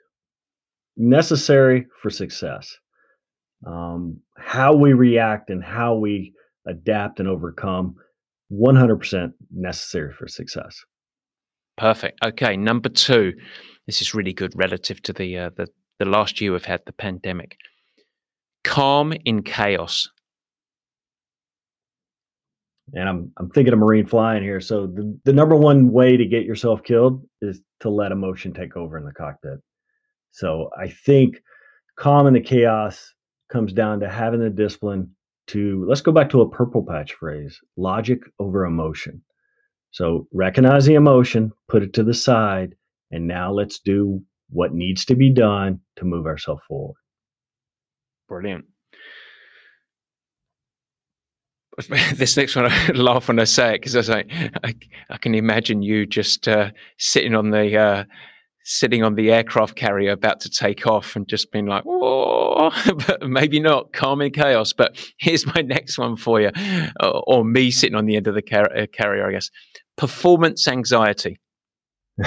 Necessary 0.96 1.86
for 2.00 2.10
success 2.10 2.78
um, 3.64 4.20
how 4.36 4.74
we 4.74 4.92
react 4.92 5.50
and 5.50 5.62
how 5.62 5.94
we 5.94 6.32
adapt 6.66 7.20
and 7.20 7.28
overcome 7.28 7.94
100% 8.52 9.32
necessary 9.54 10.12
for 10.12 10.28
success 10.28 10.84
perfect 11.76 12.18
okay 12.24 12.56
number 12.56 12.88
two 12.88 13.32
this 13.86 14.00
is 14.00 14.14
really 14.14 14.32
good 14.32 14.52
relative 14.56 15.02
to 15.02 15.12
the 15.12 15.36
uh, 15.36 15.50
the, 15.56 15.66
the 15.98 16.04
last 16.04 16.40
year 16.40 16.52
we've 16.52 16.64
had 16.64 16.80
the 16.86 16.92
pandemic 16.92 17.56
calm 18.64 19.12
in 19.24 19.42
chaos 19.42 20.08
and 22.92 23.08
I'm 23.08 23.32
I'm 23.36 23.50
thinking 23.50 23.72
of 23.72 23.78
Marine 23.78 24.06
flying 24.06 24.42
here. 24.42 24.60
So 24.60 24.86
the, 24.86 25.18
the 25.24 25.32
number 25.32 25.56
one 25.56 25.90
way 25.92 26.16
to 26.16 26.24
get 26.24 26.44
yourself 26.44 26.82
killed 26.82 27.24
is 27.42 27.60
to 27.80 27.90
let 27.90 28.12
emotion 28.12 28.52
take 28.52 28.76
over 28.76 28.96
in 28.96 29.04
the 29.04 29.12
cockpit. 29.12 29.58
So 30.30 30.70
I 30.78 30.88
think 30.88 31.40
calm 31.96 32.26
in 32.26 32.34
the 32.34 32.40
chaos 32.40 33.12
comes 33.48 33.72
down 33.72 34.00
to 34.00 34.08
having 34.08 34.40
the 34.40 34.50
discipline 34.50 35.14
to 35.48 35.84
let's 35.88 36.00
go 36.00 36.12
back 36.12 36.30
to 36.30 36.40
a 36.40 36.50
purple 36.50 36.84
patch 36.84 37.12
phrase 37.12 37.60
logic 37.76 38.20
over 38.38 38.64
emotion. 38.64 39.22
So 39.92 40.26
recognize 40.32 40.86
the 40.86 40.94
emotion 40.94 41.52
put 41.68 41.82
it 41.82 41.92
to 41.94 42.02
the 42.02 42.14
side 42.14 42.74
and 43.10 43.26
now 43.26 43.52
let's 43.52 43.78
do 43.78 44.22
what 44.50 44.74
needs 44.74 45.04
to 45.06 45.14
be 45.14 45.30
done 45.30 45.80
to 45.96 46.04
move 46.04 46.26
ourselves 46.26 46.62
forward. 46.68 46.96
Brilliant. 48.28 48.64
This 52.14 52.38
next 52.38 52.56
one 52.56 52.64
i 52.66 52.86
laugh 52.94 53.28
when 53.28 53.38
i 53.38 53.44
say 53.44 53.74
it 53.74 53.80
because 53.80 53.94
i 53.94 53.98
was 53.98 54.08
like 54.08 54.30
I, 54.64 54.74
I, 55.10 55.18
can 55.18 55.34
imagine 55.34 55.82
you 55.82 56.06
just 56.06 56.48
uh, 56.48 56.70
sitting 56.96 57.34
on 57.34 57.50
the 57.50 57.76
uh, 57.76 58.04
sitting 58.68 59.04
on 59.04 59.14
the 59.14 59.30
aircraft 59.30 59.76
carrier 59.76 60.10
about 60.10 60.40
to 60.40 60.50
take 60.50 60.88
off 60.88 61.14
and 61.14 61.28
just 61.28 61.52
being 61.52 61.66
like, 61.66 61.84
oh, 61.86 62.70
but 63.06 63.22
maybe 63.22 63.60
not, 63.60 63.92
calm 63.92 64.20
in 64.20 64.32
chaos. 64.32 64.72
But 64.72 65.00
here's 65.18 65.46
my 65.46 65.62
next 65.64 65.96
one 65.98 66.16
for 66.16 66.40
you, 66.40 66.50
or, 67.00 67.22
or 67.26 67.44
me 67.44 67.70
sitting 67.70 67.94
on 67.94 68.06
the 68.06 68.16
end 68.16 68.26
of 68.26 68.34
the 68.34 68.42
car- 68.42 68.76
uh, 68.76 68.86
carrier, 68.92 69.26
I 69.26 69.32
guess. 69.32 69.50
Performance 69.96 70.66
anxiety. 70.66 71.38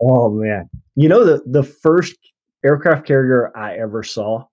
oh 0.00 0.30
man, 0.30 0.68
you 0.96 1.08
know 1.08 1.24
the 1.24 1.40
the 1.46 1.62
first 1.62 2.16
aircraft 2.64 3.06
carrier 3.06 3.56
I 3.56 3.76
ever 3.76 4.02
saw. 4.02 4.44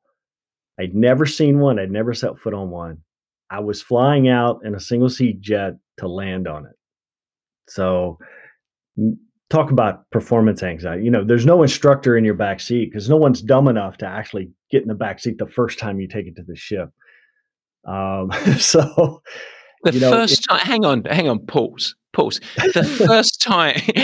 I'd 0.80 0.96
never 0.96 1.26
seen 1.26 1.60
one. 1.60 1.80
I'd 1.80 1.92
never 1.92 2.14
set 2.14 2.38
foot 2.38 2.54
on 2.54 2.70
one. 2.70 3.00
I 3.50 3.60
was 3.60 3.82
flying 3.82 4.28
out 4.30 4.62
in 4.64 4.76
a 4.76 4.80
single 4.80 5.10
seat 5.10 5.42
jet 5.42 5.74
to 5.98 6.08
land 6.08 6.48
on 6.48 6.66
it. 6.66 6.76
So 7.68 8.18
talk 9.50 9.72
about 9.72 10.10
performance 10.12 10.64
anxiety. 10.64 11.04
You 11.04 11.12
know, 11.12 11.24
there's 11.24 11.46
no 11.46 11.62
instructor 11.62 12.18
in 12.18 12.26
your 12.26 12.34
back 12.34 12.60
seat 12.60 12.92
because 12.92 13.10
no 13.10 13.18
one's 13.18 13.42
dumb 13.42 13.68
enough 13.68 13.98
to 13.98 14.06
actually 14.06 14.52
get 14.72 14.82
in 14.82 14.88
the 14.88 14.96
back 14.96 15.20
seat 15.20 15.38
the 15.38 15.48
first 15.48 15.80
time 15.80 16.00
you 16.00 16.08
take 16.08 16.28
it 16.28 16.36
to 16.38 16.44
the 16.44 16.56
ship. 16.56 16.90
Um, 17.88 18.32
so 18.60 19.22
the 19.84 19.94
you 19.94 20.00
know, 20.00 20.12
first 20.12 20.46
time, 20.50 20.60
hang 20.60 20.86
on, 20.86 21.04
hang 21.06 21.30
on, 21.30 21.46
pause, 21.46 21.96
pause. 22.14 22.40
The 22.74 22.84
first 23.08 23.42
time, 23.42 23.76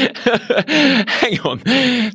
hang 1.08 1.40
on, 1.42 1.60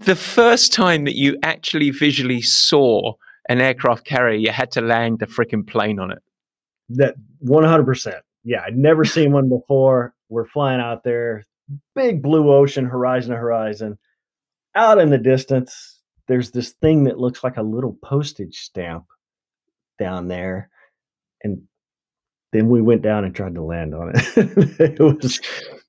the 0.05 0.17
first 0.17 0.73
time 0.73 1.05
that 1.05 1.17
you 1.17 1.37
actually 1.43 1.91
visually 1.91 2.43
saw 2.43 3.15
an 3.49 3.61
aircraft 3.61 4.05
carrier, 4.05 4.39
you 4.39 4.51
had 4.51 4.71
to 4.73 4.81
land 4.81 5.19
the 5.19 5.27
freaking 5.27 5.67
plane 5.67 5.99
on 5.99 6.13
it. 6.13 6.23
That 6.91 7.15
100%. 7.45 8.21
Yeah, 8.45 8.63
I'd 8.65 8.77
never 8.77 9.05
seen 9.05 9.33
one 9.33 9.49
before. 9.49 10.15
We're 10.29 10.47
flying 10.47 10.81
out 10.81 11.03
there 11.03 11.45
big 11.95 12.23
blue 12.23 12.53
ocean, 12.53 12.85
horizon 12.87 13.33
to 13.33 13.37
horizon. 13.37 13.99
Out 14.75 14.99
in 14.99 15.11
the 15.11 15.19
distance, 15.19 16.01
there's 16.29 16.51
this 16.51 16.73
thing 16.83 17.05
that 17.05 17.19
looks 17.19 17.43
like 17.43 17.57
a 17.57 17.63
little 17.63 17.97
postage 18.03 18.59
stamp 18.59 19.05
down 19.99 20.29
there. 20.29 20.71
And 21.43 21.63
then 22.53 22.69
we 22.69 22.83
went 22.83 23.03
down 23.03 23.25
and 23.25 23.35
tried 23.35 23.55
to 23.55 23.63
land 23.63 23.95
on 23.95 24.13
it. 24.15 24.37
it 24.81 25.01
was 25.01 25.41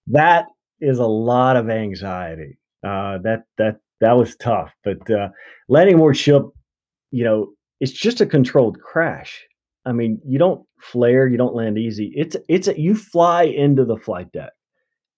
that 0.08 0.46
is 0.80 1.00
a 1.00 1.06
lot 1.06 1.58
of 1.58 1.70
anxiety. 1.70 2.58
Uh, 2.84 3.18
that 3.20 3.44
that 3.58 3.78
that 4.02 4.14
was 4.14 4.36
tough. 4.36 4.74
But 4.84 5.10
uh, 5.10 5.30
landing 5.70 5.96
aboard 5.96 6.18
ship, 6.18 6.44
you 7.12 7.24
know, 7.24 7.54
it's 7.80 7.92
just 7.92 8.22
a 8.22 8.26
controlled 8.26 8.80
crash. 8.82 9.46
I 9.86 9.94
mean, 9.94 10.20
you 10.26 10.38
don't 10.38 10.66
flare, 10.80 11.28
you 11.28 11.38
don't 11.38 11.56
land 11.56 11.78
easy. 11.78 12.12
It's 12.16 12.36
it's 12.50 12.68
a, 12.68 12.80
you 12.80 12.96
fly 12.96 13.44
into 13.44 13.86
the 13.86 13.98
flight 13.98 14.32
deck. 14.32 14.52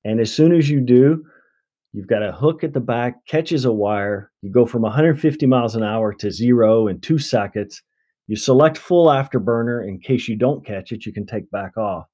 And 0.05 0.19
as 0.19 0.33
soon 0.33 0.53
as 0.53 0.69
you 0.69 0.79
do, 0.79 1.23
you've 1.93 2.07
got 2.07 2.23
a 2.23 2.31
hook 2.31 2.63
at 2.63 2.73
the 2.73 2.79
back, 2.79 3.25
catches 3.27 3.65
a 3.65 3.71
wire. 3.71 4.31
You 4.41 4.51
go 4.51 4.65
from 4.65 4.83
150 4.83 5.45
miles 5.45 5.75
an 5.75 5.83
hour 5.83 6.13
to 6.13 6.31
zero 6.31 6.87
in 6.87 7.01
two 7.01 7.19
seconds. 7.19 7.81
You 8.27 8.35
select 8.35 8.77
full 8.77 9.07
afterburner 9.07 9.85
in 9.87 9.99
case 9.99 10.27
you 10.27 10.35
don't 10.35 10.65
catch 10.65 10.91
it, 10.91 11.05
you 11.05 11.13
can 11.13 11.25
take 11.25 11.49
back 11.51 11.77
off. 11.77 12.05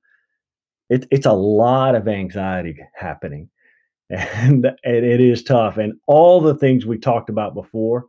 It, 0.89 1.07
it's 1.11 1.25
a 1.25 1.33
lot 1.33 1.95
of 1.95 2.07
anxiety 2.07 2.77
happening. 2.95 3.49
And, 4.07 4.67
and 4.83 5.03
it 5.03 5.19
is 5.19 5.41
tough. 5.41 5.77
And 5.77 5.93
all 6.05 6.39
the 6.39 6.53
things 6.53 6.86
we 6.86 6.99
talked 6.99 7.27
about 7.27 7.55
before 7.55 8.05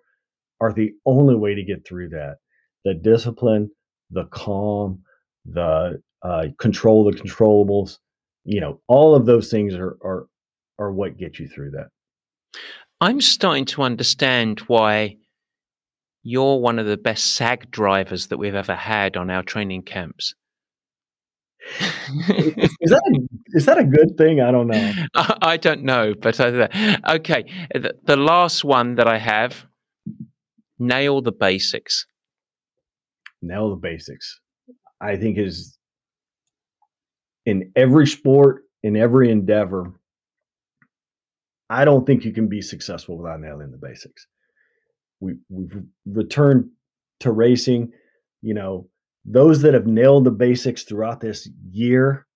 are 0.60 0.70
the 0.70 0.92
only 1.06 1.34
way 1.34 1.54
to 1.54 1.62
get 1.62 1.86
through 1.86 2.10
that 2.10 2.36
the 2.84 2.92
discipline, 2.92 3.70
the 4.10 4.26
calm, 4.26 5.02
the 5.46 6.00
uh, 6.22 6.46
control 6.58 7.04
the 7.04 7.16
controllables 7.16 7.96
you 8.46 8.60
know 8.60 8.80
all 8.88 9.14
of 9.14 9.26
those 9.26 9.50
things 9.50 9.74
are 9.74 9.98
are 10.02 10.26
are 10.78 10.92
what 10.92 11.18
get 11.18 11.38
you 11.38 11.48
through 11.48 11.70
that 11.70 11.88
i'm 13.00 13.20
starting 13.20 13.64
to 13.64 13.82
understand 13.82 14.60
why 14.60 15.16
you're 16.22 16.58
one 16.58 16.78
of 16.78 16.86
the 16.86 16.96
best 16.96 17.34
sag 17.34 17.70
drivers 17.70 18.28
that 18.28 18.38
we've 18.38 18.54
ever 18.54 18.74
had 18.74 19.16
on 19.16 19.30
our 19.30 19.42
training 19.42 19.82
camps 19.82 20.34
is 21.68 22.90
that 22.90 23.02
a, 23.04 23.56
is 23.56 23.66
that 23.66 23.78
a 23.78 23.84
good 23.84 24.16
thing? 24.16 24.40
I 24.40 24.50
don't 24.50 24.68
know. 24.68 24.92
I, 25.14 25.36
I 25.42 25.56
don't 25.56 25.82
know, 25.82 26.14
but 26.14 26.38
I, 26.40 26.48
uh, 26.48 27.16
okay. 27.16 27.44
The, 27.74 27.94
the 28.04 28.16
last 28.16 28.64
one 28.64 28.94
that 28.96 29.08
I 29.08 29.18
have: 29.18 29.66
nail 30.78 31.20
the 31.20 31.32
basics. 31.32 32.06
Nail 33.42 33.70
the 33.70 33.76
basics. 33.76 34.40
I 35.00 35.16
think 35.16 35.38
is 35.38 35.75
in 37.46 37.72
every 37.76 38.06
sport, 38.06 38.64
in 38.82 38.96
every 38.96 39.30
endeavor, 39.30 39.92
I 41.70 41.84
don't 41.84 42.06
think 42.06 42.24
you 42.24 42.32
can 42.32 42.48
be 42.48 42.60
successful 42.60 43.16
without 43.16 43.40
nailing 43.40 43.70
the 43.70 43.78
basics. 43.78 44.26
We 45.20 45.36
we've 45.48 45.82
returned 46.04 46.68
to 47.20 47.32
racing, 47.32 47.92
you 48.42 48.52
know, 48.52 48.88
those 49.24 49.62
that 49.62 49.74
have 49.74 49.86
nailed 49.86 50.24
the 50.24 50.30
basics 50.30 50.82
throughout 50.82 51.20
this 51.20 51.48
year 51.70 52.26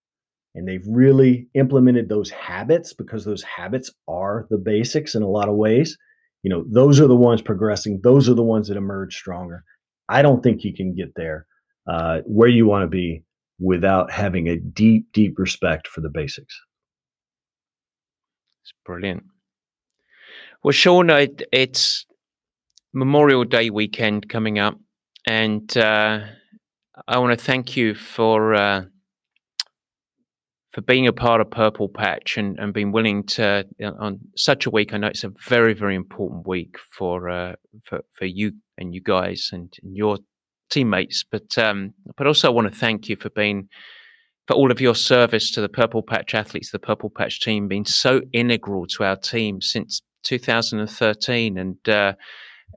and 0.55 0.67
they've 0.67 0.87
really 0.89 1.49
implemented 1.55 2.09
those 2.09 2.31
habits 2.31 2.93
because 2.93 3.25
those 3.25 3.43
habits 3.43 3.91
are 4.09 4.47
the 4.51 4.59
basics 4.59 5.15
in 5.15 5.23
a 5.23 5.29
lot 5.29 5.49
of 5.49 5.55
ways. 5.55 5.97
You 6.43 6.51
know, 6.51 6.65
those 6.69 7.01
are 7.01 7.07
the 7.07 7.17
ones 7.17 7.43
progressing. 7.43 8.01
Those 8.03 8.29
are 8.29 8.35
the 8.35 8.43
ones 8.43 8.69
that 8.69 8.77
emerge 8.77 9.15
stronger. 9.15 9.63
I 10.09 10.23
don't 10.23 10.43
think 10.43 10.65
you 10.65 10.75
can 10.75 10.95
get 10.95 11.13
there 11.15 11.47
uh, 11.87 12.21
where 12.25 12.49
you 12.49 12.67
want 12.67 12.83
to 12.83 12.89
be 12.89 13.23
without 13.61 14.11
having 14.11 14.49
a 14.49 14.57
deep, 14.57 15.13
deep 15.13 15.39
respect 15.39 15.87
for 15.87 16.01
the 16.01 16.09
basics. 16.09 16.59
It's 18.63 18.73
brilliant. 18.85 19.25
Well, 20.63 20.73
Sean, 20.73 21.11
it's 21.53 22.07
Memorial 22.93 23.45
Day 23.45 23.71
weekend 23.71 24.29
coming 24.29 24.59
up, 24.59 24.79
and 25.27 25.77
uh, 25.77 26.21
I 27.07 27.19
want 27.19 27.39
to 27.39 27.45
thank 27.45 27.77
you 27.77 27.95
for 27.95 28.55
uh, 28.55 28.85
for 30.71 30.83
being 30.83 31.07
a 31.07 31.13
part 31.13 31.41
of 31.41 31.51
Purple 31.51 31.89
Patch 31.89 32.37
and, 32.37 32.59
and 32.59 32.73
being 32.73 32.93
willing 32.93 33.25
to 33.25 33.65
on 33.99 34.21
such 34.37 34.67
a 34.67 34.71
week. 34.71 34.93
I 34.93 34.99
know 34.99 35.09
it's 35.09 35.25
a 35.25 35.33
very, 35.49 35.75
very 35.75 35.95
important 35.95 36.47
week 36.47 36.77
for 36.97 37.29
uh, 37.29 37.55
for 37.85 38.03
for 38.13 38.27
you 38.27 38.53
and 38.79 38.95
you 38.95 39.01
guys 39.01 39.51
and, 39.53 39.73
and 39.83 39.97
your 39.97 40.19
teammates, 40.71 41.25
but 41.31 41.57
um, 41.59 41.95
but 42.17 42.27
also 42.27 42.49
I 42.49 42.55
want 42.55 42.73
to 42.73 42.79
thank 42.79 43.09
you 43.09 43.17
for 43.17 43.31
being 43.31 43.69
for 44.47 44.55
all 44.55 44.71
of 44.71 44.81
your 44.81 44.95
service 44.95 45.51
to 45.53 45.61
the 45.61 45.69
Purple 45.69 46.03
Patch 46.03 46.35
athletes, 46.35 46.71
the 46.71 46.79
Purple 46.79 47.11
Patch 47.11 47.41
team, 47.41 47.69
being 47.69 47.85
so 47.85 48.23
integral 48.33 48.87
to 48.87 49.05
our 49.05 49.17
team 49.17 49.61
since 49.61 50.03
2013, 50.25 51.59
and 51.59 51.89
uh, 51.89 52.15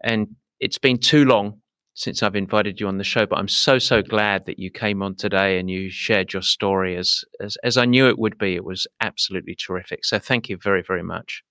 and 0.04 0.28
it's 0.60 0.78
been 0.78 0.98
too 0.98 1.26
long 1.26 1.60
since 1.96 2.24
I've 2.24 2.36
invited 2.36 2.80
you 2.80 2.88
on 2.88 2.98
the 2.98 3.04
show, 3.04 3.26
but 3.26 3.38
I'm 3.38 3.48
so 3.48 3.80
so 3.80 4.02
glad 4.02 4.46
that 4.46 4.60
you 4.60 4.72
came 4.72 5.04
on 5.04 5.16
today 5.16 5.60
and 5.60 5.70
you 5.70 5.90
shared 5.90 6.34
your 6.34 6.42
story 6.42 6.98
as 6.98 7.24
as, 7.42 7.58
as 7.64 7.78
I 7.78 7.86
knew 7.86 8.08
it 8.08 8.20
would 8.20 8.38
be. 8.38 8.56
It 8.56 8.66
was 8.66 8.88
absolutely 9.02 9.56
terrific. 9.56 10.06
So 10.06 10.20
thank 10.20 10.50
you 10.50 10.58
very 10.58 10.84
very 10.86 11.04
much. 11.04 11.44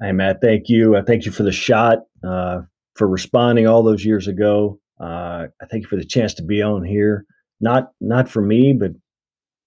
Hey 0.00 0.12
Matt, 0.12 0.40
thank 0.40 0.68
you. 0.68 0.96
Uh, 0.96 1.02
thank 1.04 1.24
you 1.24 1.32
for 1.32 1.42
the 1.42 1.52
shot, 1.52 1.98
uh, 2.24 2.60
for 2.94 3.08
responding 3.08 3.66
all 3.66 3.82
those 3.82 4.04
years 4.04 4.28
ago. 4.28 4.78
Uh, 5.00 5.46
I 5.60 5.66
thank 5.70 5.82
you 5.84 5.88
for 5.88 5.96
the 5.96 6.04
chance 6.04 6.34
to 6.34 6.42
be 6.42 6.62
on 6.62 6.84
here. 6.84 7.24
Not 7.60 7.90
not 8.00 8.28
for 8.28 8.42
me, 8.42 8.72
but 8.72 8.92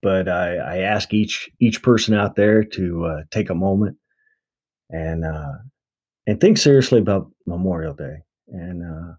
but 0.01 0.27
I, 0.27 0.55
I 0.55 0.77
ask 0.79 1.13
each 1.13 1.49
each 1.59 1.81
person 1.83 2.13
out 2.13 2.35
there 2.35 2.63
to 2.63 3.05
uh, 3.05 3.21
take 3.31 3.49
a 3.49 3.55
moment 3.55 3.97
and 4.89 5.25
uh, 5.25 5.53
and 6.27 6.39
think 6.39 6.57
seriously 6.57 6.99
about 6.99 7.31
Memorial 7.45 7.93
Day. 7.93 8.17
And 8.47 8.83
uh, 8.83 9.13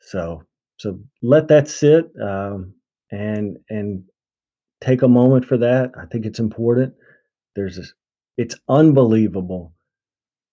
so 0.00 0.42
so 0.78 0.98
let 1.22 1.48
that 1.48 1.68
sit 1.68 2.06
um, 2.20 2.74
and 3.10 3.58
and 3.68 4.04
take 4.80 5.02
a 5.02 5.08
moment 5.08 5.44
for 5.44 5.58
that. 5.58 5.92
I 6.00 6.06
think 6.06 6.26
it's 6.26 6.40
important. 6.40 6.94
There's 7.54 7.76
this, 7.76 7.94
it's 8.36 8.56
unbelievable 8.68 9.74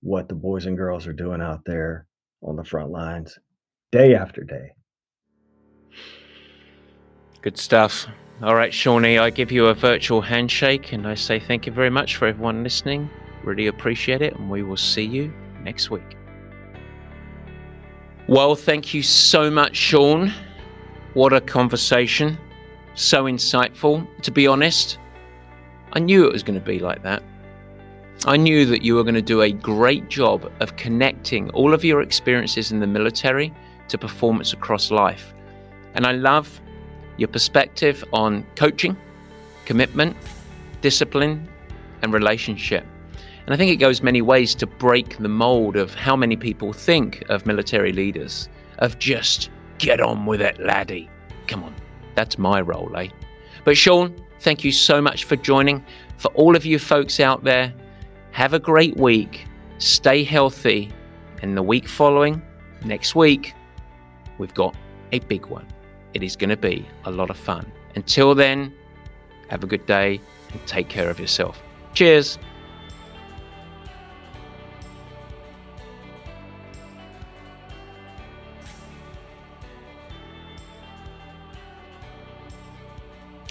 what 0.02 0.30
the 0.30 0.36
boys 0.36 0.66
and 0.66 0.78
girls 0.78 1.08
are 1.08 1.14
doing 1.14 1.42
out 1.42 1.62
there 1.66 2.08
on 2.42 2.56
the 2.56 2.64
front 2.64 2.92
lines 2.92 3.38
day 3.92 4.16
after 4.16 4.44
day. 4.44 4.72
Good 7.42 7.58
stuff. 7.58 8.08
All 8.42 8.56
right, 8.56 8.74
Shawnee, 8.74 9.18
I 9.18 9.30
give 9.30 9.52
you 9.52 9.68
a 9.68 9.74
virtual 9.74 10.22
handshake 10.22 10.94
and 10.94 11.08
I 11.08 11.16
say 11.16 11.40
thank 11.40 11.66
you 11.66 11.72
very 11.72 11.90
much 11.90 12.16
for 12.16 12.28
everyone 12.28 12.64
listening. 12.64 13.10
Really 13.44 13.68
appreciate 13.68 14.22
it, 14.22 14.36
and 14.36 14.50
we 14.50 14.64
will 14.64 14.78
see 14.78 15.04
you 15.04 15.34
next 15.64 15.90
week. 15.90 16.18
Well, 18.28 18.56
thank 18.56 18.94
you 18.94 19.02
so 19.02 19.50
much, 19.50 19.76
Sean. 19.76 20.32
What 21.14 21.34
a 21.34 21.42
conversation. 21.42 22.38
So 22.96 23.24
insightful. 23.24 24.06
To 24.22 24.32
be 24.32 24.46
honest, 24.46 25.00
I 25.94 26.00
knew 26.00 26.28
it 26.28 26.34
was 26.34 26.44
going 26.44 26.60
to 26.60 26.66
be 26.66 26.80
like 26.80 27.02
that. 27.04 27.24
I 28.26 28.36
knew 28.36 28.66
that 28.66 28.84
you 28.84 28.96
were 28.96 29.04
going 29.04 29.16
to 29.16 29.22
do 29.22 29.42
a 29.42 29.52
great 29.52 30.10
job 30.10 30.52
of 30.60 30.76
connecting 30.76 31.50
all 31.52 31.74
of 31.74 31.86
your 31.86 32.02
experiences 32.02 32.72
in 32.72 32.80
the 32.82 32.88
military 32.88 33.54
to 33.90 33.98
performance 33.98 34.54
across 34.54 34.92
life. 34.92 35.34
And 35.94 36.06
I 36.06 36.14
love 36.14 36.62
your 37.18 37.28
perspective 37.28 38.04
on 38.14 38.46
coaching, 38.56 38.98
commitment, 39.66 40.16
discipline, 40.82 41.48
and 42.02 42.14
relationship. 42.14 42.86
And 43.46 43.54
I 43.54 43.58
think 43.58 43.72
it 43.72 43.78
goes 43.78 44.02
many 44.02 44.22
ways 44.22 44.56
to 44.56 44.68
break 44.68 45.18
the 45.18 45.28
mold 45.28 45.76
of 45.76 45.94
how 45.96 46.16
many 46.16 46.36
people 46.36 46.72
think 46.72 47.24
of 47.30 47.46
military 47.46 47.92
leaders 47.92 48.48
of 48.78 49.00
just 49.00 49.50
get 49.80 50.00
on 50.00 50.26
with 50.26 50.42
it, 50.42 50.60
laddie. 50.60 51.10
Come 51.48 51.64
on, 51.64 51.76
that's 52.16 52.38
my 52.38 52.62
role, 52.62 52.96
eh? 52.96 53.10
But 53.64 53.76
Sean, 53.76 54.16
thank 54.40 54.64
you 54.64 54.72
so 54.72 55.02
much 55.02 55.24
for 55.24 55.36
joining. 55.36 55.84
For 56.18 56.30
all 56.34 56.56
of 56.56 56.66
you 56.66 56.80
folks 56.80 57.20
out 57.20 57.44
there, 57.44 57.74
have 58.32 58.54
a 58.54 58.60
great 58.60 58.96
week. 58.98 59.46
Stay 59.80 60.24
healthy. 60.24 60.92
And 61.42 61.58
the 61.58 61.64
week 61.64 61.88
following, 61.88 62.42
next 62.84 63.16
week, 63.16 63.54
we've 64.40 64.54
got 64.56 64.76
a 65.12 65.20
big 65.20 65.46
one. 65.46 65.68
It 66.16 66.24
is 66.24 66.36
going 66.36 66.50
to 66.50 66.58
be 66.58 66.88
a 67.06 67.12
lot 67.12 67.30
of 67.30 67.38
fun. 67.38 67.72
Until 67.96 68.34
then, 68.34 68.74
have 69.50 69.64
a 69.64 69.68
good 69.68 69.86
day 69.86 70.20
and 70.52 70.66
take 70.66 70.90
care 70.90 71.10
of 71.10 71.20
yourself. 71.20 71.62
Cheers. 71.94 72.40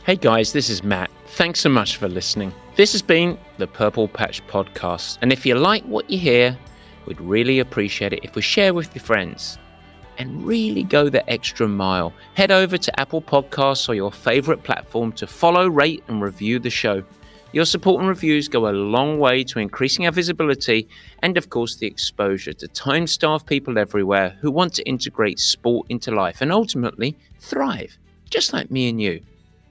Hey 0.05 0.17
guys, 0.17 0.53
this 0.55 0.71
is 0.71 0.83
Matt. 0.83 1.11
Thanks 1.27 1.61
so 1.61 1.69
much 1.69 1.99
for 1.99 2.09
listening. 2.09 2.53
This 2.77 2.93
has 2.93 3.03
been 3.03 3.39
the 3.59 3.67
Purple 3.67 4.09
Patch 4.09 4.45
Podcast. 4.47 5.19
And 5.21 5.31
if 5.31 5.45
you 5.45 5.55
like 5.55 5.85
what 5.85 6.09
you 6.09 6.19
hear, 6.19 6.57
we'd 7.05 7.21
really 7.21 7.59
appreciate 7.59 8.15
it 8.15 8.21
if 8.23 8.35
we 8.35 8.41
share 8.41 8.73
with 8.73 8.95
your 8.95 9.05
friends 9.05 9.59
and 10.19 10.45
really 10.45 10.83
go 10.83 11.09
the 11.09 11.29
extra 11.31 11.69
mile. 11.69 12.13
Head 12.35 12.51
over 12.51 12.77
to 12.77 13.01
Apple 13.01 13.23
Podcasts 13.23 13.89
or 13.89 13.95
your 13.95 14.13
favorite 14.13 14.63
platform 14.63 15.13
to 15.13 15.27
follow, 15.27 15.69
rate, 15.69 16.03
and 16.09 16.21
review 16.21 16.59
the 16.59 16.71
show. 16.71 17.03
Your 17.53 17.65
support 17.65 18.01
and 18.01 18.09
reviews 18.09 18.47
go 18.47 18.69
a 18.69 18.73
long 18.73 19.19
way 19.19 19.43
to 19.45 19.59
increasing 19.59 20.05
our 20.05 20.13
visibility 20.13 20.87
and, 21.23 21.39
of 21.39 21.49
course, 21.49 21.77
the 21.77 21.87
exposure 21.87 22.53
to 22.53 22.69
time 22.69 23.07
starved 23.07 23.47
people 23.47 23.79
everywhere 23.79 24.37
who 24.41 24.51
want 24.51 24.75
to 24.75 24.87
integrate 24.87 25.39
sport 25.39 25.87
into 25.89 26.11
life 26.11 26.43
and 26.43 26.53
ultimately 26.53 27.17
thrive, 27.39 27.97
just 28.29 28.53
like 28.53 28.71
me 28.71 28.91
and 28.91 29.01
you. 29.01 29.23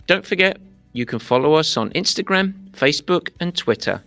Don't 0.07 0.25
forget, 0.25 0.57
you 0.93 1.05
can 1.05 1.19
follow 1.19 1.53
us 1.53 1.77
on 1.77 1.91
Instagram, 1.91 2.71
Facebook, 2.71 3.29
and 3.39 3.55
Twitter. 3.55 4.01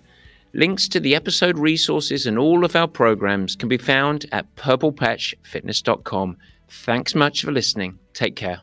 Links 0.53 0.89
to 0.89 1.01
the 1.01 1.15
episode 1.15 1.59
resources 1.59 2.27
and 2.27 2.39
all 2.39 2.65
of 2.65 2.75
our 2.75 2.89
programs 2.89 3.55
can 3.55 3.69
be 3.69 3.79
found 3.79 4.27
at 4.33 4.53
purplepatchfitness.com. 4.57 6.37
Thanks 6.69 7.15
much 7.15 7.43
for 7.43 7.53
listening. 7.53 7.99
Take 8.15 8.37
care. 8.37 8.63